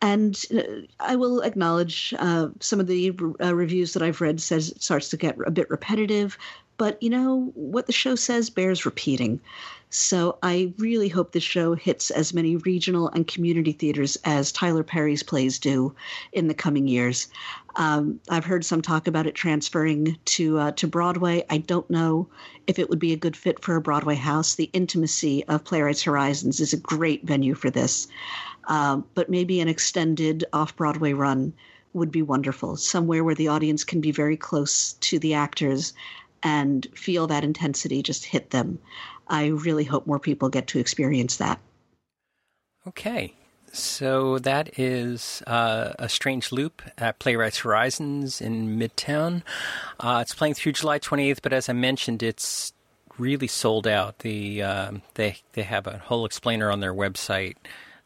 And 0.00 0.42
uh, 0.54 0.62
I 1.00 1.16
will 1.16 1.40
acknowledge 1.40 2.14
uh, 2.18 2.48
some 2.60 2.80
of 2.80 2.86
the 2.86 3.14
uh, 3.42 3.54
reviews 3.54 3.92
that 3.94 4.02
I've 4.02 4.20
read 4.20 4.40
says 4.40 4.70
it 4.70 4.82
starts 4.82 5.08
to 5.10 5.16
get 5.16 5.36
a 5.46 5.50
bit 5.50 5.70
repetitive, 5.70 6.38
but 6.76 7.02
you 7.02 7.10
know 7.10 7.50
what 7.54 7.86
the 7.86 7.92
show 7.92 8.14
says 8.14 8.50
bears 8.50 8.84
repeating. 8.84 9.40
So 9.90 10.38
I 10.42 10.74
really 10.78 11.08
hope 11.08 11.32
the 11.32 11.40
show 11.40 11.74
hits 11.74 12.10
as 12.10 12.34
many 12.34 12.56
regional 12.56 13.08
and 13.08 13.26
community 13.26 13.72
theaters 13.72 14.18
as 14.24 14.52
Tyler 14.52 14.82
Perry's 14.82 15.22
plays 15.22 15.58
do 15.58 15.94
in 16.32 16.48
the 16.48 16.54
coming 16.54 16.86
years. 16.86 17.28
Um, 17.76 18.20
I've 18.28 18.44
heard 18.44 18.64
some 18.64 18.82
talk 18.82 19.06
about 19.06 19.26
it 19.26 19.34
transferring 19.34 20.18
to 20.26 20.58
uh, 20.58 20.72
to 20.72 20.86
Broadway. 20.86 21.44
I 21.48 21.58
don't 21.58 21.88
know 21.88 22.28
if 22.66 22.78
it 22.78 22.90
would 22.90 22.98
be 22.98 23.12
a 23.12 23.16
good 23.16 23.36
fit 23.36 23.62
for 23.62 23.76
a 23.76 23.80
Broadway 23.80 24.16
house. 24.16 24.56
The 24.56 24.70
intimacy 24.72 25.44
of 25.44 25.64
Playwrights 25.64 26.02
Horizons 26.02 26.60
is 26.60 26.72
a 26.72 26.78
great 26.78 27.24
venue 27.24 27.54
for 27.54 27.70
this, 27.70 28.08
um, 28.66 29.06
but 29.14 29.30
maybe 29.30 29.60
an 29.60 29.68
extended 29.68 30.44
off 30.52 30.76
Broadway 30.76 31.14
run 31.14 31.54
would 31.94 32.10
be 32.12 32.22
wonderful. 32.22 32.76
Somewhere 32.76 33.24
where 33.24 33.34
the 33.34 33.48
audience 33.48 33.84
can 33.84 34.00
be 34.00 34.12
very 34.12 34.36
close 34.36 34.92
to 35.00 35.18
the 35.18 35.34
actors 35.34 35.94
and 36.42 36.86
feel 36.94 37.26
that 37.26 37.44
intensity 37.44 38.02
just 38.02 38.24
hit 38.24 38.50
them. 38.50 38.78
I 39.26 39.46
really 39.48 39.84
hope 39.84 40.06
more 40.06 40.18
people 40.18 40.48
get 40.48 40.68
to 40.68 40.78
experience 40.78 41.36
that. 41.36 41.60
Okay. 42.86 43.34
So 43.72 44.38
that 44.38 44.78
is 44.78 45.42
uh, 45.46 45.92
a 45.98 46.08
strange 46.08 46.52
loop 46.52 46.80
at 46.96 47.18
Playwrights 47.18 47.58
Horizons 47.58 48.40
in 48.40 48.78
Midtown. 48.78 49.42
Uh, 50.00 50.20
it's 50.22 50.34
playing 50.34 50.54
through 50.54 50.72
July 50.72 50.98
28th, 50.98 51.40
but 51.42 51.52
as 51.52 51.68
I 51.68 51.74
mentioned, 51.74 52.22
it's 52.22 52.72
really 53.18 53.46
sold 53.46 53.86
out. 53.86 54.20
The 54.20 54.62
um, 54.62 55.02
they 55.14 55.38
they 55.52 55.62
have 55.62 55.86
a 55.86 55.98
whole 55.98 56.24
explainer 56.24 56.70
on 56.70 56.80
their 56.80 56.94
website 56.94 57.56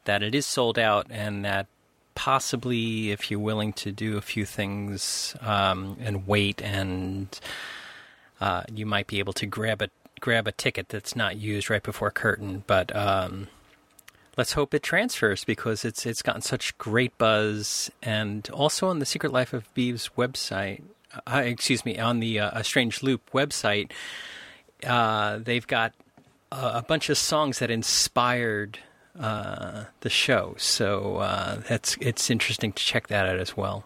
that 0.04 0.22
it 0.22 0.34
is 0.34 0.46
sold 0.46 0.78
out, 0.78 1.06
and 1.10 1.44
that 1.44 1.68
possibly 2.14 3.10
if 3.10 3.30
you're 3.30 3.40
willing 3.40 3.72
to 3.72 3.92
do 3.92 4.16
a 4.16 4.22
few 4.22 4.44
things 4.44 5.36
um, 5.40 5.96
and 6.00 6.26
wait, 6.26 6.60
and 6.60 7.38
uh, 8.42 8.64
you 8.74 8.84
might 8.84 9.06
be 9.06 9.20
able 9.20 9.32
to 9.32 9.46
grab 9.46 9.80
a 9.80 9.88
grab 10.18 10.48
a 10.48 10.52
ticket 10.52 10.88
that's 10.88 11.14
not 11.14 11.36
used 11.36 11.70
right 11.70 11.82
before 11.82 12.10
curtain, 12.10 12.64
but 12.66 12.94
um, 12.94 13.46
let's 14.36 14.54
hope 14.54 14.74
it 14.74 14.82
transfers 14.82 15.44
because 15.44 15.84
it's 15.84 16.04
it's 16.04 16.22
gotten 16.22 16.42
such 16.42 16.76
great 16.76 17.16
buzz, 17.18 17.88
and 18.02 18.50
also 18.50 18.88
on 18.88 18.98
the 18.98 19.06
Secret 19.06 19.32
Life 19.32 19.52
of 19.52 19.72
Bees 19.74 20.10
website, 20.18 20.82
uh, 21.24 21.42
excuse 21.44 21.84
me, 21.84 22.00
on 22.00 22.18
the 22.18 22.40
uh, 22.40 22.50
A 22.58 22.64
Strange 22.64 23.00
Loop 23.00 23.30
website, 23.30 23.92
uh, 24.84 25.38
they've 25.38 25.66
got 25.68 25.92
a, 26.50 26.78
a, 26.78 26.82
bunch 26.82 27.10
of 27.10 27.18
songs 27.18 27.60
that 27.60 27.70
inspired 27.70 28.80
uh, 29.20 29.84
the 30.00 30.10
show, 30.10 30.56
so 30.58 31.18
uh, 31.18 31.60
that's 31.68 31.96
it's 32.00 32.28
interesting 32.28 32.72
to 32.72 32.82
check 32.82 33.06
that 33.06 33.28
out 33.28 33.38
as 33.38 33.56
well. 33.56 33.84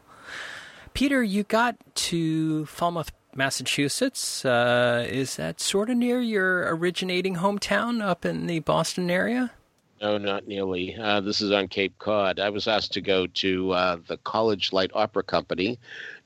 Peter, 0.95 1.23
you 1.23 1.43
got 1.43 1.77
to 1.95 2.65
Falmouth 2.65 3.13
Massachusetts. 3.37 4.45
Uh, 4.45 5.07
is 5.09 5.37
that 5.37 5.61
sort 5.61 5.91
of 5.91 5.97
near 5.97 6.21
your 6.21 6.75
originating 6.75 7.37
hometown 7.37 8.03
up 8.03 8.25
in 8.25 8.47
the 8.47 8.61
Boston 8.61 9.11
area? 9.11 9.53
No, 10.01 10.19
not 10.19 10.47
nearly. 10.47 10.95
Uh, 10.95 11.21
this 11.21 11.41
is 11.41 11.53
on 11.53 11.69
Cape 11.69 11.99
Cod. 11.99 12.39
I 12.39 12.51
was 12.51 12.69
asked 12.69 12.93
to 12.95 13.01
go 13.01 13.27
to 13.27 13.73
uh, 13.73 13.97
the 14.07 14.19
College 14.19 14.73
Light 14.73 14.91
Opera 14.95 15.23
Company 15.23 15.79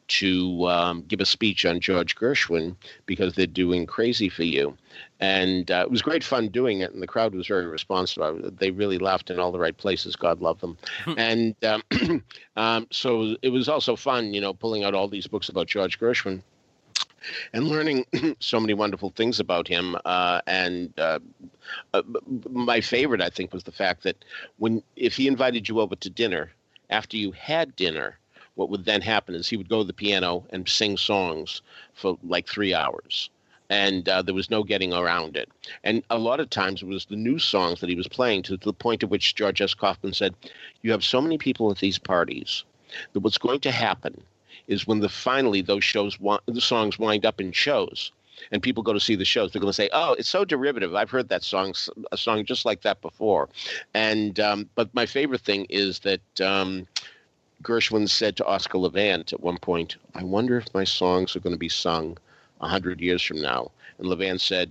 to 0.09 0.67
um, 0.67 1.03
give 1.03 1.21
a 1.21 1.25
speech 1.25 1.65
on 1.65 1.79
George 1.79 2.17
Gershwin 2.17 2.75
because 3.07 3.35
they're 3.35 3.47
doing 3.47 3.87
Crazy 3.87 4.29
for 4.29 4.43
You. 4.43 4.77
And 5.21 5.71
uh, 5.71 5.85
it 5.85 5.91
was 5.91 6.03
great 6.03 6.25
fun 6.25 6.49
doing 6.49 6.81
it, 6.81 6.93
and 6.93 7.01
the 7.01 7.07
crowd 7.07 7.33
was 7.33 7.47
very 7.47 7.67
responsive. 7.67 8.59
They 8.59 8.73
really 8.73 8.99
laughed 8.99 9.31
in 9.31 9.39
all 9.39 9.53
the 9.53 9.61
right 9.61 9.77
places. 9.77 10.17
God 10.17 10.41
love 10.41 10.61
them. 10.61 10.77
and 11.17 11.55
um, 11.65 11.83
um, 12.57 12.89
so 12.91 13.37
it 13.43 13.51
was 13.51 13.69
also 13.69 13.95
fun, 13.95 14.35
you 14.35 14.41
know, 14.41 14.53
pulling 14.53 14.83
out 14.83 14.95
all 14.95 15.07
these 15.07 15.29
books 15.29 15.49
about 15.49 15.69
George 15.69 16.01
Gershwin 16.01 16.43
and 17.53 17.69
learning 17.69 18.07
so 18.41 18.61
many 18.61 18.75
wonderful 18.75 19.11
things 19.11 19.41
about 19.41 19.69
him. 19.69 19.97
Uh, 20.05 20.41
and 20.47 20.93
uh, 20.99 21.19
uh, 21.95 22.03
my 22.51 22.81
favorite, 22.81 23.21
I 23.21 23.31
think, 23.31 23.53
was 23.53 23.65
the 23.65 23.73
fact 23.73 24.03
that 24.05 24.25
when 24.59 24.83
if 24.97 25.17
he 25.17 25.27
invited 25.29 25.69
you 25.69 25.81
over 25.81 25.97
to 25.97 26.11
dinner 26.11 26.53
after 26.91 27.17
you 27.17 27.33
had 27.33 27.77
dinner, 27.77 28.19
what 28.55 28.71
would 28.71 28.85
then 28.85 29.01
happen 29.01 29.35
is 29.35 29.49
he 29.49 29.57
would 29.57 29.69
go 29.69 29.79
to 29.79 29.87
the 29.87 29.93
piano 29.93 30.45
and 30.51 30.69
sing 30.69 30.97
songs 30.97 31.63
for 31.95 32.19
like 32.25 32.49
three 32.49 32.75
hours. 32.75 33.31
And 33.71 34.09
uh, 34.09 34.23
there 34.23 34.35
was 34.35 34.51
no 34.51 34.65
getting 34.65 34.93
around 34.93 35.37
it. 35.37 35.49
And 35.85 36.03
a 36.11 36.19
lot 36.19 36.41
of 36.41 36.51
times 36.51 36.83
it 36.83 36.89
was 36.89 37.05
the 37.05 37.15
new 37.15 37.39
songs 37.39 37.81
that 37.81 37.89
he 37.89 37.95
was 37.95 38.09
playing 38.09 38.43
to, 38.45 38.57
to 38.57 38.65
the 38.65 38.73
point 38.73 39.05
at 39.05 39.11
which 39.11 39.37
George 39.37 39.61
S. 39.61 39.75
Kaufman 39.75 40.13
said, 40.13 40.35
You 40.83 40.91
have 40.91 41.05
so 41.05 41.21
many 41.21 41.39
people 41.39 41.71
at 41.71 41.79
these 41.79 41.99
parties 41.99 42.65
that 43.13 43.21
what's 43.21 43.39
going 43.39 43.61
to 43.61 43.71
happen 43.71 44.21
is 44.67 44.87
when 44.87 45.01
the 45.01 45.09
finally 45.09 45.61
those 45.61 45.85
shows 45.85 46.19
the 46.47 46.61
songs 46.61 46.99
wind 46.99 47.25
up 47.27 47.41
in 47.41 47.53
shows 47.53 48.13
and 48.53 48.63
people 48.63 48.83
go 48.83 48.95
to 48.95 49.01
see 49.01 49.17
the 49.17 49.25
shows. 49.25 49.53
They're 49.53 49.61
going 49.61 49.71
to 49.71 49.75
say 49.75 49.91
oh 49.93 50.15
it's 50.15 50.29
so 50.29 50.45
derivative. 50.45 50.95
I've 50.95 51.11
heard 51.11 51.29
that 51.29 51.43
song 51.43 51.75
a 52.13 52.17
song 52.17 52.45
just 52.45 52.65
like 52.65 52.83
that 52.83 53.01
before. 53.01 53.49
And 53.95 54.39
um, 54.41 54.69
but 54.75 54.95
my 54.95 55.07
favorite 55.07 55.43
thing 55.43 55.67
is 55.69 56.01
that 56.01 56.41
um, 56.41 56.87
gershwin 57.63 58.09
said 58.09 58.37
to 58.37 58.47
oscar 58.47 58.79
levant 58.79 59.35
at 59.35 59.41
one 59.41 59.59
point 59.59 59.97
i 60.15 60.25
wonder 60.25 60.57
if 60.57 60.73
my 60.73 60.83
songs 60.83 61.37
are 61.37 61.41
going 61.41 61.53
to 61.53 61.59
be 61.59 61.69
sung 61.69 62.17
a 62.61 62.69
hundred 62.69 63.01
years 63.01 63.23
from 63.23 63.41
now. 63.41 63.71
And 63.99 64.09
levant 64.09 64.41
said 64.41 64.71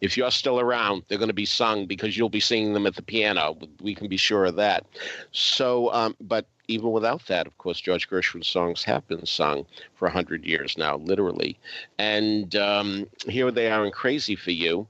if 0.00 0.16
you're 0.16 0.30
still 0.30 0.60
around, 0.60 1.02
they're 1.08 1.18
going 1.18 1.28
to 1.28 1.34
be 1.34 1.46
sung 1.46 1.86
because 1.86 2.16
you'll 2.16 2.28
be 2.28 2.40
singing 2.40 2.72
them 2.72 2.86
at 2.86 2.96
the 2.96 3.02
piano. 3.02 3.58
We 3.80 3.94
can 3.94 4.08
be 4.08 4.16
sure 4.16 4.44
of 4.44 4.56
that. 4.56 4.86
So, 5.32 5.92
um, 5.92 6.16
but 6.20 6.46
even 6.68 6.90
without 6.90 7.26
that, 7.26 7.46
of 7.46 7.56
course, 7.58 7.80
George 7.80 8.08
Gershwin's 8.08 8.48
songs 8.48 8.82
have 8.84 9.06
been 9.08 9.24
sung 9.26 9.66
for 9.94 10.06
100 10.06 10.44
years 10.44 10.76
now, 10.76 10.96
literally. 10.96 11.58
And 11.98 12.54
um, 12.56 13.06
here 13.28 13.50
they 13.50 13.70
are 13.70 13.84
in 13.84 13.92
Crazy 13.92 14.36
for 14.36 14.50
You. 14.50 14.86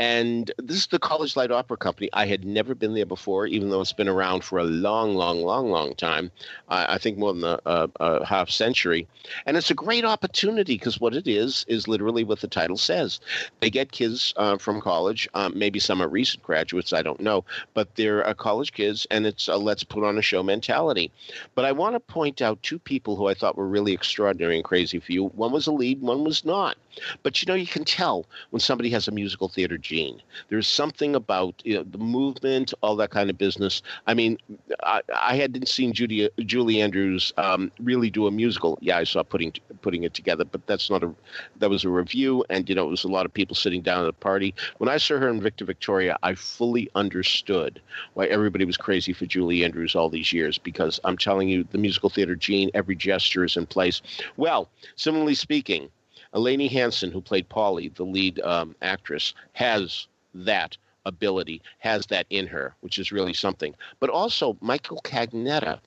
And 0.00 0.50
this 0.58 0.76
is 0.76 0.86
the 0.88 0.98
College 0.98 1.36
Light 1.36 1.52
Opera 1.52 1.76
Company. 1.76 2.10
I 2.12 2.26
had 2.26 2.44
never 2.44 2.74
been 2.74 2.94
there 2.94 3.06
before, 3.06 3.46
even 3.46 3.70
though 3.70 3.80
it's 3.80 3.92
been 3.92 4.08
around 4.08 4.42
for 4.42 4.58
a 4.58 4.64
long, 4.64 5.14
long, 5.14 5.42
long, 5.42 5.70
long 5.70 5.94
time. 5.94 6.32
Uh, 6.68 6.86
I 6.88 6.98
think 6.98 7.16
more 7.16 7.32
than 7.32 7.44
a, 7.44 7.60
a, 7.64 7.88
a, 8.00 8.26
half 8.26 8.50
century. 8.50 9.06
And 9.46 9.56
it's 9.56 9.70
a 9.70 9.74
great 9.74 10.04
opportunity 10.04 10.74
because 10.74 11.00
what 11.00 11.14
it 11.14 11.28
is 11.28 11.64
is 11.68 11.86
literally 11.86 12.24
what 12.24 12.40
the 12.40 12.48
title 12.48 12.76
says. 12.76 13.20
They 13.60 13.70
get 13.70 13.92
kids 13.92 14.34
uh, 14.36 14.58
from 14.58 14.80
college, 14.80 15.28
um, 15.34 15.52
maybe 15.56 15.78
some 15.78 16.02
are 16.02 16.08
recent 16.08 16.42
graduates, 16.42 16.92
I 16.92 17.02
don't 17.02 17.20
know, 17.20 17.44
but 17.72 17.94
they're 17.94 18.26
uh, 18.26 18.34
college 18.34 18.72
kids, 18.72 19.06
and 19.12 19.26
it's 19.26 19.46
a 19.46 19.56
let's 19.56 19.84
put 19.84 20.04
on 20.04 20.18
a 20.18 20.22
show 20.22 20.42
mentality. 20.42 21.12
But 21.54 21.66
I 21.66 21.72
want 21.72 21.94
to 21.94 22.00
point 22.00 22.42
out 22.42 22.62
two 22.62 22.80
people 22.80 23.14
who 23.14 23.28
I 23.28 23.34
thought 23.34 23.56
were 23.56 23.68
really 23.68 23.92
extraordinary 23.92 24.56
and 24.56 24.64
crazy 24.64 24.98
for 24.98 25.12
you. 25.12 25.26
One 25.26 25.52
was 25.52 25.68
a 25.68 25.72
lead, 25.72 26.00
one 26.00 26.24
was 26.24 26.44
not. 26.44 26.76
But 27.22 27.40
you 27.40 27.46
know, 27.46 27.54
you 27.54 27.66
can 27.66 27.84
tell 27.84 28.26
when 28.50 28.60
somebody 28.60 28.90
has 28.90 29.08
a 29.08 29.12
musical 29.12 29.48
theater 29.48 29.78
gene. 29.84 30.20
There's 30.48 30.66
something 30.66 31.14
about 31.14 31.62
you 31.64 31.74
know, 31.74 31.84
the 31.84 31.98
movement, 31.98 32.74
all 32.80 32.96
that 32.96 33.10
kind 33.10 33.30
of 33.30 33.38
business. 33.38 33.82
I 34.06 34.14
mean, 34.14 34.38
I, 34.82 35.02
I 35.14 35.36
hadn't 35.36 35.68
seen 35.68 35.92
Judy, 35.92 36.28
Julie 36.40 36.80
Andrews 36.80 37.32
um, 37.36 37.70
really 37.78 38.10
do 38.10 38.26
a 38.26 38.30
musical. 38.30 38.78
Yeah, 38.80 38.98
I 38.98 39.04
saw 39.04 39.22
putting 39.22 39.52
putting 39.82 40.02
it 40.02 40.14
together, 40.14 40.44
but 40.44 40.66
that's 40.66 40.90
not 40.90 41.04
a. 41.04 41.14
That 41.58 41.70
was 41.70 41.84
a 41.84 41.90
review, 41.90 42.44
and 42.50 42.68
you 42.68 42.74
know, 42.74 42.86
it 42.86 42.90
was 42.90 43.04
a 43.04 43.08
lot 43.08 43.26
of 43.26 43.32
people 43.32 43.54
sitting 43.54 43.82
down 43.82 44.02
at 44.02 44.08
a 44.08 44.12
party. 44.12 44.54
When 44.78 44.88
I 44.88 44.96
saw 44.96 45.18
her 45.18 45.28
in 45.28 45.40
Victor 45.40 45.64
Victoria, 45.64 46.16
I 46.22 46.34
fully 46.34 46.90
understood 46.94 47.80
why 48.14 48.26
everybody 48.26 48.64
was 48.64 48.76
crazy 48.76 49.12
for 49.12 49.26
Julie 49.26 49.64
Andrews 49.64 49.94
all 49.94 50.08
these 50.08 50.32
years 50.32 50.58
because 50.58 50.98
I'm 51.04 51.18
telling 51.18 51.48
you, 51.48 51.64
the 51.70 51.78
musical 51.78 52.10
theater 52.10 52.34
gene, 52.34 52.70
every 52.74 52.96
gesture 52.96 53.44
is 53.44 53.56
in 53.56 53.66
place. 53.66 54.00
Well, 54.36 54.70
similarly 54.96 55.34
speaking, 55.34 55.90
Elaine 56.34 56.68
Hansen, 56.68 57.10
who 57.10 57.20
played 57.20 57.48
Polly, 57.48 57.88
the 57.88 58.04
lead 58.04 58.40
um, 58.40 58.74
actress, 58.82 59.34
has 59.52 60.06
that 60.34 60.76
ability, 61.06 61.62
has 61.78 62.06
that 62.06 62.26
in 62.30 62.46
her, 62.46 62.74
which 62.80 62.98
is 62.98 63.12
really 63.12 63.32
something. 63.32 63.74
But 64.00 64.10
also 64.10 64.56
Michael 64.60 65.00
Cagnetta, 65.04 65.78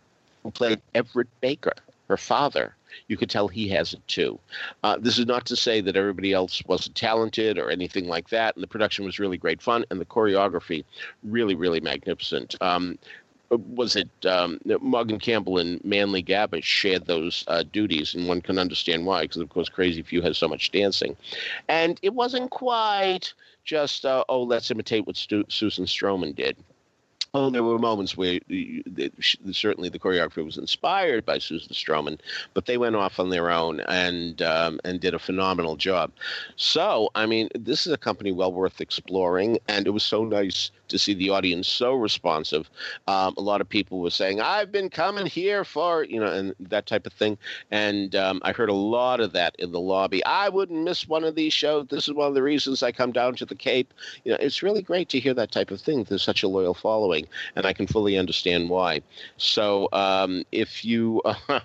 who 0.44 0.52
played 0.52 0.82
Everett 0.96 1.28
Baker, 1.42 1.74
her 2.08 2.18
father. 2.18 2.76
You 3.10 3.18
could 3.18 3.30
tell 3.30 3.48
he 3.48 3.68
has 3.70 3.94
it 3.94 4.08
too. 4.08 4.40
Uh, 4.84 4.98
this 5.00 5.18
is 5.20 5.26
not 5.26 5.46
to 5.48 5.56
say 5.56 5.82
that 5.82 5.98
everybody 5.98 6.34
else 6.34 6.64
wasn't 6.66 6.96
talented 6.96 7.58
or 7.58 7.70
anything 7.70 8.08
like 8.08 8.30
that. 8.30 8.56
And 8.56 8.64
the 8.64 8.68
production 8.68 9.06
was 9.06 9.20
really 9.20 9.38
great 9.38 9.62
fun, 9.62 9.86
and 9.92 10.00
the 10.00 10.06
choreography 10.06 10.86
really, 11.24 11.56
really 11.56 11.82
magnificent. 11.82 12.56
Um, 12.62 12.98
was 13.50 13.96
it 13.96 14.10
um, 14.26 14.60
Morgan 14.82 15.20
Campbell 15.20 15.58
and 15.58 15.84
Manly 15.84 16.22
Gabbish 16.22 16.64
shared 16.64 17.06
those 17.06 17.44
uh, 17.48 17.64
duties, 17.72 18.14
and 18.14 18.28
one 18.28 18.42
can 18.42 18.58
understand 18.58 19.06
why, 19.06 19.22
because 19.22 19.42
of 19.42 19.50
course 19.50 19.70
Crazy 19.70 20.02
Few 20.02 20.22
has 20.22 20.38
so 20.38 20.48
much 20.48 20.72
dancing, 20.72 21.16
and 21.68 22.00
it 22.02 22.14
wasn't 22.14 22.52
quite 22.52 23.34
just 23.64 24.06
uh, 24.06 24.24
oh 24.30 24.44
let's 24.44 24.72
imitate 24.72 25.08
what 25.08 25.18
Stu- 25.18 25.46
Susan 25.50 25.86
Stroman 25.86 26.36
did. 26.36 26.58
Oh, 27.34 27.50
there 27.50 27.64
were 27.64 27.78
moments 27.78 28.18
where 28.18 28.40
certainly 29.52 29.90
the 29.90 30.00
choreography 30.00 30.44
was 30.44 30.58
inspired 30.58 31.26
by 31.26 31.38
Susan 31.38 31.74
Stroman, 31.74 32.20
but 32.54 32.66
they 32.66 32.78
went 32.78 32.96
off 32.96 33.20
on 33.20 33.30
their 33.30 33.52
own 33.52 33.82
and 33.82 34.42
um, 34.42 34.80
and 34.84 35.00
did 35.00 35.14
a 35.14 35.20
phenomenal 35.20 35.76
job. 35.76 36.12
So, 36.56 37.10
I 37.16 37.26
mean, 37.26 37.50
this 37.54 37.86
is 37.86 37.94
a 37.94 37.98
company 37.98 38.32
well 38.32 38.52
worth 38.52 38.82
exploring, 38.82 39.60
and 39.68 39.86
it 39.86 39.92
was 39.92 40.04
so 40.04 40.24
nice 40.24 40.72
to 40.90 41.00
see 41.00 41.14
the 41.14 41.30
audience 41.30 41.68
so 41.68 41.94
responsive. 41.94 42.70
Um, 43.08 43.34
a 43.38 43.42
lot 43.42 43.62
of 43.62 43.70
people 43.70 44.00
were 44.00 44.10
saying, 44.10 44.42
"I've 44.42 44.72
been 44.72 44.90
coming 44.90 45.26
here 45.26 45.64
for 45.64 46.04
you 46.04 46.20
know," 46.20 46.32
and 46.32 46.56
that 46.60 46.86
type 46.86 47.06
of 47.06 47.14
thing. 47.14 47.38
And 47.72 48.16
um, 48.16 48.42
I 48.44 48.52
heard 48.52 48.70
a 48.70 48.74
lot 48.74 49.20
of 49.20 49.34
that 49.34 49.56
in 49.60 49.72
the 49.72 49.80
lobby. 49.80 50.24
I 50.26 50.50
wouldn't 50.50 50.84
miss 50.84 51.08
one 51.08 51.24
of 51.24 51.36
these 51.36 51.54
shows. 51.54 51.88
This 51.90 52.08
is 52.08 52.14
one 52.14 52.28
of 52.28 52.34
the 52.34 52.44
reasons 52.44 52.84
I 52.84 52.92
come 52.92 53.12
down 53.12 53.36
to 53.36 53.46
the 53.46 53.56
Cape. 53.56 53.94
You 54.24 54.32
know, 54.32 54.38
it's 54.40 54.64
really 54.64 54.82
great 54.82 55.10
to 55.10 55.20
hear 55.20 55.34
that 55.34 55.52
type 55.52 55.72
of 55.72 55.82
thing. 55.82 56.04
There's 56.04 56.24
such 56.24 56.44
a 56.44 56.48
loyal 56.48 56.74
following, 56.74 57.28
and 57.56 57.66
I 57.66 57.74
can 57.74 57.88
fully 57.88 58.18
understand 58.18 58.70
why. 58.70 59.02
So, 59.38 59.90
um, 59.92 60.44
if 60.52 60.84
you 60.86 61.22
uh, 61.26 61.60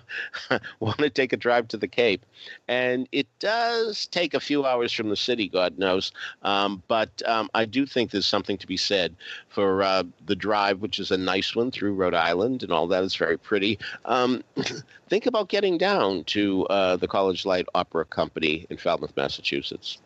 want 0.79 0.97
to 0.99 1.09
take 1.09 1.33
a 1.33 1.37
drive 1.37 1.67
to 1.69 1.77
the 1.77 1.87
Cape, 1.87 2.25
and 2.67 3.07
it 3.11 3.27
does 3.39 4.07
take 4.07 4.33
a 4.33 4.39
few 4.39 4.65
hours 4.65 4.91
from 4.91 5.09
the 5.09 5.15
city, 5.15 5.47
God 5.47 5.77
knows, 5.77 6.11
um, 6.43 6.83
but 6.87 7.21
um, 7.25 7.49
I 7.53 7.65
do 7.65 7.85
think 7.85 8.11
there's 8.11 8.25
something 8.25 8.57
to 8.57 8.67
be 8.67 8.77
said 8.77 9.12
for 9.49 9.83
uh, 9.83 10.03
the 10.25 10.35
drive, 10.35 10.79
which 10.79 10.99
is 10.99 11.11
a 11.11 11.17
nice 11.17 11.55
one 11.55 11.71
through 11.71 11.93
Rhode 11.93 12.13
Island 12.13 12.63
and 12.63 12.71
all 12.71 12.87
that. 12.87 13.03
It's 13.03 13.15
very 13.15 13.37
pretty. 13.37 13.79
Um, 14.05 14.43
think 15.09 15.25
about 15.25 15.49
getting 15.49 15.77
down 15.77 16.23
to 16.25 16.65
uh, 16.67 16.95
the 16.97 17.07
College 17.07 17.45
Light 17.45 17.65
Opera 17.75 18.05
Company 18.05 18.65
in 18.69 18.77
Falmouth, 18.77 19.13
Massachusetts. 19.15 19.99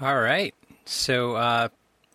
All 0.00 0.20
right. 0.20 0.54
So, 0.86 1.36
uh, 1.36 1.68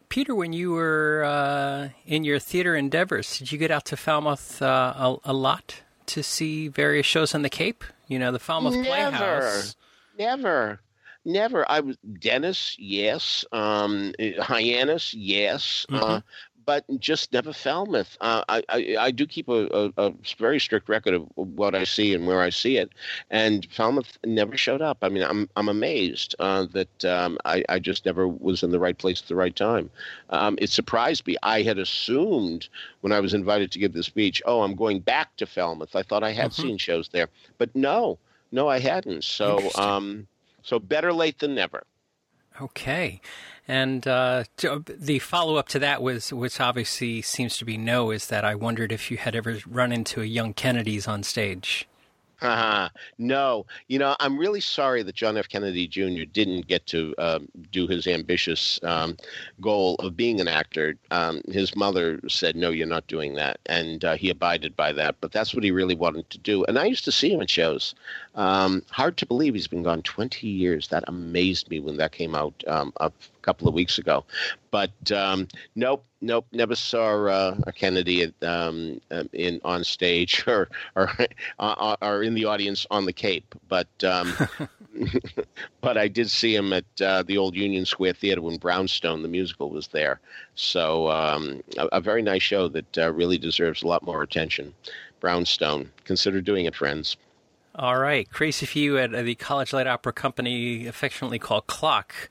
Peter, 0.09 0.33
when 0.33 0.53
you 0.53 0.71
were 0.71 1.23
uh, 1.25 1.89
in 2.05 2.23
your 2.23 2.39
theater 2.39 2.75
endeavors, 2.75 3.37
did 3.37 3.51
you 3.51 3.57
get 3.57 3.71
out 3.71 3.85
to 3.85 3.97
Falmouth 3.97 4.61
uh, 4.61 4.93
a, 4.95 5.17
a, 5.25 5.33
lot 5.33 5.81
to 6.07 6.23
see 6.23 6.67
various 6.67 7.05
shows 7.05 7.35
on 7.35 7.41
the 7.41 7.49
Cape? 7.49 7.83
You 8.07 8.19
know, 8.19 8.31
the 8.31 8.39
Falmouth 8.39 8.75
Never. 8.75 8.85
Playhouse. 8.85 9.75
Never. 10.17 10.79
Never. 11.25 11.69
I 11.69 11.79
was 11.79 11.97
Dennis, 12.19 12.75
yes. 12.77 13.43
Um, 13.51 14.13
Hyannis, 14.19 15.13
yes. 15.13 15.85
Uh, 15.89 15.93
mm-hmm. 15.93 16.03
Uh, 16.03 16.21
but 16.65 16.83
just 16.99 17.31
never 17.31 17.53
Falmouth. 17.53 18.17
Uh, 18.21 18.43
I, 18.49 18.63
I, 18.69 18.97
I 18.99 19.11
do 19.11 19.25
keep 19.27 19.47
a, 19.47 19.67
a, 19.67 19.93
a, 19.97 20.13
very 20.37 20.59
strict 20.59 20.89
record 20.89 21.13
of 21.13 21.29
what 21.35 21.75
I 21.75 21.83
see 21.83 22.13
and 22.13 22.25
where 22.25 22.41
I 22.41 22.49
see 22.49 22.77
it, 22.77 22.91
and 23.29 23.67
Falmouth 23.71 24.17
never 24.25 24.57
showed 24.57 24.81
up. 24.81 24.97
I 25.01 25.09
mean, 25.09 25.23
I'm 25.23 25.49
I'm 25.55 25.69
amazed 25.69 26.35
uh, 26.39 26.65
that 26.73 27.05
um, 27.05 27.37
I 27.45 27.63
I 27.69 27.79
just 27.79 28.05
never 28.05 28.27
was 28.27 28.63
in 28.63 28.71
the 28.71 28.79
right 28.79 28.97
place 28.97 29.21
at 29.21 29.27
the 29.27 29.35
right 29.35 29.55
time. 29.55 29.89
Um, 30.31 30.57
it 30.59 30.69
surprised 30.69 31.27
me. 31.27 31.37
I 31.43 31.61
had 31.61 31.77
assumed 31.77 32.67
when 33.01 33.13
I 33.13 33.19
was 33.19 33.33
invited 33.33 33.71
to 33.71 33.79
give 33.79 33.93
the 33.93 34.03
speech, 34.03 34.41
oh, 34.45 34.61
I'm 34.61 34.75
going 34.75 34.99
back 34.99 35.35
to 35.37 35.45
Falmouth. 35.45 35.95
I 35.95 36.03
thought 36.03 36.23
I 36.23 36.31
had 36.31 36.51
mm-hmm. 36.51 36.61
seen 36.61 36.77
shows 36.77 37.09
there, 37.09 37.27
but 37.57 37.75
no, 37.75 38.17
no, 38.51 38.67
I 38.67 38.79
hadn't. 38.79 39.23
So. 39.23 39.69
Um, 39.75 40.27
so 40.65 40.79
better 40.79 41.13
late 41.13 41.39
than 41.39 41.55
never. 41.55 41.83
Okay. 42.59 43.21
And 43.67 44.07
uh, 44.07 44.43
the 44.57 45.19
follow 45.19 45.55
up 45.57 45.67
to 45.69 45.79
that 45.79 46.01
was, 46.01 46.31
which 46.31 46.59
obviously 46.59 47.21
seems 47.21 47.57
to 47.57 47.65
be 47.65 47.77
no, 47.77 48.11
is 48.11 48.27
that 48.27 48.45
I 48.45 48.55
wondered 48.55 48.91
if 48.91 49.09
you 49.09 49.17
had 49.17 49.35
ever 49.35 49.57
run 49.67 49.91
into 49.91 50.21
a 50.21 50.25
young 50.25 50.53
Kennedy's 50.53 51.07
on 51.07 51.23
stage. 51.23 51.87
Uh, 52.41 52.89
no, 53.17 53.65
you 53.87 53.97
know, 53.97 54.15
I'm 54.19 54.37
really 54.37 54.59
sorry 54.59 55.03
that 55.03 55.15
John 55.15 55.37
F. 55.37 55.47
Kennedy 55.47 55.87
Jr. 55.87 56.25
didn't 56.31 56.67
get 56.67 56.85
to 56.87 57.15
um, 57.17 57.47
do 57.71 57.87
his 57.87 58.07
ambitious 58.07 58.79
um, 58.83 59.17
goal 59.61 59.95
of 59.95 60.17
being 60.17 60.41
an 60.41 60.47
actor. 60.47 60.95
Um, 61.11 61.41
his 61.47 61.75
mother 61.75 62.19
said, 62.27 62.55
"No, 62.55 62.69
you're 62.69 62.87
not 62.87 63.07
doing 63.07 63.35
that," 63.35 63.59
and 63.67 64.03
uh, 64.03 64.15
he 64.15 64.29
abided 64.29 64.75
by 64.75 64.91
that. 64.93 65.15
But 65.21 65.31
that's 65.31 65.53
what 65.53 65.63
he 65.63 65.71
really 65.71 65.95
wanted 65.95 66.29
to 66.31 66.37
do. 66.37 66.65
And 66.65 66.77
I 66.77 66.85
used 66.85 67.05
to 67.05 67.11
see 67.11 67.31
him 67.31 67.41
in 67.41 67.47
shows. 67.47 67.95
Um, 68.35 68.83
hard 68.91 69.17
to 69.17 69.25
believe 69.25 69.53
he's 69.53 69.67
been 69.67 69.83
gone 69.83 70.01
20 70.01 70.47
years. 70.47 70.89
That 70.89 71.05
amazed 71.07 71.69
me 71.69 71.79
when 71.79 71.97
that 71.97 72.11
came 72.11 72.35
out 72.35 72.53
um, 72.67 72.91
a 72.99 73.11
couple 73.45 73.67
of 73.67 73.73
weeks 73.73 73.97
ago. 73.99 74.25
But 74.71 75.11
um, 75.11 75.47
nope, 75.75 76.03
nope, 76.19 76.47
never 76.51 76.75
saw 76.75 77.27
uh, 77.27 77.71
Kennedy 77.75 78.23
at, 78.23 78.43
um, 78.43 78.99
um, 79.11 79.29
in 79.31 79.61
on 79.63 79.83
stage 79.83 80.43
or 80.47 80.67
or, 80.95 81.09
uh, 81.59 81.95
or 82.01 82.23
in 82.23 82.33
the 82.33 82.45
audience 82.45 82.87
on 82.89 83.05
the 83.05 83.13
Cape. 83.13 83.53
But 83.69 84.03
um, 84.03 84.33
but 85.81 85.97
I 85.97 86.07
did 86.07 86.29
see 86.29 86.55
him 86.55 86.73
at 86.73 87.01
uh, 87.01 87.23
the 87.23 87.37
old 87.37 87.55
Union 87.55 87.85
Square 87.85 88.13
Theater 88.13 88.41
when 88.41 88.57
Brownstone 88.57 89.21
the 89.21 89.27
musical 89.27 89.69
was 89.69 89.87
there. 89.89 90.19
So 90.55 91.09
um, 91.11 91.61
a, 91.77 91.85
a, 91.93 92.01
very 92.01 92.21
nice 92.21 92.43
show 92.43 92.67
that 92.69 92.97
uh, 92.97 93.13
really 93.13 93.37
deserves 93.37 93.83
a 93.83 93.87
lot 93.87 94.03
more 94.03 94.23
attention. 94.23 94.73
Brownstone, 95.19 95.91
consider 96.03 96.41
doing 96.41 96.65
it, 96.65 96.75
friends. 96.75 97.17
All 97.77 97.97
right, 97.97 98.29
Crazy 98.31 98.79
you 98.79 98.97
at 98.97 99.11
the 99.11 99.35
College 99.35 99.73
Light 99.73 99.85
Opera 99.85 100.13
Company, 100.13 100.87
affectionately 100.87 101.39
called 101.39 101.67
Clock, 101.67 102.29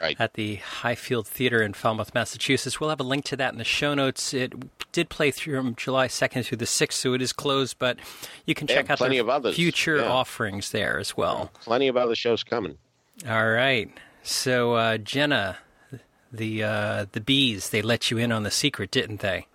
right. 0.00 0.16
at 0.18 0.34
the 0.34 0.54
Highfield 0.56 1.26
Theater 1.26 1.60
in 1.60 1.74
Falmouth, 1.74 2.14
Massachusetts. 2.14 2.80
We'll 2.80 2.88
have 2.88 3.00
a 3.00 3.04
link 3.04 3.26
to 3.26 3.36
that 3.36 3.52
in 3.52 3.58
the 3.58 3.64
show 3.64 3.92
notes. 3.92 4.32
It 4.32 4.54
did 4.92 5.10
play 5.10 5.30
through 5.30 5.60
from 5.60 5.74
July 5.74 6.08
2nd 6.08 6.46
through 6.46 6.56
the 6.56 6.64
6th, 6.64 6.92
so 6.94 7.12
it 7.12 7.20
is 7.20 7.34
closed, 7.34 7.78
but 7.78 7.98
you 8.46 8.54
can 8.54 8.66
check 8.66 8.88
out 8.88 8.96
plenty 8.96 9.18
of 9.18 9.28
others. 9.28 9.54
future 9.54 9.96
yeah. 9.96 10.08
offerings 10.08 10.70
there 10.70 10.98
as 10.98 11.14
well. 11.14 11.50
Plenty 11.60 11.88
of 11.88 11.98
other 11.98 12.14
shows 12.14 12.42
coming. 12.42 12.78
All 13.28 13.50
right, 13.50 13.90
so 14.22 14.74
uh, 14.74 14.96
Jenna, 14.96 15.58
the 16.32 16.64
uh, 16.64 17.06
the 17.12 17.20
bees, 17.20 17.68
they 17.68 17.82
let 17.82 18.10
you 18.10 18.16
in 18.16 18.32
on 18.32 18.44
the 18.44 18.50
secret, 18.50 18.90
didn't 18.90 19.20
they? 19.20 19.46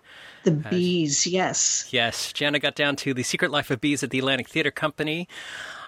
The 0.44 0.50
bees, 0.50 1.26
yes. 1.26 1.88
Yes, 1.90 2.32
Jenna 2.32 2.58
got 2.58 2.74
down 2.74 2.96
to 2.96 3.14
The 3.14 3.22
Secret 3.22 3.50
Life 3.50 3.70
of 3.70 3.80
Bees 3.80 4.02
at 4.02 4.10
the 4.10 4.18
Atlantic 4.18 4.48
Theater 4.48 4.70
Company, 4.70 5.28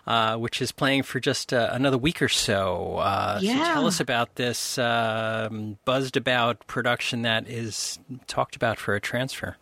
uh, 0.06 0.36
which 0.36 0.62
is 0.62 0.70
playing 0.70 1.02
for 1.02 1.18
just 1.18 1.52
uh, 1.52 1.70
another 1.72 1.98
week 1.98 2.22
or 2.22 2.28
so. 2.28 2.96
Uh, 2.96 3.38
yeah. 3.42 3.58
So 3.58 3.72
tell 3.74 3.86
us 3.86 4.00
about 4.00 4.36
this 4.36 4.78
um, 4.78 5.78
buzzed 5.84 6.16
about 6.16 6.66
production 6.66 7.22
that 7.22 7.48
is 7.48 7.98
talked 8.26 8.54
about 8.54 8.78
for 8.78 8.94
a 8.94 9.00
transfer. 9.00 9.56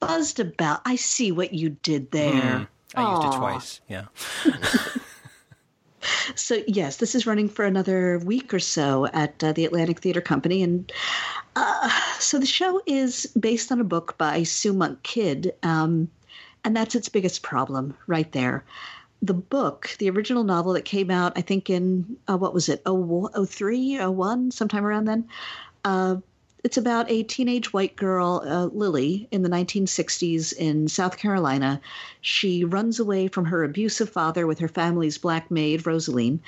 Buzzed 0.00 0.40
about. 0.40 0.82
I 0.84 0.96
see 0.96 1.32
what 1.32 1.54
you 1.54 1.70
did 1.70 2.10
there. 2.10 2.32
Mm, 2.32 2.68
I 2.94 3.12
used 3.12 3.34
it 3.34 3.38
twice. 3.38 3.80
Yeah. 3.88 4.04
So, 6.34 6.62
yes, 6.66 6.98
this 6.98 7.14
is 7.14 7.26
running 7.26 7.48
for 7.48 7.64
another 7.64 8.18
week 8.18 8.52
or 8.54 8.58
so 8.58 9.06
at 9.06 9.42
uh, 9.42 9.52
the 9.52 9.64
Atlantic 9.64 10.00
Theater 10.00 10.20
Company. 10.20 10.62
And 10.62 10.92
uh, 11.56 11.90
so 12.18 12.38
the 12.38 12.46
show 12.46 12.80
is 12.86 13.26
based 13.38 13.72
on 13.72 13.80
a 13.80 13.84
book 13.84 14.16
by 14.18 14.42
Sue 14.44 14.72
Monk 14.72 15.02
Kidd. 15.02 15.52
Um, 15.62 16.08
and 16.64 16.76
that's 16.76 16.94
its 16.94 17.08
biggest 17.08 17.42
problem 17.42 17.96
right 18.06 18.30
there. 18.32 18.64
The 19.22 19.34
book, 19.34 19.96
the 19.98 20.10
original 20.10 20.44
novel 20.44 20.74
that 20.74 20.84
came 20.84 21.10
out, 21.10 21.32
I 21.36 21.40
think 21.40 21.70
in, 21.70 22.16
uh, 22.28 22.36
what 22.36 22.52
was 22.52 22.68
it, 22.68 22.82
03, 22.84 23.98
01, 23.98 24.50
sometime 24.50 24.84
around 24.84 25.06
then, 25.06 25.28
uh, 25.84 26.16
it's 26.64 26.76
about 26.76 27.08
a 27.08 27.22
teenage 27.22 27.72
white 27.72 27.94
girl, 27.94 28.42
uh, 28.44 28.66
Lily, 28.66 29.28
in 29.30 29.42
the 29.42 29.48
1960s 29.48 30.52
in 30.54 30.88
South 30.88 31.16
Carolina. 31.16 31.80
She 32.20 32.64
runs 32.64 32.98
away 32.98 33.28
from 33.28 33.44
her 33.44 33.62
abusive 33.62 34.10
father 34.10 34.48
with 34.48 34.58
her 34.58 34.66
family's 34.66 35.16
black 35.16 35.48
maid, 35.48 35.86
Rosaleen. 35.86 36.40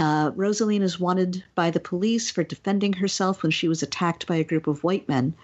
Uh, 0.00 0.30
Rosaleen 0.34 0.82
is 0.82 0.98
wanted 0.98 1.44
by 1.54 1.70
the 1.70 1.78
police 1.78 2.30
for 2.30 2.42
defending 2.42 2.94
herself 2.94 3.42
when 3.42 3.52
she 3.52 3.68
was 3.68 3.82
attacked 3.82 4.26
by 4.26 4.36
a 4.36 4.44
group 4.44 4.66
of 4.66 4.82
white 4.82 5.06
men. 5.06 5.34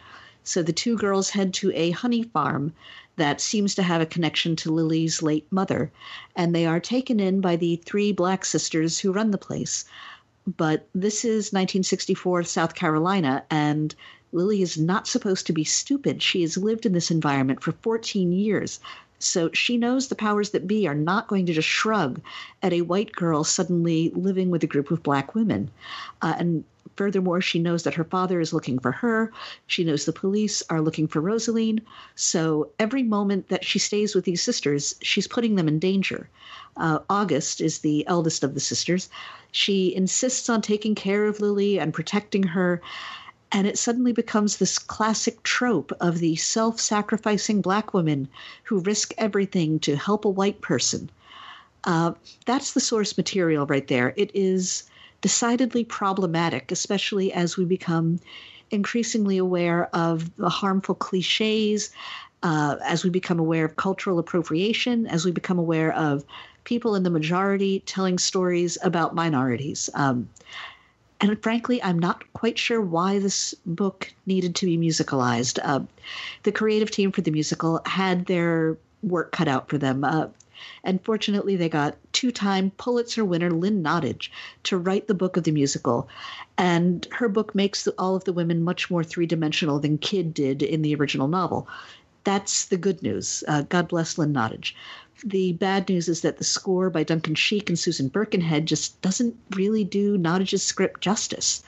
So 0.45 0.63
the 0.63 0.73
two 0.73 0.97
girls 0.97 1.31
head 1.31 1.53
to 1.55 1.71
a 1.75 1.91
honey 1.91 2.23
farm 2.23 2.73
that 3.17 3.41
seems 3.41 3.75
to 3.75 3.83
have 3.83 4.01
a 4.01 4.07
connection 4.07 4.57
to 4.57 4.73
Lily's 4.73 5.23
late 5.23 5.47
mother, 5.51 5.93
and 6.35 6.55
they 6.55 6.65
are 6.65 6.81
taken 6.81 7.21
in 7.21 7.43
by 7.43 7.57
the 7.57 7.77
three 7.85 8.13
black 8.13 8.47
sisters 8.47 8.99
who 8.99 9.13
run 9.13 9.31
the 9.31 9.39
place 9.39 9.85
but 10.57 10.87
this 10.95 11.25
is 11.25 11.53
1964 11.53 12.45
South 12.45 12.75
Carolina, 12.75 13.45
and 13.51 13.95
Lily 14.33 14.63
is 14.63 14.79
not 14.79 15.09
supposed 15.09 15.47
to 15.47 15.53
be 15.53 15.65
stupid. 15.65 16.23
She 16.23 16.43
has 16.43 16.57
lived 16.57 16.87
in 16.87 16.93
this 16.93 17.11
environment 17.11 17.63
for 17.63 17.73
14 17.73 18.31
years. 18.31 18.79
So 19.19 19.51
she 19.53 19.77
knows 19.77 20.09
the 20.09 20.15
powers 20.15 20.51
that 20.51 20.67
be 20.67 20.87
are 20.87 20.95
not 20.95 21.29
going 21.29 21.47
to 21.47 21.53
just 21.53 21.69
shrug 21.69 22.21
at 22.63 22.73
a 22.73 22.83
white 22.83 23.13
girl 23.13 23.45
suddenly 23.45 24.11
living 24.15 24.51
with 24.51 24.63
a 24.63 24.69
group 24.69 24.91
of 24.91 25.03
black 25.03 25.35
women. 25.35 25.71
Uh, 26.23 26.35
and 26.39 26.65
furthermore, 26.97 27.41
she 27.41 27.59
knows 27.59 27.83
that 27.83 27.95
her 27.95 28.05
father 28.05 28.41
is 28.41 28.53
looking 28.53 28.79
for 28.79 28.93
her. 28.93 29.33
She 29.67 29.85
knows 29.85 30.05
the 30.05 30.13
police 30.13 30.63
are 30.71 30.81
looking 30.81 31.07
for 31.07 31.21
Rosaleen. 31.21 31.81
So 32.15 32.71
every 32.79 33.03
moment 33.03 33.49
that 33.49 33.65
she 33.65 33.79
stays 33.79 34.15
with 34.15 34.25
these 34.25 34.43
sisters, 34.43 34.95
she's 35.03 35.27
putting 35.27 35.57
them 35.57 35.69
in 35.69 35.79
danger. 35.79 36.29
Uh, 36.77 36.99
August 37.09 37.61
is 37.61 37.79
the 37.79 38.07
eldest 38.07 38.45
of 38.45 38.55
the 38.55 38.61
sisters. 38.61 39.09
She 39.53 39.95
insists 39.95 40.51
on 40.51 40.61
taking 40.61 40.95
care 40.95 41.25
of 41.27 41.41
Lily 41.41 41.79
and 41.81 41.95
protecting 41.95 42.43
her. 42.43 42.83
And 43.53 43.67
it 43.67 43.79
suddenly 43.79 44.13
becomes 44.13 44.57
this 44.57 44.79
classic 44.79 45.43
trope 45.43 45.93
of 46.01 46.19
the 46.19 46.37
self 46.37 46.81
sacrificing 46.81 47.61
black 47.61 47.95
woman 47.95 48.29
who 48.65 48.81
risk 48.81 49.15
everything 49.19 49.79
to 49.81 49.97
help 49.97 50.25
a 50.25 50.31
white 50.31 50.61
person. 50.61 51.11
Uh, 51.85 52.13
that's 52.45 52.73
the 52.73 52.81
source 52.81 53.17
material 53.17 53.65
right 53.67 53.87
there. 53.87 54.13
It 54.17 54.31
is 54.35 54.85
decidedly 55.21 55.85
problematic, 55.85 56.73
especially 56.73 57.33
as 57.33 57.57
we 57.57 57.65
become 57.65 58.19
increasingly 58.71 59.39
aware 59.39 59.89
of 59.95 60.35
the 60.37 60.49
harmful 60.49 60.97
cliches, 60.97 61.91
uh, 62.43 62.77
as 62.85 63.05
we 63.05 63.11
become 63.11 63.39
aware 63.39 63.65
of 63.65 63.77
cultural 63.77 64.19
appropriation, 64.19 65.07
as 65.07 65.25
we 65.25 65.31
become 65.31 65.59
aware 65.59 65.93
of 65.95 66.25
people 66.65 66.97
in 66.97 67.05
the 67.05 67.11
majority 67.11 67.81
telling 67.87 68.19
stories 68.19 68.77
about 68.83 69.15
minorities. 69.15 69.89
Um, 69.95 70.29
and 71.21 71.43
frankly, 71.43 71.83
I'm 71.83 71.99
not 71.99 72.31
quite 72.33 72.59
sure 72.59 72.81
why 72.81 73.19
this 73.19 73.55
book 73.65 74.13
needed 74.27 74.55
to 74.57 74.67
be 74.67 74.77
musicalized. 74.77 75.59
Uh, 75.63 75.81
the 76.43 76.53
creative 76.53 76.91
team 76.91 77.13
for 77.13 77.23
the 77.23 77.31
musical 77.31 77.81
had 77.87 78.27
their 78.27 78.77
work 79.03 79.33
cut 79.33 79.49
out 79.49 79.69
for 79.69 79.79
them. 79.79 80.05
Uh, 80.05 80.29
and 80.85 81.03
fortunately, 81.05 81.57
they 81.57 81.69
got 81.69 81.97
two 82.13 82.31
time 82.31 82.71
Pulitzer 82.79 83.25
winner 83.25 83.51
Lynn 83.51 83.83
Nottage 83.83 84.31
to 84.65 84.79
write 84.79 85.07
the 85.07 85.15
book 85.15 85.37
of 85.37 85.45
the 85.45 85.53
musical. 85.53 86.09
And 86.59 87.07
her 87.13 87.29
book 87.29 87.55
makes 87.55 87.87
all 87.99 88.17
of 88.17 88.25
the 88.25 88.33
women 88.33 88.63
much 88.63 88.91
more 88.91 89.05
three 89.05 89.27
dimensional 89.27 89.79
than 89.79 89.99
Kidd 89.99 90.35
did 90.35 90.63
in 90.63 90.83
the 90.83 90.95
original 90.95 91.29
novel. 91.29 91.69
That's 92.27 92.65
the 92.65 92.77
good 92.77 93.05
news. 93.05 93.45
Uh, 93.47 93.63
God 93.63 93.87
bless 93.87 94.19
Lynn 94.19 94.33
Nottage. 94.33 94.75
The 95.23 95.53
bad 95.53 95.89
news 95.89 96.09
is 96.09 96.23
that 96.23 96.39
the 96.39 96.45
score 96.45 96.91
by 96.91 97.05
Duncan 97.05 97.37
Sheik 97.37 97.69
and 97.69 97.79
Susan 97.79 98.09
Birkenhead 98.09 98.67
just 98.67 99.01
doesn't 99.01 99.37
really 99.55 99.85
do 99.85 100.19
Nottage's 100.19 100.65
script 100.65 101.01
justice. 101.01 101.63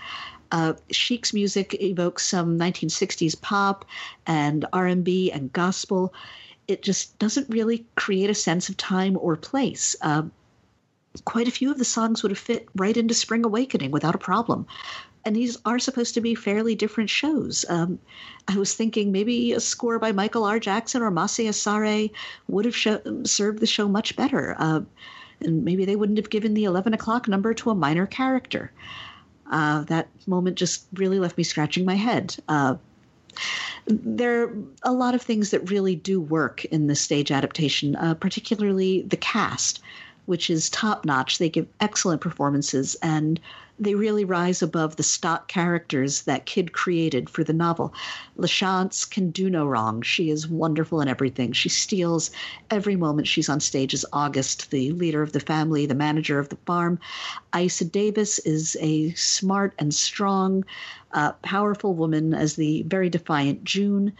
Uh, 0.50 0.72
Sheik's 0.90 1.32
music 1.32 1.80
evokes 1.80 2.24
some 2.24 2.58
1960s 2.58 3.40
pop 3.40 3.84
and 4.26 4.66
R&B 4.72 5.30
and 5.30 5.52
gospel. 5.52 6.12
It 6.66 6.82
just 6.82 7.16
doesn't 7.20 7.48
really 7.48 7.86
create 7.94 8.28
a 8.28 8.34
sense 8.34 8.68
of 8.68 8.76
time 8.76 9.16
or 9.20 9.36
place. 9.36 9.94
Uh, 10.02 10.24
quite 11.24 11.46
a 11.46 11.52
few 11.52 11.70
of 11.70 11.78
the 11.78 11.84
songs 11.84 12.24
would 12.24 12.32
have 12.32 12.38
fit 12.38 12.68
right 12.74 12.96
into 12.96 13.14
Spring 13.14 13.44
Awakening 13.44 13.92
without 13.92 14.16
a 14.16 14.18
problem. 14.18 14.66
And 15.24 15.36
these 15.36 15.58
are 15.64 15.78
supposed 15.78 16.14
to 16.14 16.20
be 16.20 16.34
fairly 16.34 16.74
different 16.74 17.10
shows. 17.10 17.64
Um, 17.68 17.98
I 18.46 18.56
was 18.56 18.74
thinking 18.74 19.12
maybe 19.12 19.52
a 19.52 19.60
score 19.60 19.98
by 19.98 20.12
Michael 20.12 20.44
R. 20.44 20.58
Jackson 20.58 21.02
or 21.02 21.10
Masaya 21.10 21.52
Sare 21.52 22.08
would 22.48 22.64
have 22.64 22.76
show, 22.76 23.00
served 23.24 23.58
the 23.58 23.66
show 23.66 23.88
much 23.88 24.16
better. 24.16 24.56
Uh, 24.58 24.80
and 25.40 25.64
maybe 25.64 25.84
they 25.84 25.96
wouldn't 25.96 26.18
have 26.18 26.30
given 26.30 26.54
the 26.54 26.64
11 26.64 26.94
o'clock 26.94 27.28
number 27.28 27.54
to 27.54 27.70
a 27.70 27.74
minor 27.74 28.06
character. 28.06 28.72
Uh, 29.50 29.82
that 29.84 30.08
moment 30.26 30.56
just 30.56 30.86
really 30.94 31.18
left 31.18 31.38
me 31.38 31.44
scratching 31.44 31.84
my 31.84 31.94
head. 31.94 32.36
Uh, 32.48 32.76
there 33.86 34.42
are 34.42 34.54
a 34.82 34.92
lot 34.92 35.14
of 35.14 35.22
things 35.22 35.50
that 35.50 35.70
really 35.70 35.94
do 35.94 36.20
work 36.20 36.64
in 36.66 36.86
this 36.86 37.00
stage 37.00 37.30
adaptation, 37.30 37.96
uh, 37.96 38.14
particularly 38.14 39.02
the 39.02 39.16
cast, 39.16 39.80
which 40.26 40.50
is 40.50 40.68
top 40.68 41.04
notch. 41.04 41.38
They 41.38 41.48
give 41.48 41.66
excellent 41.80 42.20
performances 42.20 42.96
and 43.02 43.40
they 43.80 43.94
really 43.94 44.24
rise 44.24 44.62
above 44.62 44.96
the 44.96 45.02
stock 45.02 45.48
characters 45.48 46.22
that 46.22 46.46
Kidd 46.46 46.72
created 46.72 47.30
for 47.30 47.44
the 47.44 47.52
novel. 47.52 47.92
LaChanze 48.36 49.08
can 49.08 49.30
do 49.30 49.48
no 49.48 49.66
wrong. 49.66 50.02
She 50.02 50.30
is 50.30 50.48
wonderful 50.48 51.00
in 51.00 51.08
everything. 51.08 51.52
She 51.52 51.68
steals 51.68 52.30
every 52.70 52.96
moment 52.96 53.28
she's 53.28 53.48
on 53.48 53.60
stage 53.60 53.94
as 53.94 54.04
August, 54.12 54.70
the 54.70 54.90
leader 54.92 55.22
of 55.22 55.32
the 55.32 55.40
family, 55.40 55.86
the 55.86 55.94
manager 55.94 56.38
of 56.38 56.48
the 56.48 56.58
farm. 56.66 56.98
Eisa 57.52 57.90
Davis 57.90 58.38
is 58.40 58.76
a 58.80 59.12
smart 59.14 59.74
and 59.78 59.94
strong, 59.94 60.64
uh, 61.12 61.32
powerful 61.42 61.94
woman 61.94 62.34
as 62.34 62.56
the 62.56 62.82
very 62.82 63.08
defiant 63.08 63.64
June 63.64 64.12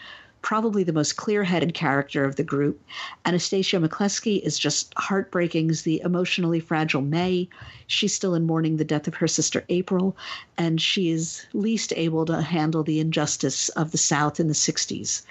probably 0.43 0.85
the 0.85 0.93
most 0.93 1.17
clear 1.17 1.45
headed 1.45 1.75
character 1.75 2.25
of 2.25 2.37
the 2.37 2.45
group. 2.45 2.81
Anastasia 3.25 3.77
McCleskey 3.79 4.41
is 4.41 4.59
just 4.59 4.95
heartbreaking 4.97 5.71
as 5.71 5.83
the 5.83 6.01
emotionally 6.05 6.61
fragile 6.61 7.03
May. 7.03 7.49
She's 7.87 8.15
still 8.15 8.35
in 8.35 8.47
mourning 8.47 8.77
the 8.77 8.85
death 8.85 9.09
of 9.09 9.15
her 9.17 9.29
sister 9.29 9.65
April, 9.69 10.17
and 10.57 10.81
she 10.81 11.11
is 11.11 11.47
least 11.53 11.93
able 11.97 12.25
to 12.27 12.43
handle 12.43 12.83
the 12.83 13.01
injustice 13.01 13.69
of 13.71 13.91
the 13.91 13.99
South 13.99 14.41
in 14.41 14.49
the 14.49 14.55
60s. 14.55 15.23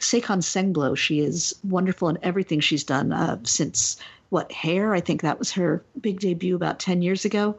Saycon 0.00 0.42
Sengbloh, 0.42 0.96
she 0.96 1.20
is 1.20 1.54
wonderful 1.62 2.08
in 2.08 2.18
everything 2.22 2.60
she's 2.60 2.84
done 2.84 3.12
uh, 3.12 3.38
since 3.44 3.96
what 4.30 4.50
Hair? 4.50 4.94
I 4.94 5.00
think 5.00 5.22
that 5.22 5.38
was 5.38 5.52
her 5.52 5.84
big 6.00 6.20
debut 6.20 6.56
about 6.56 6.80
10 6.80 7.02
years 7.02 7.24
ago. 7.24 7.56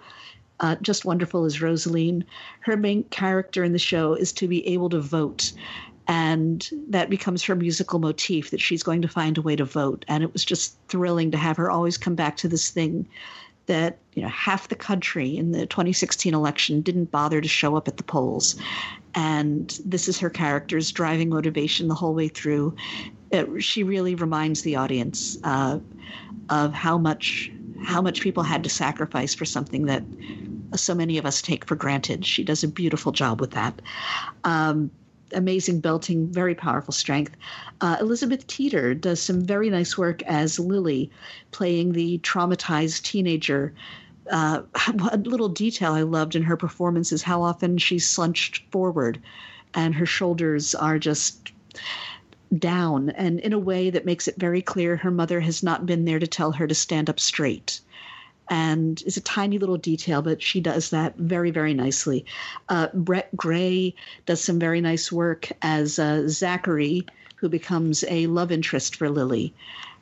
Uh, 0.60 0.76
just 0.82 1.06
wonderful 1.06 1.46
as 1.46 1.62
Rosaleen. 1.62 2.24
Her 2.62 2.78
main 2.78 3.04
character 3.06 3.64
in 3.64 3.74
the 3.74 3.80
show 3.80 4.14
is 4.14 4.32
to 4.34 4.48
be 4.48 4.66
able 4.68 4.90
to 4.90 5.00
vote. 5.00 5.54
And 6.08 6.70
that 6.90 7.10
becomes 7.10 7.44
her 7.44 7.56
musical 7.56 8.00
motif 8.00 8.52
that 8.52 8.62
she's 8.62 8.84
going 8.84 9.02
to 9.02 9.08
find 9.08 9.38
a 9.38 9.42
way 9.42 9.56
to 9.56 9.66
vote. 9.66 10.06
And 10.08 10.24
it 10.24 10.34
was 10.34 10.46
just 10.46 10.78
thrilling 10.88 11.32
to 11.32 11.38
have 11.38 11.58
her 11.58 11.72
always 11.72 11.98
come 11.98 12.16
back 12.16 12.38
to 12.38 12.48
this 12.48 12.70
thing 12.70 13.08
that 13.68 13.98
you 14.14 14.22
know 14.22 14.30
half 14.30 14.68
the 14.68 14.76
country 14.76 15.36
in 15.36 15.52
the 15.52 15.66
2016 15.66 16.34
election 16.34 16.82
didn't 16.82 17.12
bother 17.12 17.42
to 17.42 17.48
show 17.48 17.76
up 17.76 17.88
at 17.88 17.98
the 17.98 18.04
polls. 18.04 18.56
And 19.16 19.80
this 19.86 20.08
is 20.08 20.20
her 20.20 20.30
character's 20.30 20.92
driving 20.92 21.30
motivation 21.30 21.88
the 21.88 21.96
whole 21.96 22.14
way 22.14 22.28
through. 22.28 22.76
It, 23.32 23.64
she 23.64 23.84
really 23.84 24.14
reminds 24.14 24.62
the 24.62 24.76
audience 24.76 25.38
uh, 25.44 25.80
of 26.50 26.74
how 26.74 26.98
much 26.98 27.52
how 27.84 28.02
much 28.02 28.22
people 28.22 28.44
had 28.44 28.64
to 28.64 28.70
sacrifice 28.70 29.34
for 29.34 29.46
something 29.46 29.86
that 29.86 30.04
so 30.76 30.96
many 30.96 31.18
of 31.18 31.26
us 31.26 31.42
take 31.42 31.66
for 31.66 31.76
granted. 31.76 32.26
She 32.26 32.44
does 32.44 32.64
a 32.64 32.68
beautiful 32.68 33.12
job 33.12 33.40
with 33.40 33.52
that. 33.52 33.82
Um, 34.44 34.92
amazing 35.34 35.80
belting, 35.80 36.28
very 36.28 36.56
powerful 36.56 36.94
strength. 36.94 37.36
Uh, 37.82 37.98
Elizabeth 38.00 38.46
Teeter 38.48 38.94
does 38.94 39.22
some 39.22 39.42
very 39.42 39.70
nice 39.70 39.98
work 39.98 40.22
as 40.24 40.60
Lily, 40.60 41.10
playing 41.52 41.94
the 41.94 42.20
traumatized 42.20 43.04
teenager. 43.04 43.74
Uh, 44.32 44.62
a 45.12 45.18
little 45.18 45.50
detail 45.50 45.94
I 45.94 46.02
loved 46.02 46.36
in 46.36 46.44
her 46.44 46.58
performance 46.58 47.12
is 47.12 47.24
how 47.24 47.42
often 47.42 47.78
she's 47.78 48.08
slunched 48.08 48.64
forward 48.72 49.22
and 49.74 49.94
her 49.96 50.06
shoulders 50.06 50.74
are 50.74 50.98
just 50.98 51.52
down 52.58 53.10
and 53.10 53.40
in 53.40 53.54
a 53.54 53.60
way 53.60 53.90
that 53.90 54.06
makes 54.06 54.28
it 54.28 54.36
very 54.38 54.62
clear 54.62 54.96
her 54.96 55.12
mother 55.12 55.42
has 55.42 55.62
not 55.62 55.86
been 55.86 56.06
there 56.06 56.20
to 56.20 56.28
tell 56.28 56.52
her 56.54 56.68
to 56.68 56.76
stand 56.76 57.10
up 57.10 57.20
straight 57.20 57.82
and 58.50 59.02
it's 59.06 59.18
a 59.18 59.22
tiny 59.22 59.58
little 59.58 59.78
detail, 59.78 60.22
but 60.22 60.42
she 60.42 60.62
does 60.62 60.90
that 60.92 61.16
very, 61.18 61.52
very 61.52 61.74
nicely. 61.74 62.26
Uh, 62.70 62.88
Brett 62.94 63.36
Gray 63.36 63.96
does 64.26 64.42
some 64.42 64.60
very 64.60 64.82
nice 64.82 65.12
work 65.12 65.50
as 65.62 66.00
uh, 66.00 66.28
Zachary, 66.28 67.06
who 67.36 67.50
becomes 67.50 68.04
a 68.08 68.28
love 68.28 68.52
interest 68.52 68.96
for 68.96 69.10
Lily. 69.10 69.54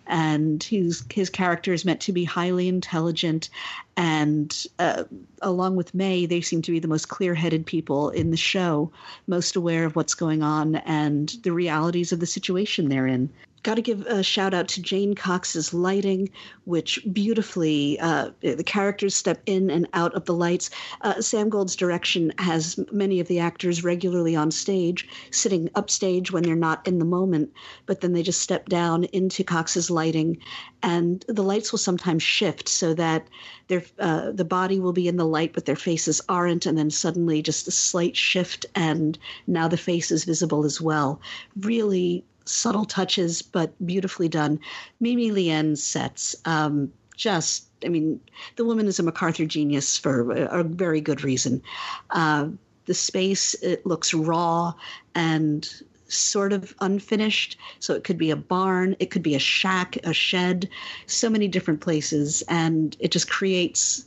And 0.05 0.61
his 0.61 1.05
his 1.13 1.29
character 1.29 1.71
is 1.71 1.85
meant 1.85 2.01
to 2.01 2.11
be 2.11 2.25
highly 2.25 2.67
intelligent, 2.67 3.49
and 3.95 4.65
uh, 4.77 5.05
along 5.41 5.77
with 5.77 5.95
May, 5.95 6.25
they 6.25 6.41
seem 6.41 6.61
to 6.63 6.73
be 6.73 6.79
the 6.79 6.89
most 6.89 7.07
clear-headed 7.07 7.65
people 7.65 8.09
in 8.09 8.29
the 8.29 8.35
show, 8.35 8.91
most 9.27 9.55
aware 9.55 9.85
of 9.85 9.95
what's 9.95 10.13
going 10.13 10.43
on 10.43 10.75
and 10.75 11.29
the 11.43 11.53
realities 11.53 12.11
of 12.11 12.19
the 12.19 12.25
situation 12.25 12.89
they're 12.89 13.07
in 13.07 13.29
got 13.64 13.76
to 13.76 13.82
give 13.82 14.05
a 14.07 14.22
shout 14.22 14.53
out 14.53 14.68
to 14.68 14.82
Jane 14.82 15.16
Cox's 15.16 15.74
lighting, 15.74 16.30
which 16.66 16.99
beautifully 17.11 17.97
uh, 17.99 18.32
the 18.41 18.64
characters 18.64 19.16
step 19.16 19.41
in 19.45 19.70
and 19.70 19.88
out 19.93 20.14
of 20.14 20.26
the 20.26 20.34
lights. 20.34 20.70
Uh, 21.01 21.22
Sam 21.22 21.49
Gold's 21.49 21.76
direction 21.76 22.34
has 22.38 22.78
many 22.91 23.22
of 23.22 23.28
the 23.28 23.39
actors 23.39 23.84
regularly 23.84 24.36
on 24.36 24.51
stage, 24.51 25.07
sitting 25.32 25.70
upstage 25.76 26.32
when 26.32 26.43
they're 26.43 26.55
not 26.55 26.86
in 26.86 26.99
the 26.99 27.05
moment, 27.05 27.51
but 27.86 28.01
then 28.01 28.11
they 28.14 28.22
just 28.22 28.41
step 28.41 28.68
down 28.68 29.05
into 29.05 29.43
Cox's 29.43 29.89
lighting, 29.89 30.38
and 30.82 31.24
the 31.28 31.43
lights 31.43 31.72
will 31.72 31.80
sometimes 31.80 32.22
shift 32.22 32.68
so 32.68 32.93
that 32.93 33.28
their 33.70 33.84
uh, 33.99 34.32
the 34.32 34.45
body 34.45 34.80
will 34.80 34.93
be 34.93 35.07
in 35.07 35.16
the 35.16 35.26
light, 35.26 35.53
but 35.53 35.66
their 35.66 35.78
faces 35.78 36.22
aren't, 36.28 36.66
and 36.66 36.78
then 36.78 36.89
suddenly 36.89 37.41
just 37.41 37.68
a 37.68 37.72
slight 37.72 38.18
shift, 38.18 38.66
and 38.76 39.18
now 39.47 39.70
the 39.70 39.78
face 39.78 40.11
is 40.11 40.26
visible 40.26 40.66
as 40.66 40.82
well. 40.82 41.22
Really 41.61 42.26
subtle 42.45 42.85
touches, 42.85 43.41
but 43.41 43.73
beautifully 43.85 44.29
done. 44.29 44.59
Mimi 44.99 45.31
Lien 45.31 45.75
sets, 45.75 46.35
um, 46.45 46.91
just, 47.15 47.65
I 47.85 47.89
mean, 47.89 48.19
the 48.55 48.65
woman 48.65 48.87
is 48.87 48.99
a 48.99 49.03
MacArthur 49.03 49.45
genius 49.45 49.97
for 49.97 50.31
a, 50.31 50.59
a 50.59 50.63
very 50.63 51.01
good 51.01 51.23
reason. 51.23 51.61
Uh, 52.09 52.47
the 52.85 52.93
space, 52.93 53.53
it 53.55 53.85
looks 53.85 54.13
raw 54.13 54.73
and 55.15 55.69
sort 56.07 56.53
of 56.53 56.75
unfinished. 56.79 57.57
So 57.79 57.93
it 57.93 58.03
could 58.03 58.17
be 58.17 58.31
a 58.31 58.35
barn, 58.35 58.95
it 58.99 59.09
could 59.09 59.23
be 59.23 59.35
a 59.35 59.39
shack, 59.39 59.97
a 60.03 60.13
shed, 60.13 60.69
so 61.07 61.29
many 61.29 61.47
different 61.47 61.81
places. 61.81 62.43
And 62.49 62.95
it 62.99 63.11
just 63.11 63.29
creates 63.29 64.05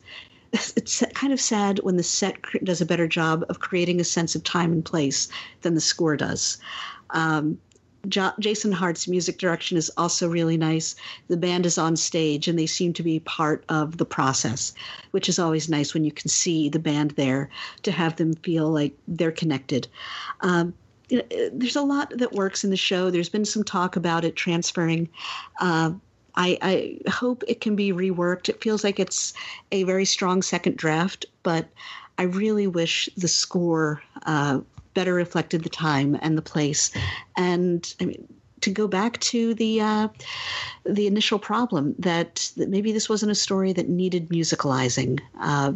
it's 0.52 1.02
kind 1.14 1.32
of 1.32 1.40
sad 1.40 1.80
when 1.82 1.96
the 1.96 2.02
set 2.02 2.36
does 2.64 2.80
a 2.80 2.86
better 2.86 3.06
job 3.06 3.44
of 3.48 3.60
creating 3.60 4.00
a 4.00 4.04
sense 4.04 4.34
of 4.34 4.44
time 4.44 4.72
and 4.72 4.84
place 4.84 5.28
than 5.62 5.74
the 5.74 5.80
score 5.80 6.16
does. 6.16 6.58
Um, 7.10 7.58
jo- 8.08 8.32
Jason 8.38 8.72
Hart's 8.72 9.08
music 9.08 9.38
direction 9.38 9.76
is 9.76 9.90
also 9.96 10.28
really 10.28 10.56
nice. 10.56 10.96
The 11.28 11.36
band 11.36 11.66
is 11.66 11.78
on 11.78 11.96
stage 11.96 12.48
and 12.48 12.58
they 12.58 12.66
seem 12.66 12.92
to 12.94 13.02
be 13.02 13.20
part 13.20 13.64
of 13.68 13.98
the 13.98 14.04
process, 14.04 14.72
which 15.10 15.28
is 15.28 15.38
always 15.38 15.68
nice 15.68 15.94
when 15.94 16.04
you 16.04 16.12
can 16.12 16.28
see 16.28 16.68
the 16.68 16.78
band 16.78 17.12
there 17.12 17.48
to 17.82 17.92
have 17.92 18.16
them 18.16 18.34
feel 18.34 18.70
like 18.70 18.94
they're 19.08 19.32
connected. 19.32 19.88
Um, 20.40 20.74
you 21.08 21.18
know, 21.18 21.50
there's 21.52 21.76
a 21.76 21.82
lot 21.82 22.12
that 22.16 22.32
works 22.32 22.64
in 22.64 22.70
the 22.70 22.76
show. 22.76 23.10
There's 23.10 23.28
been 23.28 23.44
some 23.44 23.62
talk 23.62 23.96
about 23.96 24.24
it 24.24 24.36
transferring. 24.36 25.08
Uh, 25.60 25.92
I, 26.34 26.58
I, 26.60 27.10
hope 27.10 27.44
it 27.48 27.60
can 27.60 27.76
be 27.76 27.92
reworked. 27.92 28.48
It 28.48 28.62
feels 28.62 28.84
like 28.84 29.00
it's 29.00 29.32
a 29.72 29.84
very 29.84 30.04
strong 30.04 30.42
second 30.42 30.76
draft, 30.76 31.24
but 31.42 31.66
I 32.18 32.24
really 32.24 32.66
wish 32.66 33.08
the 33.16 33.28
score 33.28 34.02
uh, 34.24 34.60
better 34.96 35.14
reflected 35.14 35.62
the 35.62 35.68
time 35.68 36.18
and 36.22 36.36
the 36.36 36.42
place. 36.42 36.90
And 37.36 37.94
I 38.00 38.06
mean, 38.06 38.26
to 38.62 38.70
go 38.70 38.88
back 38.88 39.20
to 39.20 39.54
the 39.54 39.80
uh, 39.80 40.08
the 40.84 41.06
initial 41.06 41.38
problem 41.38 41.94
that, 41.98 42.50
that 42.56 42.70
maybe 42.70 42.90
this 42.90 43.08
wasn't 43.08 43.30
a 43.30 43.34
story 43.34 43.72
that 43.74 43.88
needed 43.88 44.30
musicalizing. 44.30 45.20
Uh, 45.38 45.74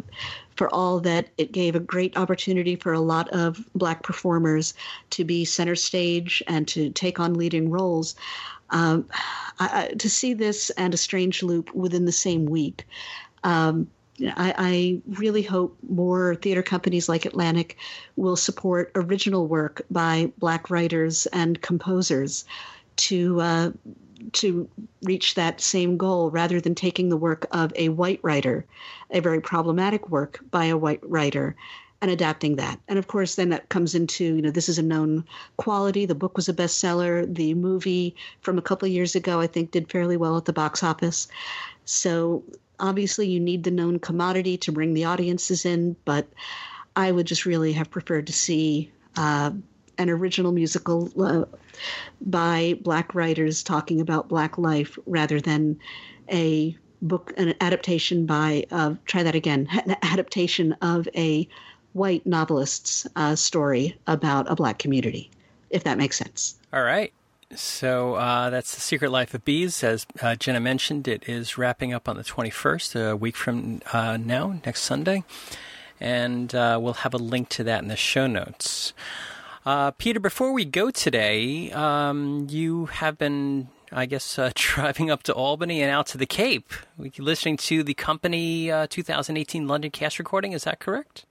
for 0.57 0.67
all 0.75 0.99
that 0.99 1.29
it 1.37 1.51
gave 1.51 1.75
a 1.75 1.79
great 1.79 2.17
opportunity 2.17 2.75
for 2.75 2.93
a 2.93 2.99
lot 2.99 3.29
of 3.29 3.63
black 3.73 4.03
performers 4.03 4.73
to 5.09 5.23
be 5.23 5.45
center 5.45 5.75
stage 5.75 6.43
and 6.47 6.67
to 6.67 6.89
take 6.89 7.19
on 7.19 7.35
leading 7.35 7.69
roles. 7.69 8.15
Um, 8.71 9.07
I, 9.59 9.67
I, 9.83 9.93
to 9.93 10.09
see 10.09 10.33
this 10.33 10.69
and 10.71 10.93
a 10.93 10.97
strange 10.97 11.41
loop 11.41 11.73
within 11.73 12.05
the 12.05 12.11
same 12.11 12.45
week 12.45 12.85
um, 13.43 13.87
I, 14.27 14.53
I, 14.57 15.01
really 15.19 15.41
hope 15.41 15.77
more 15.89 16.35
theater 16.35 16.61
companies 16.61 17.09
like 17.09 17.25
Atlantic 17.25 17.77
will 18.15 18.35
support 18.35 18.91
original 18.95 19.47
work 19.47 19.81
by 19.89 20.31
Black 20.37 20.69
writers 20.69 21.25
and 21.27 21.61
composers 21.61 22.45
to 22.97 23.41
uh, 23.41 23.71
to 24.33 24.69
reach 25.01 25.35
that 25.35 25.61
same 25.61 25.97
goal, 25.97 26.29
rather 26.29 26.61
than 26.61 26.75
taking 26.75 27.09
the 27.09 27.17
work 27.17 27.47
of 27.51 27.73
a 27.75 27.89
white 27.89 28.19
writer, 28.21 28.65
a 29.09 29.19
very 29.19 29.41
problematic 29.41 30.09
work 30.09 30.39
by 30.51 30.65
a 30.65 30.77
white 30.77 31.01
writer, 31.03 31.55
and 32.01 32.11
adapting 32.11 32.55
that. 32.55 32.79
And 32.87 32.99
of 32.99 33.07
course, 33.07 33.35
then 33.35 33.49
that 33.49 33.69
comes 33.69 33.95
into 33.95 34.23
you 34.23 34.41
know 34.41 34.51
this 34.51 34.69
is 34.69 34.77
a 34.77 34.83
known 34.83 35.25
quality. 35.57 36.05
The 36.05 36.15
book 36.15 36.35
was 36.35 36.49
a 36.49 36.53
bestseller. 36.53 37.33
The 37.33 37.53
movie 37.53 38.15
from 38.41 38.57
a 38.57 38.61
couple 38.61 38.85
of 38.85 38.93
years 38.93 39.15
ago, 39.15 39.39
I 39.39 39.47
think, 39.47 39.71
did 39.71 39.91
fairly 39.91 40.17
well 40.17 40.37
at 40.37 40.45
the 40.45 40.53
box 40.53 40.83
office. 40.83 41.27
So 41.85 42.43
Obviously, 42.81 43.27
you 43.27 43.39
need 43.39 43.63
the 43.63 43.71
known 43.71 43.99
commodity 43.99 44.57
to 44.57 44.71
bring 44.71 44.93
the 44.93 45.05
audiences 45.05 45.65
in, 45.65 45.95
but 46.03 46.27
I 46.95 47.11
would 47.11 47.27
just 47.27 47.45
really 47.45 47.71
have 47.73 47.89
preferred 47.89 48.27
to 48.27 48.33
see 48.33 48.91
uh, 49.15 49.51
an 49.97 50.09
original 50.09 50.51
musical 50.51 51.09
uh, 51.21 51.45
by 52.19 52.77
black 52.81 53.15
writers 53.15 53.63
talking 53.63 54.01
about 54.01 54.27
black 54.27 54.57
life 54.57 54.97
rather 55.05 55.39
than 55.39 55.79
a 56.29 56.75
book, 57.01 57.33
an 57.37 57.53
adaptation 57.61 58.25
by, 58.25 58.65
uh, 58.71 58.95
try 59.05 59.23
that 59.23 59.35
again, 59.35 59.67
an 59.85 59.95
adaptation 60.01 60.73
of 60.81 61.07
a 61.15 61.47
white 61.93 62.25
novelist's 62.25 63.07
uh, 63.15 63.35
story 63.35 63.97
about 64.07 64.49
a 64.49 64.55
black 64.55 64.79
community, 64.79 65.29
if 65.69 65.83
that 65.83 65.97
makes 65.97 66.17
sense. 66.17 66.55
All 66.73 66.83
right. 66.83 67.13
So 67.55 68.15
uh, 68.15 68.49
that's 68.49 68.75
The 68.75 68.81
Secret 68.81 69.11
Life 69.11 69.33
of 69.33 69.43
Bees. 69.43 69.83
As 69.83 70.05
uh, 70.21 70.35
Jenna 70.35 70.59
mentioned, 70.59 71.07
it 71.07 71.27
is 71.27 71.57
wrapping 71.57 71.93
up 71.93 72.07
on 72.07 72.15
the 72.15 72.23
21st, 72.23 73.11
a 73.11 73.15
week 73.15 73.35
from 73.35 73.81
uh, 73.91 74.17
now, 74.17 74.59
next 74.65 74.81
Sunday. 74.81 75.23
And 75.99 76.53
uh, 76.55 76.79
we'll 76.81 76.93
have 76.93 77.13
a 77.13 77.17
link 77.17 77.49
to 77.49 77.63
that 77.65 77.81
in 77.81 77.89
the 77.89 77.95
show 77.95 78.27
notes. 78.27 78.93
Uh, 79.65 79.91
Peter, 79.91 80.19
before 80.19 80.53
we 80.53 80.65
go 80.65 80.89
today, 80.89 81.71
um, 81.71 82.47
you 82.49 82.87
have 82.87 83.17
been, 83.17 83.67
I 83.91 84.05
guess, 84.05 84.39
uh, 84.39 84.51
driving 84.55 85.11
up 85.11 85.23
to 85.23 85.33
Albany 85.33 85.81
and 85.81 85.91
out 85.91 86.07
to 86.07 86.17
the 86.17 86.25
Cape, 86.25 86.73
listening 87.17 87.57
to 87.57 87.83
the 87.83 87.93
company 87.93 88.71
2018 88.89 89.67
London 89.67 89.91
cast 89.91 90.19
recording. 90.19 90.53
Is 90.53 90.63
that 90.63 90.79
correct? 90.79 91.25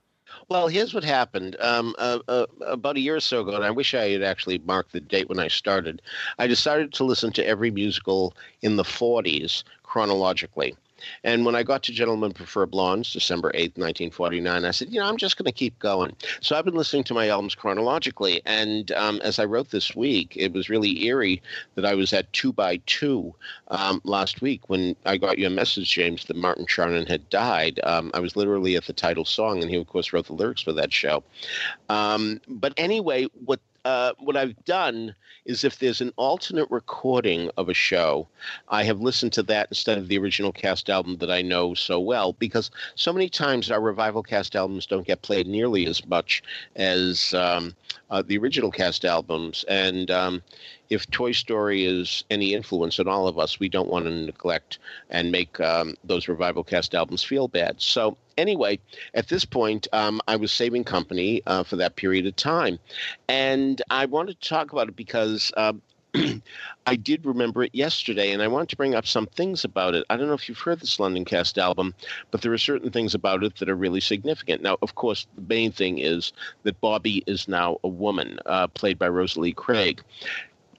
Well, 0.50 0.66
here's 0.66 0.92
what 0.92 1.04
happened. 1.04 1.56
Um, 1.60 1.94
uh, 1.96 2.18
uh, 2.26 2.46
about 2.66 2.96
a 2.96 3.00
year 3.00 3.14
or 3.14 3.20
so 3.20 3.40
ago, 3.42 3.54
and 3.54 3.64
I 3.64 3.70
wish 3.70 3.94
I 3.94 4.10
had 4.10 4.24
actually 4.24 4.58
marked 4.58 4.90
the 4.90 5.00
date 5.00 5.28
when 5.28 5.38
I 5.38 5.46
started, 5.46 6.02
I 6.40 6.48
decided 6.48 6.92
to 6.94 7.04
listen 7.04 7.30
to 7.34 7.46
every 7.46 7.70
musical 7.70 8.34
in 8.60 8.74
the 8.74 8.82
40s 8.82 9.62
chronologically. 9.84 10.74
And 11.24 11.44
when 11.44 11.54
I 11.54 11.62
got 11.62 11.82
to 11.84 11.92
Gentlemen 11.92 12.32
Prefer 12.32 12.66
Blondes, 12.66 13.12
December 13.12 13.50
8th, 13.52 13.78
1949, 13.78 14.64
I 14.64 14.70
said, 14.70 14.88
you 14.90 15.00
know, 15.00 15.06
I'm 15.06 15.16
just 15.16 15.36
going 15.36 15.46
to 15.46 15.52
keep 15.52 15.78
going. 15.78 16.14
So 16.40 16.56
I've 16.56 16.64
been 16.64 16.74
listening 16.74 17.04
to 17.04 17.14
my 17.14 17.28
albums 17.28 17.54
chronologically. 17.54 18.42
And 18.46 18.90
um, 18.92 19.20
as 19.22 19.38
I 19.38 19.44
wrote 19.44 19.70
this 19.70 19.94
week, 19.94 20.34
it 20.36 20.52
was 20.52 20.68
really 20.68 21.04
eerie 21.04 21.42
that 21.74 21.84
I 21.84 21.94
was 21.94 22.12
at 22.12 22.32
two 22.32 22.52
by 22.52 22.80
two 22.86 23.34
um, 23.68 24.00
last 24.04 24.42
week 24.42 24.68
when 24.68 24.96
I 25.06 25.16
got 25.16 25.38
your 25.38 25.50
message, 25.50 25.90
James, 25.90 26.24
that 26.26 26.36
Martin 26.36 26.66
Charnin 26.66 27.08
had 27.08 27.28
died. 27.30 27.80
Um, 27.84 28.10
I 28.14 28.20
was 28.20 28.36
literally 28.36 28.76
at 28.76 28.84
the 28.84 28.92
title 28.92 29.24
song, 29.24 29.62
and 29.62 29.70
he, 29.70 29.76
of 29.76 29.86
course, 29.86 30.12
wrote 30.12 30.26
the 30.26 30.32
lyrics 30.32 30.62
for 30.62 30.72
that 30.72 30.92
show. 30.92 31.22
Um, 31.88 32.40
but 32.48 32.72
anyway, 32.76 33.26
what 33.44 33.60
uh, 33.84 34.12
what 34.18 34.36
I've 34.36 34.64
done 34.64 35.14
is 35.44 35.64
if 35.64 35.78
there's 35.78 36.00
an 36.00 36.12
alternate 36.16 36.70
recording 36.70 37.50
of 37.56 37.68
a 37.68 37.74
show, 37.74 38.28
I 38.68 38.84
have 38.84 39.00
listened 39.00 39.32
to 39.34 39.42
that 39.44 39.68
instead 39.70 39.98
of 39.98 40.08
the 40.08 40.18
original 40.18 40.52
cast 40.52 40.90
album 40.90 41.16
that 41.18 41.30
I 41.30 41.42
know 41.42 41.74
so 41.74 41.98
well 41.98 42.34
because 42.34 42.70
so 42.94 43.12
many 43.12 43.28
times 43.28 43.70
our 43.70 43.80
revival 43.80 44.22
cast 44.22 44.54
albums 44.54 44.86
don't 44.86 45.06
get 45.06 45.22
played 45.22 45.46
nearly 45.46 45.86
as 45.86 46.06
much 46.06 46.42
as 46.76 47.32
um, 47.34 47.74
uh, 48.10 48.22
the 48.22 48.38
original 48.38 48.70
cast 48.70 49.04
albums. 49.04 49.64
And 49.68 50.10
um, 50.10 50.42
if 50.88 51.10
Toy 51.10 51.32
Story 51.32 51.84
is 51.84 52.24
any 52.30 52.54
influence 52.54 52.98
on 52.98 53.08
all 53.08 53.28
of 53.28 53.38
us, 53.38 53.60
we 53.60 53.68
don't 53.68 53.88
want 53.88 54.06
to 54.06 54.10
neglect 54.10 54.78
and 55.08 55.30
make 55.30 55.60
um, 55.60 55.94
those 56.04 56.28
revival 56.28 56.64
cast 56.64 56.94
albums 56.94 57.22
feel 57.22 57.48
bad. 57.48 57.80
So, 57.80 58.16
anyway, 58.36 58.78
at 59.14 59.28
this 59.28 59.44
point, 59.44 59.86
um, 59.92 60.20
I 60.26 60.36
was 60.36 60.52
saving 60.52 60.84
company 60.84 61.42
uh, 61.46 61.62
for 61.62 61.76
that 61.76 61.96
period 61.96 62.26
of 62.26 62.36
time. 62.36 62.78
And 63.28 63.80
I 63.90 64.06
wanted 64.06 64.40
to 64.40 64.48
talk 64.48 64.72
about 64.72 64.88
it 64.88 64.96
because. 64.96 65.52
Um, 65.56 65.82
I 66.86 66.96
did 66.96 67.24
remember 67.24 67.62
it 67.62 67.74
yesterday, 67.74 68.32
and 68.32 68.42
I 68.42 68.48
want 68.48 68.68
to 68.70 68.76
bring 68.76 68.94
up 68.94 69.06
some 69.06 69.26
things 69.26 69.64
about 69.64 69.94
it. 69.94 70.04
I 70.10 70.16
don't 70.16 70.26
know 70.26 70.34
if 70.34 70.48
you've 70.48 70.58
heard 70.58 70.80
this 70.80 70.98
London 70.98 71.24
Cast 71.24 71.58
album, 71.58 71.94
but 72.30 72.42
there 72.42 72.52
are 72.52 72.58
certain 72.58 72.90
things 72.90 73.14
about 73.14 73.44
it 73.44 73.56
that 73.56 73.68
are 73.68 73.76
really 73.76 74.00
significant. 74.00 74.62
Now, 74.62 74.76
of 74.82 74.94
course, 74.96 75.26
the 75.36 75.42
main 75.42 75.70
thing 75.72 75.98
is 75.98 76.32
that 76.64 76.80
Bobby 76.80 77.22
is 77.26 77.46
now 77.46 77.78
a 77.84 77.88
woman, 77.88 78.38
uh, 78.46 78.66
played 78.68 78.98
by 78.98 79.08
Rosalie 79.08 79.52
Craig. 79.52 80.02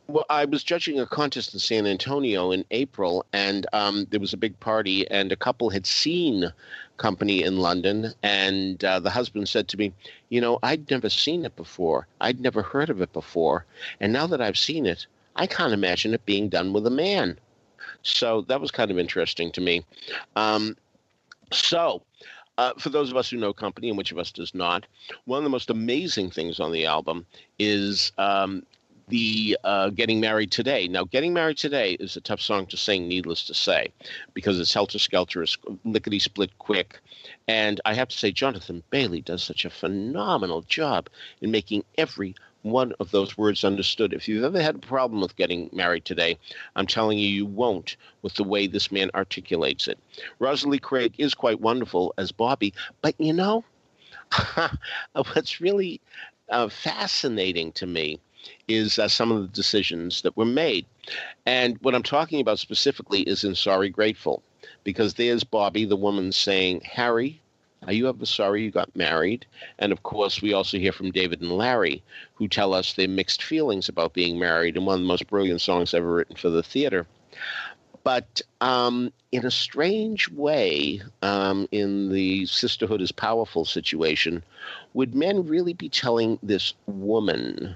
Well, 0.07 0.25
I 0.29 0.43
was 0.43 0.63
judging 0.63 0.99
a 0.99 1.05
contest 1.05 1.53
in 1.53 1.61
San 1.61 1.87
Antonio 1.87 2.51
in 2.51 2.65
April, 2.71 3.25
and 3.31 3.65
um, 3.71 4.07
there 4.09 4.19
was 4.19 4.33
a 4.33 4.37
big 4.37 4.59
party, 4.59 5.09
and 5.09 5.31
a 5.31 5.37
couple 5.37 5.69
had 5.69 5.85
seen 5.85 6.51
Company 6.97 7.43
in 7.43 7.57
London, 7.57 8.13
and 8.21 8.83
uh, 8.83 8.99
the 8.99 9.09
husband 9.09 9.47
said 9.47 9.69
to 9.69 9.77
me, 9.77 9.93
"You 10.27 10.41
know, 10.41 10.59
I'd 10.61 10.91
never 10.91 11.09
seen 11.09 11.45
it 11.45 11.55
before. 11.55 12.07
I'd 12.19 12.41
never 12.41 12.61
heard 12.61 12.89
of 12.89 13.01
it 13.01 13.13
before, 13.13 13.65
and 14.01 14.11
now 14.11 14.27
that 14.27 14.41
I've 14.41 14.57
seen 14.57 14.85
it, 14.85 15.07
I 15.35 15.47
can't 15.47 15.73
imagine 15.73 16.13
it 16.13 16.25
being 16.25 16.49
done 16.49 16.73
with 16.73 16.85
a 16.87 16.91
man." 16.91 17.39
So 18.03 18.41
that 18.47 18.61
was 18.61 18.71
kind 18.71 18.91
of 18.91 18.99
interesting 18.99 19.51
to 19.53 19.61
me. 19.61 19.85
Um, 20.35 20.77
so. 21.51 22.03
Uh, 22.57 22.73
for 22.77 22.89
those 22.89 23.09
of 23.09 23.17
us 23.17 23.29
who 23.29 23.37
know 23.37 23.53
company 23.53 23.87
and 23.87 23.97
which 23.97 24.11
of 24.11 24.19
us 24.19 24.29
does 24.29 24.53
not, 24.53 24.85
one 25.25 25.37
of 25.37 25.43
the 25.43 25.49
most 25.49 25.71
amazing 25.71 26.29
things 26.29 26.59
on 26.59 26.71
the 26.71 26.85
album 26.85 27.25
is 27.57 28.11
um, 28.19 28.61
the 29.11 29.57
uh, 29.65 29.89
Getting 29.89 30.19
Married 30.19 30.51
Today. 30.51 30.87
Now, 30.87 31.03
Getting 31.03 31.33
Married 31.33 31.57
Today 31.57 31.93
is 31.99 32.15
a 32.15 32.21
tough 32.21 32.39
song 32.41 32.65
to 32.67 32.77
sing, 32.77 33.07
needless 33.07 33.45
to 33.45 33.53
say, 33.53 33.91
because 34.33 34.59
it's 34.59 34.73
helter 34.73 34.99
skelter, 34.99 35.43
it's 35.43 35.57
lickety 35.83 36.17
split 36.17 36.57
quick. 36.59 36.99
And 37.47 37.81
I 37.85 37.93
have 37.93 38.07
to 38.07 38.17
say, 38.17 38.31
Jonathan 38.31 38.81
Bailey 38.89 39.21
does 39.21 39.43
such 39.43 39.65
a 39.65 39.69
phenomenal 39.69 40.61
job 40.61 41.09
in 41.41 41.51
making 41.51 41.83
every 41.97 42.35
one 42.63 42.93
of 42.99 43.11
those 43.11 43.37
words 43.37 43.63
understood. 43.63 44.13
If 44.13 44.27
you've 44.27 44.43
ever 44.43 44.61
had 44.61 44.75
a 44.75 44.79
problem 44.79 45.21
with 45.21 45.35
getting 45.35 45.69
married 45.73 46.05
today, 46.05 46.37
I'm 46.75 46.87
telling 46.87 47.17
you, 47.17 47.27
you 47.27 47.45
won't 47.45 47.97
with 48.21 48.35
the 48.35 48.43
way 48.43 48.67
this 48.67 48.91
man 48.91 49.09
articulates 49.15 49.87
it. 49.87 49.99
Rosalie 50.39 50.79
Craig 50.79 51.13
is 51.17 51.33
quite 51.33 51.61
wonderful 51.61 52.13
as 52.17 52.31
Bobby, 52.31 52.73
but 53.01 53.15
you 53.19 53.33
know, 53.33 53.63
what's 55.13 55.61
really 55.61 56.01
uh, 56.49 56.69
fascinating 56.69 57.71
to 57.73 57.87
me 57.87 58.19
is 58.67 58.99
uh, 58.99 59.07
some 59.07 59.31
of 59.31 59.41
the 59.41 59.47
decisions 59.47 60.21
that 60.21 60.35
were 60.37 60.45
made. 60.45 60.85
And 61.45 61.77
what 61.81 61.95
I'm 61.95 62.03
talking 62.03 62.41
about 62.41 62.59
specifically 62.59 63.21
is 63.21 63.43
in 63.43 63.55
Sorry 63.55 63.89
Grateful, 63.89 64.43
because 64.83 65.13
there's 65.13 65.43
Bobby, 65.43 65.85
the 65.85 65.95
woman, 65.95 66.31
saying, 66.31 66.81
Harry, 66.81 67.41
are 67.87 67.93
you 67.93 68.07
ever 68.07 68.25
sorry 68.25 68.63
you 68.63 68.71
got 68.71 68.95
married? 68.95 69.45
And 69.79 69.91
of 69.91 70.03
course, 70.03 70.41
we 70.41 70.53
also 70.53 70.77
hear 70.77 70.91
from 70.91 71.11
David 71.11 71.41
and 71.41 71.51
Larry, 71.51 72.03
who 72.35 72.47
tell 72.47 72.73
us 72.73 72.93
their 72.93 73.07
mixed 73.07 73.41
feelings 73.43 73.89
about 73.89 74.13
being 74.13 74.37
married 74.37 74.77
and 74.77 74.85
one 74.85 74.95
of 74.95 75.01
the 75.01 75.07
most 75.07 75.27
brilliant 75.27 75.61
songs 75.61 75.93
ever 75.93 76.13
written 76.13 76.35
for 76.35 76.49
the 76.49 76.63
theater. 76.63 77.07
But 78.03 78.41
um, 78.61 79.11
in 79.31 79.45
a 79.45 79.51
strange 79.51 80.29
way, 80.29 81.01
um, 81.21 81.67
in 81.71 82.11
the 82.11 82.45
sisterhood 82.45 83.01
is 83.01 83.11
powerful 83.11 83.65
situation, 83.65 84.43
would 84.93 85.15
men 85.15 85.45
really 85.47 85.73
be 85.73 85.89
telling 85.89 86.39
this 86.41 86.73
woman 86.87 87.75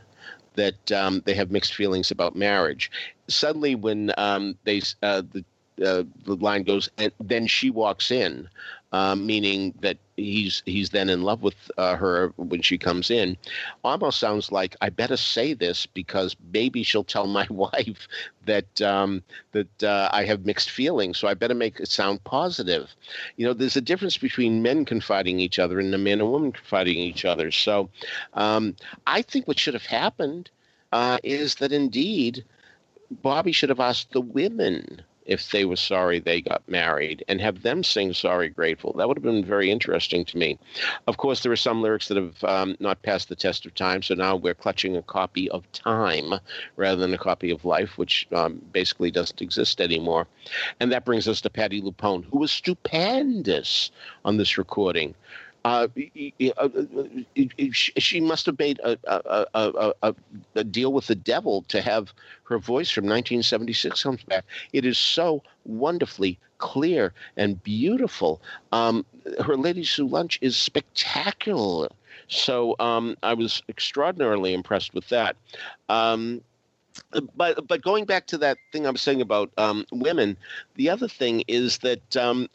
that 0.56 0.92
um, 0.92 1.22
they 1.26 1.34
have 1.34 1.52
mixed 1.52 1.76
feelings 1.76 2.12
about 2.12 2.36
marriage. 2.36 2.90
Suddenly, 3.28 3.76
when 3.76 4.12
um, 4.18 4.58
they 4.64 4.82
uh, 5.04 5.22
the 5.32 5.44
uh, 5.84 6.04
the 6.26 6.36
line 6.36 6.64
goes, 6.64 6.90
and 6.98 7.12
then 7.20 7.48
she 7.48 7.70
walks 7.70 8.12
in, 8.12 8.48
um, 8.92 9.26
meaning 9.26 9.74
that 9.82 9.98
he's 10.16 10.64
he's 10.66 10.90
then 10.92 11.10
in 11.10 11.24
love 11.24 11.42
with 11.42 11.56
uh, 11.78 11.96
her 11.96 12.32
when 12.38 12.62
she 12.62 12.78
comes 12.78 13.12
in. 13.12 13.36
Almost 13.84 14.20
sounds 14.20 14.52
like 14.52 14.76
I 14.82 14.90
better 14.90 15.18
say 15.18 15.54
this 15.54 15.86
because 15.86 16.36
maybe 16.54 16.84
she'll 16.84 17.04
tell 17.04 17.28
my 17.28 17.46
wife 17.50 18.08
that 18.46 18.82
um, 18.82 19.24
that 19.52 19.84
uh, 19.84 20.10
I 20.12 20.24
have 20.24 20.46
mixed 20.46 20.70
feelings, 20.70 21.18
so 21.18 21.28
I 21.28 21.34
better 21.34 21.56
make 21.56 21.80
it 21.80 21.90
sound 21.90 22.24
positive. 22.24 22.96
You 23.36 23.46
know, 23.46 23.54
there's 23.54 23.78
a 23.78 23.82
difference 23.82 24.18
between 24.18 24.62
men 24.62 24.86
confiding 24.86 25.40
each 25.40 25.60
other 25.60 25.80
and 25.80 25.94
a 25.94 25.98
man 25.98 26.22
and 26.22 26.32
woman 26.32 26.52
confiding 26.52 26.98
each 26.98 27.26
other. 27.26 27.52
So, 27.52 27.90
um, 28.34 28.76
I 29.08 29.22
think 29.22 29.48
what 29.48 29.60
should 29.60 29.74
have 29.74 29.86
happened 29.86 30.50
uh, 30.94 31.18
is 31.24 31.56
that 31.56 31.72
indeed 31.74 32.46
Bobby 33.12 33.52
should 33.52 33.70
have 33.70 33.80
asked 33.80 34.12
the 34.12 34.22
women 34.22 35.04
if 35.26 35.52
they 35.52 35.66
were 35.66 35.76
sorry 35.76 36.20
they 36.20 36.42
got 36.42 36.68
married 36.68 37.24
and 37.28 37.42
have 37.42 37.62
them 37.62 37.84
sing 37.84 38.14
Sorry 38.14 38.50
Grateful. 38.50 38.94
That 38.94 39.08
would 39.08 39.18
have 39.18 39.24
been 39.24 39.44
very 39.44 39.72
interesting 39.72 40.26
to 40.26 40.38
me. 40.38 40.58
Of 41.08 41.18
course, 41.18 41.42
there 41.42 41.52
are 41.52 41.58
some 41.58 41.82
lyrics 41.82 42.08
that 42.08 42.18
have 42.18 42.44
um, 42.44 42.76
not 42.80 43.02
passed 43.02 43.30
the 43.30 43.36
test 43.36 43.66
of 43.66 43.74
time, 43.74 44.02
so 44.02 44.14
now 44.14 44.36
we're 44.36 44.54
clutching 44.54 44.96
a 44.96 45.02
copy 45.02 45.50
of 45.50 45.70
time 45.72 46.34
rather 46.76 47.02
than 47.02 47.14
a 47.14 47.18
copy 47.18 47.52
of 47.52 47.66
life, 47.66 47.98
which 47.98 48.28
um, 48.32 48.62
basically 48.72 49.12
doesn't 49.12 49.42
exist 49.42 49.82
anymore. 49.82 50.28
And 50.80 50.92
that 50.92 51.06
brings 51.06 51.28
us 51.28 51.42
to 51.42 51.50
Patti 51.50 51.82
LuPone, 51.82 52.26
who 52.26 52.40
was 52.40 52.52
stupendous 52.52 53.92
on 54.24 54.38
this 54.38 54.58
recording. 54.58 55.16
Uh, 55.66 55.88
uh, 56.58 56.70
she 57.74 58.22
must 58.22 58.46
have 58.46 58.60
made 58.60 58.80
a, 58.84 59.00
a, 59.08 59.46
a, 60.04 60.14
a, 60.54 60.64
deal 60.64 60.94
with 60.94 61.08
the 61.08 61.16
devil 61.16 61.64
to 61.70 61.82
have 61.82 62.14
her 62.44 62.60
voice 62.60 62.92
from 62.92 63.06
1976 63.06 64.04
comes 64.04 64.24
back. 64.26 64.46
It 64.74 64.86
is 64.86 65.00
so 65.00 65.42
wonderfully 65.64 66.38
clear 66.60 67.14
and 67.36 67.64
beautiful. 67.64 68.44
Um, 68.72 69.08
her 69.44 69.58
Ladies 69.58 69.92
Who 69.96 70.08
Lunch 70.08 70.38
is 70.40 70.56
spectacular. 70.56 71.90
So 72.28 72.76
um, 72.78 73.18
I 73.24 73.34
was 73.34 73.64
extraordinarily 73.68 74.54
impressed 74.54 74.94
with 74.94 75.10
that. 75.10 75.36
Um, 75.90 76.42
but 77.36 77.68
but 77.68 77.82
going 77.82 78.06
back 78.06 78.28
to 78.28 78.38
that 78.38 78.58
thing 78.72 78.86
I 78.86 78.92
was 78.92 79.02
saying 79.02 79.22
about 79.22 79.52
um, 79.58 79.86
women, 79.92 80.38
the 80.76 80.90
other 80.92 81.08
thing 81.08 81.44
is 81.48 81.80
that 81.80 82.16
um, 82.16 82.50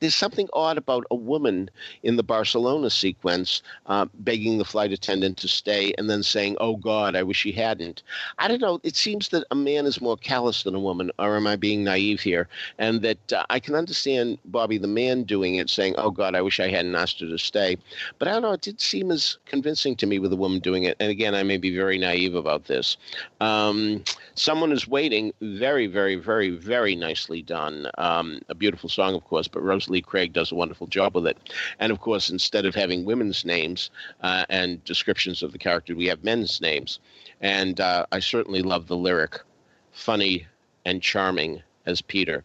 there's 0.00 0.14
something 0.14 0.48
odd 0.52 0.78
about 0.78 1.04
a 1.10 1.14
woman 1.14 1.70
in 2.02 2.16
the 2.16 2.22
Barcelona 2.22 2.88
sequence 2.90 3.62
uh, 3.86 4.06
begging 4.14 4.58
the 4.58 4.64
flight 4.64 4.92
attendant 4.92 5.36
to 5.38 5.48
stay 5.48 5.92
and 5.98 6.08
then 6.08 6.22
saying, 6.22 6.56
"Oh 6.60 6.76
God, 6.76 7.16
I 7.16 7.22
wish 7.22 7.42
he 7.42 7.52
hadn't." 7.52 8.02
I 8.38 8.48
don't 8.48 8.60
know. 8.60 8.80
It 8.82 8.96
seems 8.96 9.28
that 9.30 9.46
a 9.50 9.54
man 9.54 9.86
is 9.86 10.00
more 10.00 10.16
callous 10.16 10.62
than 10.62 10.74
a 10.74 10.80
woman, 10.80 11.10
or 11.18 11.36
am 11.36 11.46
I 11.46 11.56
being 11.56 11.82
naive 11.82 12.20
here? 12.20 12.48
And 12.78 13.02
that 13.02 13.32
uh, 13.32 13.44
I 13.50 13.58
can 13.58 13.74
understand 13.74 14.38
Bobby 14.44 14.78
the 14.78 14.86
man 14.86 15.24
doing 15.24 15.56
it, 15.56 15.68
saying, 15.68 15.94
"Oh 15.98 16.10
God, 16.10 16.34
I 16.34 16.42
wish 16.42 16.60
I 16.60 16.68
hadn't 16.68 16.94
asked 16.94 17.20
her 17.20 17.26
to 17.26 17.38
stay." 17.38 17.76
But 18.18 18.28
I 18.28 18.32
don't 18.32 18.42
know. 18.42 18.52
It 18.52 18.62
did 18.62 18.80
seem 18.80 19.10
as 19.10 19.38
convincing 19.46 19.96
to 19.96 20.06
me 20.06 20.18
with 20.18 20.32
a 20.32 20.36
woman 20.36 20.60
doing 20.60 20.84
it. 20.84 20.96
And 21.00 21.10
again, 21.10 21.34
I 21.34 21.42
may 21.42 21.56
be 21.56 21.74
very 21.74 21.98
naive 21.98 22.34
about 22.34 22.66
this. 22.66 22.96
Um, 23.40 24.04
Someone 24.34 24.72
is 24.72 24.88
waiting. 24.88 25.34
Very, 25.42 25.86
very, 25.86 26.14
very, 26.16 26.50
very 26.50 26.96
nicely 26.96 27.42
done. 27.42 27.90
Um, 27.98 28.40
a 28.48 28.54
beautiful 28.54 28.88
song, 28.88 29.14
of 29.14 29.24
course 29.24 29.39
but 29.48 29.62
Rosalie 29.62 30.02
Craig 30.02 30.32
does 30.32 30.52
a 30.52 30.54
wonderful 30.54 30.86
job 30.86 31.14
with 31.14 31.26
it. 31.26 31.38
And 31.78 31.92
of 31.92 32.00
course, 32.00 32.30
instead 32.30 32.66
of 32.66 32.74
having 32.74 33.04
women's 33.04 33.44
names 33.44 33.90
uh, 34.22 34.44
and 34.48 34.82
descriptions 34.84 35.42
of 35.42 35.52
the 35.52 35.58
character, 35.58 35.94
we 35.94 36.06
have 36.06 36.24
men's 36.24 36.60
names. 36.60 36.98
And 37.40 37.80
uh, 37.80 38.06
I 38.12 38.20
certainly 38.20 38.62
love 38.62 38.86
the 38.86 38.96
lyric, 38.96 39.40
funny 39.92 40.46
and 40.84 41.02
charming 41.02 41.62
as 41.86 42.00
Peter. 42.00 42.44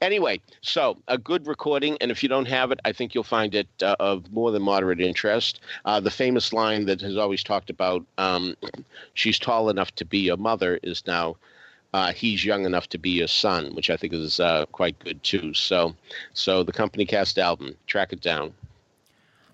Anyway, 0.00 0.40
so 0.60 0.96
a 1.08 1.18
good 1.18 1.46
recording, 1.46 1.96
and 2.00 2.10
if 2.10 2.22
you 2.22 2.28
don't 2.28 2.46
have 2.46 2.70
it, 2.70 2.78
I 2.84 2.92
think 2.92 3.14
you'll 3.14 3.24
find 3.24 3.54
it 3.54 3.68
uh, 3.82 3.96
of 3.98 4.30
more 4.32 4.52
than 4.52 4.62
moderate 4.62 5.00
interest. 5.00 5.60
Uh, 5.84 6.00
the 6.00 6.10
famous 6.10 6.52
line 6.52 6.86
that 6.86 7.00
has 7.00 7.16
always 7.16 7.42
talked 7.42 7.70
about, 7.70 8.04
um, 8.18 8.56
"She's 9.14 9.38
tall 9.38 9.70
enough 9.70 9.92
to 9.96 10.04
be 10.04 10.18
your 10.18 10.36
mother," 10.36 10.78
is 10.82 11.04
now. 11.06 11.36
Uh, 11.94 12.12
he's 12.12 12.44
young 12.44 12.66
enough 12.66 12.88
to 12.88 12.98
be 12.98 13.10
your 13.10 13.28
son, 13.28 13.72
which 13.76 13.88
I 13.88 13.96
think 13.96 14.12
is 14.12 14.40
uh, 14.40 14.66
quite 14.72 14.98
good 14.98 15.22
too. 15.22 15.54
So, 15.54 15.94
so 16.32 16.64
the 16.64 16.72
company 16.72 17.06
cast 17.06 17.38
album, 17.38 17.76
track 17.86 18.12
it 18.12 18.20
down. 18.20 18.52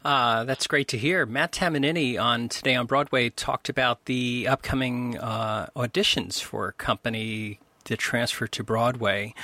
Uh, 0.03 0.45
that's 0.45 0.66
great 0.66 0.88
to 0.88 0.97
hear. 0.97 1.26
Matt 1.26 1.53
Tamanini 1.53 2.18
on 2.18 2.49
Today 2.49 2.74
on 2.74 2.86
Broadway 2.86 3.28
talked 3.28 3.68
about 3.68 4.07
the 4.07 4.49
upcoming 4.49 5.18
uh, 5.18 5.66
auditions 5.76 6.41
for 6.41 6.72
Company 6.72 7.61
to 7.84 7.95
transfer 7.95 8.47
to 8.47 8.64
Broadway 8.64 9.34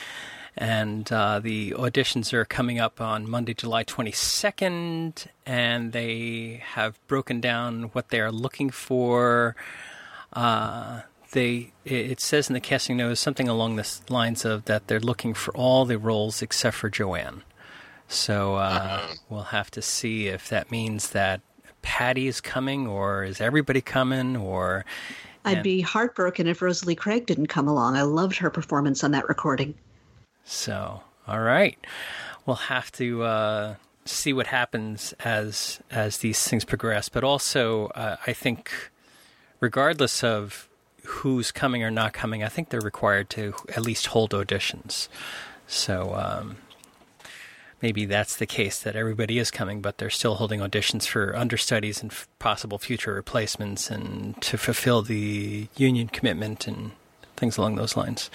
and 0.56 1.12
uh, 1.12 1.38
the 1.38 1.72
auditions 1.72 2.32
are 2.32 2.46
coming 2.46 2.80
up 2.80 2.98
on 2.98 3.28
Monday, 3.28 3.52
July 3.52 3.84
22nd, 3.84 5.26
and 5.44 5.92
they 5.92 6.62
have 6.64 6.98
broken 7.08 7.42
down 7.42 7.84
what 7.92 8.08
they 8.08 8.20
are 8.20 8.32
looking 8.32 8.70
for. 8.70 9.54
Uh, 10.32 11.02
they 11.36 11.70
it 11.84 12.18
says 12.18 12.48
in 12.48 12.54
the 12.54 12.60
casting 12.60 12.96
notes 12.96 13.20
something 13.20 13.48
along 13.48 13.76
the 13.76 14.00
lines 14.08 14.44
of 14.44 14.64
that 14.64 14.88
they're 14.88 14.98
looking 14.98 15.34
for 15.34 15.54
all 15.54 15.84
the 15.84 15.98
roles 15.98 16.42
except 16.42 16.76
for 16.76 16.88
Joanne. 16.88 17.42
So 18.08 18.54
uh, 18.54 18.58
uh-huh. 18.58 19.14
we'll 19.28 19.42
have 19.42 19.70
to 19.72 19.82
see 19.82 20.28
if 20.28 20.48
that 20.48 20.70
means 20.70 21.10
that 21.10 21.40
Patti 21.82 22.26
is 22.26 22.40
coming, 22.40 22.86
or 22.86 23.22
is 23.22 23.40
everybody 23.40 23.80
coming, 23.80 24.36
or. 24.36 24.84
I'd 25.44 25.62
be 25.62 25.80
heartbroken 25.80 26.48
if 26.48 26.60
Rosalie 26.60 26.96
Craig 26.96 27.26
didn't 27.26 27.46
come 27.46 27.68
along. 27.68 27.96
I 27.96 28.02
loved 28.02 28.38
her 28.38 28.50
performance 28.50 29.04
on 29.04 29.12
that 29.12 29.28
recording. 29.28 29.74
So, 30.42 31.02
all 31.28 31.40
right, 31.40 31.78
we'll 32.44 32.56
have 32.56 32.90
to 32.92 33.22
uh, 33.22 33.74
see 34.04 34.32
what 34.32 34.48
happens 34.48 35.14
as 35.20 35.80
as 35.88 36.18
these 36.18 36.42
things 36.48 36.64
progress. 36.64 37.08
But 37.08 37.22
also, 37.22 37.86
uh, 37.88 38.16
I 38.26 38.32
think, 38.32 38.72
regardless 39.60 40.24
of 40.24 40.68
who's 41.06 41.52
coming 41.52 41.82
or 41.82 41.90
not 41.90 42.12
coming, 42.12 42.42
I 42.42 42.48
think 42.48 42.68
they're 42.68 42.80
required 42.80 43.30
to 43.30 43.54
at 43.68 43.82
least 43.82 44.08
hold 44.08 44.30
auditions. 44.32 45.08
So. 45.66 46.14
Um, 46.14 46.56
maybe 47.82 48.04
that's 48.06 48.36
the 48.36 48.46
case 48.46 48.80
that 48.80 48.96
everybody 48.96 49.38
is 49.38 49.50
coming, 49.50 49.80
but 49.80 49.98
they're 49.98 50.10
still 50.10 50.36
holding 50.36 50.60
auditions 50.60 51.06
for 51.06 51.36
understudies 51.36 52.02
and 52.02 52.10
f- 52.10 52.26
possible 52.38 52.78
future 52.78 53.14
replacements 53.14 53.90
and 53.90 54.40
to 54.42 54.56
fulfill 54.56 55.02
the 55.02 55.68
union 55.76 56.08
commitment 56.08 56.66
and 56.66 56.92
things 57.36 57.56
along 57.58 57.76
those 57.76 57.96
lines. 57.96 58.30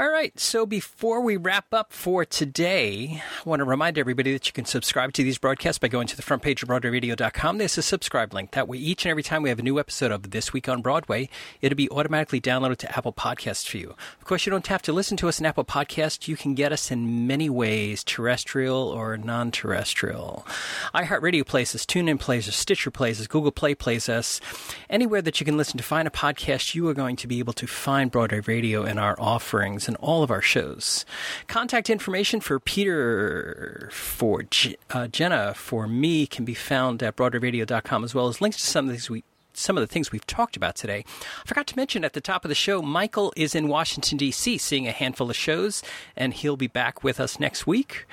All 0.00 0.08
right, 0.08 0.40
so 0.40 0.64
before 0.64 1.20
we 1.20 1.36
wrap 1.36 1.74
up 1.74 1.92
for 1.92 2.24
today, 2.24 3.22
I 3.22 3.46
want 3.46 3.60
to 3.60 3.66
remind 3.66 3.98
everybody 3.98 4.32
that 4.32 4.46
you 4.46 4.52
can 4.54 4.64
subscribe 4.64 5.12
to 5.12 5.22
these 5.22 5.36
broadcasts 5.36 5.78
by 5.78 5.88
going 5.88 6.06
to 6.06 6.16
the 6.16 6.22
front 6.22 6.40
page 6.40 6.62
of 6.62 6.70
BroadwayRadio.com. 6.70 7.58
There's 7.58 7.76
a 7.76 7.82
subscribe 7.82 8.32
link. 8.32 8.52
That 8.52 8.66
way, 8.66 8.78
each 8.78 9.04
and 9.04 9.10
every 9.10 9.22
time 9.22 9.42
we 9.42 9.50
have 9.50 9.58
a 9.58 9.62
new 9.62 9.78
episode 9.78 10.10
of 10.10 10.30
This 10.30 10.54
Week 10.54 10.70
on 10.70 10.80
Broadway, 10.80 11.28
it'll 11.60 11.76
be 11.76 11.90
automatically 11.90 12.40
downloaded 12.40 12.78
to 12.78 12.96
Apple 12.96 13.12
Podcasts 13.12 13.68
for 13.68 13.76
you. 13.76 13.90
Of 14.18 14.24
course, 14.24 14.46
you 14.46 14.50
don't 14.50 14.68
have 14.68 14.80
to 14.82 14.92
listen 14.94 15.18
to 15.18 15.28
us 15.28 15.38
in 15.38 15.44
Apple 15.44 15.66
Podcasts. 15.66 16.26
You 16.26 16.36
can 16.36 16.54
get 16.54 16.72
us 16.72 16.90
in 16.90 17.26
many 17.26 17.50
ways, 17.50 18.02
terrestrial 18.02 18.88
or 18.88 19.18
non-terrestrial. 19.18 20.46
iHeartRadio 20.94 21.44
plays 21.44 21.74
us, 21.74 21.84
TuneIn 21.84 22.18
plays 22.18 22.48
us, 22.48 22.56
Stitcher 22.56 22.90
plays 22.90 23.20
us, 23.20 23.26
Google 23.26 23.52
Play 23.52 23.74
plays 23.74 24.08
us. 24.08 24.40
Anywhere 24.88 25.20
that 25.20 25.40
you 25.40 25.44
can 25.44 25.58
listen 25.58 25.76
to 25.76 25.84
find 25.84 26.08
a 26.08 26.10
podcast, 26.10 26.74
you 26.74 26.88
are 26.88 26.94
going 26.94 27.16
to 27.16 27.26
be 27.26 27.38
able 27.38 27.52
to 27.52 27.66
find 27.66 28.10
Broadway 28.10 28.40
Radio 28.40 28.84
and 28.84 28.98
our 28.98 29.14
offerings 29.20 29.89
and 29.90 29.96
all 29.96 30.22
of 30.22 30.30
our 30.30 30.40
shows. 30.40 31.04
Contact 31.48 31.90
information 31.90 32.38
for 32.38 32.60
Peter, 32.60 33.88
for 33.92 34.44
G- 34.44 34.76
uh, 34.90 35.08
Jenna, 35.08 35.52
for 35.52 35.88
me 35.88 36.28
can 36.28 36.44
be 36.44 36.54
found 36.54 37.02
at 37.02 37.16
BroadwayRadio.com, 37.16 38.04
as 38.04 38.14
well 38.14 38.28
as 38.28 38.40
links 38.40 38.58
to 38.58 38.66
some 38.66 38.86
of 38.86 38.92
these 38.92 39.10
we 39.10 39.24
some 39.52 39.76
of 39.76 39.82
the 39.82 39.92
things 39.92 40.12
we've 40.12 40.26
talked 40.28 40.56
about 40.56 40.76
today. 40.76 41.04
I 41.42 41.44
forgot 41.44 41.66
to 41.66 41.76
mention 41.76 42.04
at 42.04 42.12
the 42.12 42.20
top 42.20 42.44
of 42.44 42.48
the 42.48 42.54
show, 42.54 42.80
Michael 42.80 43.32
is 43.36 43.56
in 43.56 43.66
Washington, 43.66 44.16
D.C., 44.16 44.58
seeing 44.58 44.86
a 44.86 44.92
handful 44.92 45.28
of 45.28 45.34
shows, 45.34 45.82
and 46.16 46.32
he'll 46.32 46.56
be 46.56 46.68
back 46.68 47.02
with 47.02 47.18
us 47.18 47.40
next 47.40 47.66
week. 47.66 48.06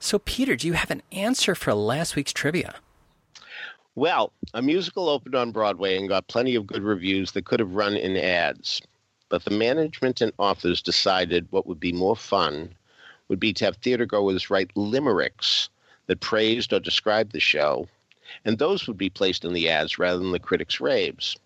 So, 0.00 0.18
Peter, 0.18 0.56
do 0.56 0.66
you 0.66 0.72
have 0.72 0.90
an 0.90 1.02
answer 1.12 1.54
for 1.54 1.72
last 1.74 2.16
week's 2.16 2.32
trivia? 2.32 2.74
Well, 3.94 4.32
a 4.52 4.60
musical 4.60 5.08
opened 5.08 5.36
on 5.36 5.52
Broadway 5.52 5.96
and 5.96 6.08
got 6.08 6.26
plenty 6.26 6.56
of 6.56 6.66
good 6.66 6.82
reviews 6.82 7.32
that 7.32 7.44
could 7.44 7.60
have 7.60 7.74
run 7.74 7.96
in 7.96 8.16
ads. 8.16 8.82
But 9.30 9.44
the 9.44 9.50
management 9.50 10.20
and 10.20 10.32
authors 10.38 10.80
decided 10.80 11.48
what 11.50 11.66
would 11.66 11.78
be 11.78 11.92
more 11.92 12.16
fun 12.16 12.74
would 13.28 13.38
be 13.38 13.52
to 13.52 13.64
have 13.66 13.80
theatergoers 13.80 14.48
write 14.48 14.74
limericks 14.74 15.68
that 16.06 16.20
praised 16.20 16.72
or 16.72 16.80
described 16.80 17.32
the 17.32 17.40
show, 17.40 17.88
and 18.44 18.58
those 18.58 18.86
would 18.86 18.96
be 18.96 19.10
placed 19.10 19.44
in 19.44 19.52
the 19.52 19.68
ads 19.68 19.98
rather 19.98 20.18
than 20.18 20.32
the 20.32 20.38
critics' 20.38 20.80
raves. 20.80 21.36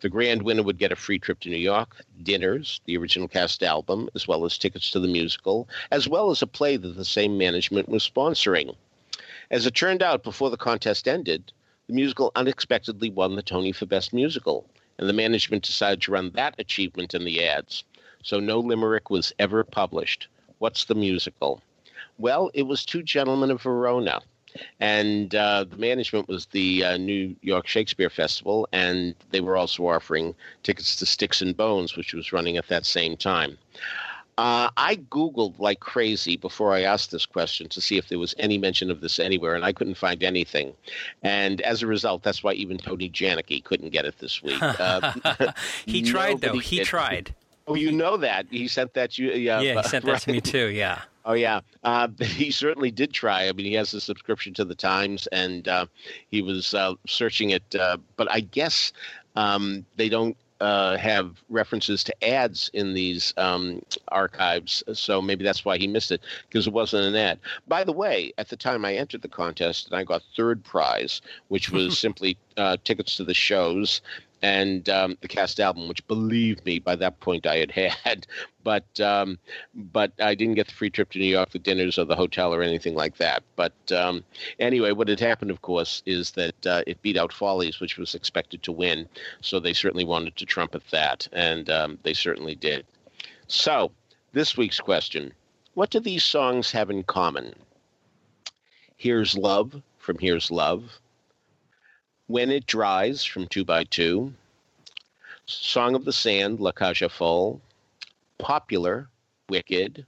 The 0.00 0.10
grand 0.10 0.42
winner 0.42 0.62
would 0.62 0.78
get 0.78 0.92
a 0.92 0.96
free 0.96 1.18
trip 1.18 1.40
to 1.40 1.48
New 1.48 1.56
York, 1.56 2.04
dinners, 2.22 2.80
the 2.84 2.96
original 2.96 3.28
cast 3.28 3.62
album, 3.62 4.10
as 4.14 4.28
well 4.28 4.44
as 4.44 4.58
tickets 4.58 4.90
to 4.90 5.00
the 5.00 5.08
musical, 5.08 5.68
as 5.90 6.08
well 6.08 6.30
as 6.30 6.42
a 6.42 6.46
play 6.46 6.76
that 6.76 6.96
the 6.96 7.04
same 7.04 7.38
management 7.38 7.88
was 7.88 8.06
sponsoring. 8.06 8.74
As 9.50 9.64
it 9.64 9.74
turned 9.74 10.02
out, 10.02 10.22
before 10.22 10.50
the 10.50 10.56
contest 10.56 11.06
ended, 11.06 11.52
the 11.86 11.94
musical 11.94 12.32
unexpectedly 12.34 13.10
won 13.10 13.36
the 13.36 13.42
Tony 13.42 13.72
for 13.72 13.86
Best 13.86 14.12
Musical, 14.12 14.66
and 15.02 15.08
the 15.08 15.12
management 15.12 15.64
decided 15.64 16.00
to 16.00 16.12
run 16.12 16.30
that 16.30 16.54
achievement 16.60 17.12
in 17.12 17.24
the 17.24 17.44
ads. 17.44 17.82
So 18.22 18.38
no 18.38 18.60
limerick 18.60 19.10
was 19.10 19.32
ever 19.40 19.64
published. 19.64 20.28
What's 20.58 20.84
the 20.84 20.94
musical? 20.94 21.60
Well, 22.18 22.52
it 22.54 22.68
was 22.68 22.84
Two 22.84 23.02
Gentlemen 23.02 23.50
of 23.50 23.62
Verona. 23.62 24.20
And 24.78 25.34
uh, 25.34 25.64
the 25.64 25.76
management 25.76 26.28
was 26.28 26.46
the 26.46 26.84
uh, 26.84 26.96
New 26.98 27.34
York 27.40 27.66
Shakespeare 27.66 28.10
Festival, 28.10 28.68
and 28.70 29.16
they 29.32 29.40
were 29.40 29.56
also 29.56 29.88
offering 29.88 30.36
tickets 30.62 30.94
to 30.96 31.06
Sticks 31.06 31.42
and 31.42 31.56
Bones, 31.56 31.96
which 31.96 32.14
was 32.14 32.32
running 32.32 32.56
at 32.56 32.68
that 32.68 32.86
same 32.86 33.16
time. 33.16 33.58
Uh, 34.38 34.70
I 34.76 34.96
Googled 34.96 35.58
like 35.58 35.80
crazy 35.80 36.36
before 36.36 36.72
I 36.72 36.82
asked 36.82 37.10
this 37.10 37.26
question 37.26 37.68
to 37.68 37.80
see 37.80 37.98
if 37.98 38.08
there 38.08 38.18
was 38.18 38.34
any 38.38 38.56
mention 38.56 38.90
of 38.90 39.00
this 39.00 39.18
anywhere, 39.18 39.54
and 39.54 39.64
I 39.64 39.72
couldn't 39.72 39.96
find 39.96 40.22
anything. 40.22 40.72
And 41.22 41.60
as 41.60 41.82
a 41.82 41.86
result, 41.86 42.22
that's 42.22 42.42
why 42.42 42.54
even 42.54 42.78
Tony 42.78 43.10
Janicki 43.10 43.62
couldn't 43.62 43.90
get 43.90 44.04
it 44.04 44.18
this 44.18 44.42
week. 44.42 44.60
Uh, 44.82 45.12
he 45.86 46.02
tried, 46.02 46.40
though. 46.40 46.58
He 46.58 46.78
did. 46.78 46.86
tried. 46.86 47.34
Oh, 47.66 47.74
you 47.74 47.92
know 47.92 48.16
that. 48.16 48.46
He 48.50 48.66
sent 48.68 48.94
that 48.94 49.18
you. 49.18 49.30
Yeah, 49.30 49.60
yeah 49.60 49.80
he 49.80 49.88
sent 49.88 50.04
that 50.06 50.12
right. 50.12 50.20
to 50.22 50.32
me 50.32 50.40
too. 50.40 50.68
Yeah. 50.68 51.02
Oh 51.24 51.34
yeah, 51.34 51.60
uh, 51.84 52.08
he 52.20 52.50
certainly 52.50 52.90
did 52.90 53.12
try. 53.12 53.48
I 53.48 53.52
mean, 53.52 53.66
he 53.66 53.74
has 53.74 53.94
a 53.94 54.00
subscription 54.00 54.54
to 54.54 54.64
the 54.64 54.74
Times, 54.74 55.28
and 55.28 55.68
uh, 55.68 55.86
he 56.30 56.42
was 56.42 56.74
uh, 56.74 56.94
searching 57.06 57.50
it. 57.50 57.74
Uh, 57.74 57.98
but 58.16 58.30
I 58.30 58.40
guess 58.40 58.92
um, 59.36 59.84
they 59.96 60.08
don't 60.08 60.36
uh, 60.62 60.96
have 60.96 61.42
references 61.50 62.04
to 62.04 62.24
ads 62.24 62.70
in 62.72 62.94
these 62.94 63.34
um, 63.36 63.82
archives, 64.08 64.84
so 64.92 65.20
maybe 65.20 65.42
that's 65.42 65.64
why 65.64 65.76
he 65.76 65.88
missed 65.88 66.12
it 66.12 66.20
because 66.48 66.68
it 66.68 66.72
wasn't 66.72 67.04
an 67.04 67.16
ad. 67.16 67.40
By 67.66 67.82
the 67.82 67.92
way, 67.92 68.32
at 68.38 68.48
the 68.48 68.56
time 68.56 68.84
I 68.84 68.94
entered 68.94 69.22
the 69.22 69.28
contest, 69.28 69.88
and 69.88 69.96
I 69.96 70.04
got 70.04 70.22
third 70.36 70.62
prize, 70.62 71.20
which 71.48 71.70
was 71.70 71.98
simply 72.06 72.38
uh, 72.56 72.76
tickets 72.84 73.16
to 73.16 73.24
the 73.24 73.34
shows 73.34 74.02
and 74.42 74.88
um, 74.88 75.16
the 75.20 75.28
cast 75.28 75.60
album, 75.60 75.88
which 75.88 76.06
believe 76.08 76.64
me, 76.64 76.80
by 76.80 76.96
that 76.96 77.20
point 77.20 77.46
I 77.46 77.58
had 77.58 77.70
had, 78.04 78.26
but 78.64 79.00
um, 79.00 79.38
but 79.74 80.12
I 80.20 80.34
didn't 80.34 80.54
get 80.54 80.66
the 80.66 80.74
free 80.74 80.90
trip 80.90 81.10
to 81.10 81.18
New 81.18 81.26
York, 81.26 81.50
the 81.50 81.58
dinners, 81.58 81.98
or 81.98 82.04
the 82.04 82.16
hotel, 82.16 82.52
or 82.52 82.62
anything 82.62 82.94
like 82.94 83.16
that. 83.18 83.42
But 83.56 83.92
um, 83.92 84.24
anyway, 84.58 84.92
what 84.92 85.08
had 85.08 85.20
happened, 85.20 85.50
of 85.50 85.62
course, 85.62 86.02
is 86.06 86.32
that 86.32 86.66
uh, 86.66 86.82
it 86.86 87.02
beat 87.02 87.16
out 87.16 87.32
Follies, 87.32 87.80
which 87.80 87.98
was 87.98 88.14
expected 88.14 88.62
to 88.64 88.72
win, 88.72 89.08
so 89.40 89.60
they 89.60 89.72
certainly 89.72 90.04
wanted 90.04 90.36
to 90.36 90.46
trumpet 90.46 90.82
that, 90.90 91.28
and 91.32 91.70
um, 91.70 91.98
they 92.02 92.14
certainly 92.14 92.54
did. 92.54 92.84
So 93.46 93.92
this 94.32 94.56
week's 94.56 94.80
question: 94.80 95.32
What 95.74 95.90
do 95.90 96.00
these 96.00 96.24
songs 96.24 96.72
have 96.72 96.90
in 96.90 97.04
common? 97.04 97.54
Here's 98.96 99.36
love 99.36 99.82
from 99.98 100.18
Here's 100.18 100.50
Love. 100.50 101.00
When 102.32 102.50
It 102.50 102.64
Dries 102.64 103.22
from 103.22 103.46
2 103.46 103.62
by 103.62 103.84
2 103.84 104.32
Song 105.44 105.94
of 105.94 106.06
the 106.06 106.14
Sand, 106.14 106.60
La 106.60 106.72
aux 106.80 107.08
Folles, 107.10 107.60
Popular, 108.38 109.10
Wicked, 109.50 110.06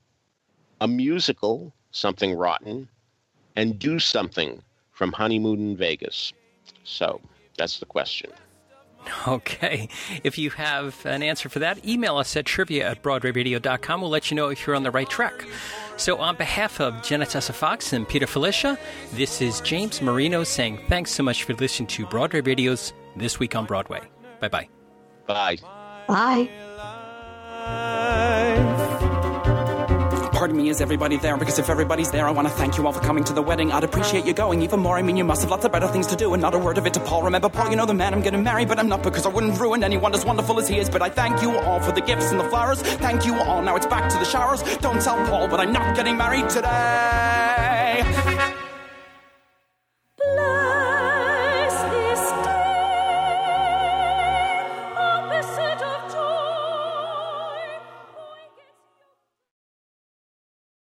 a 0.81 0.89
musical, 0.89 1.75
Something 1.91 2.33
Rotten, 2.33 2.89
and 3.57 3.79
Do 3.79 3.99
Something 3.99 4.62
from 4.91 5.12
Honeymoon 5.12 5.59
in 5.59 5.77
Vegas. 5.77 6.33
So 6.83 7.20
that's 7.59 7.79
the 7.79 7.85
question. 7.85 8.31
Okay. 9.26 9.88
If 10.22 10.36
you 10.36 10.50
have 10.50 11.05
an 11.07 11.22
answer 11.22 11.48
for 11.48 11.59
that, 11.61 11.82
email 11.86 12.18
us 12.18 12.36
at 12.36 12.44
trivia 12.44 12.86
at 12.90 13.02
broadwayradio.com. 13.02 14.00
We'll 14.02 14.11
let 14.11 14.30
you 14.30 14.34
know 14.34 14.48
if 14.48 14.66
you're 14.66 14.76
on 14.76 14.82
the 14.82 14.90
right 14.90 15.09
track. 15.09 15.46
So, 15.96 16.18
on 16.18 16.36
behalf 16.36 16.80
of 16.80 17.02
Jenna 17.02 17.24
Tessa 17.24 17.52
Fox 17.52 17.92
and 17.92 18.07
Peter 18.07 18.26
Filichia, 18.26 18.78
this 19.12 19.40
is 19.40 19.61
James 19.62 20.02
Marino 20.02 20.44
saying 20.44 20.78
thanks 20.88 21.11
so 21.12 21.22
much 21.22 21.44
for 21.44 21.55
listening 21.55 21.86
to 21.88 22.05
Broadway 22.07 22.40
Radio's 22.42 22.92
This 23.16 23.38
Week 23.38 23.57
on 23.57 23.64
Broadway. 23.64 24.02
Bye-bye. 24.40 24.68
Bye. 25.26 25.57
Bye. 26.07 26.50
Pardon 30.45 30.59
me, 30.59 30.68
is 30.68 30.82
everybody 30.82 31.16
there? 31.16 31.38
Because 31.38 31.59
if 31.59 31.70
everybody's 31.70 32.11
there, 32.11 32.26
I 32.28 32.30
want 32.30 32.47
to 32.47 32.53
thank 32.53 32.76
you 32.76 32.84
all 32.84 32.92
for 32.92 33.01
coming 33.01 33.24
to 33.24 33.32
the 33.32 33.40
wedding. 33.40 33.72
I'd 33.72 33.82
appreciate 33.82 34.26
you 34.26 34.34
going 34.34 34.61
even 34.61 34.78
more. 34.78 34.99
I 34.99 35.01
mean, 35.01 35.16
you 35.16 35.24
must 35.24 35.40
have 35.40 35.51
lots 35.51 35.64
of 35.64 35.72
better 35.72 35.88
things 35.88 36.07
to 36.09 36.16
do, 36.16 36.34
and 36.34 36.42
not 36.42 36.53
a 36.53 36.59
word 36.59 36.76
of 36.76 36.86
it 36.86 36.92
to 36.92 37.01
Paul. 37.01 37.22
Remember, 37.22 37.49
Paul, 37.49 37.70
you 37.70 37.76
know 37.76 37.86
the 37.86 37.95
man 37.95 38.12
I'm 38.12 38.20
gonna 38.20 38.36
marry, 38.36 38.66
but 38.66 38.78
I'm 38.78 38.86
not 38.86 39.03
because 39.03 39.24
I 39.24 39.30
wouldn't 39.30 39.59
ruin 39.59 39.82
anyone 39.82 40.12
as 40.12 40.22
wonderful 40.22 40.59
as 40.59 40.68
he 40.68 40.76
is. 40.76 40.90
But 40.90 41.01
I 41.01 41.09
thank 41.09 41.40
you 41.40 41.57
all 41.57 41.80
for 41.80 41.92
the 41.92 42.03
gifts 42.03 42.30
and 42.30 42.38
the 42.38 42.45
flowers. 42.45 42.82
Thank 42.82 43.24
you 43.24 43.36
all. 43.36 43.62
Now 43.62 43.74
it's 43.76 43.86
back 43.86 44.11
to 44.11 44.18
the 44.18 44.26
showers. 44.26 44.62
Don't 44.80 45.01
tell 45.01 45.16
Paul, 45.28 45.49
but 45.49 45.61
I'm 45.61 45.72
not 45.72 45.97
getting 45.97 46.18
married 46.18 46.51
today. 46.51 48.05
Blood. 50.18 50.84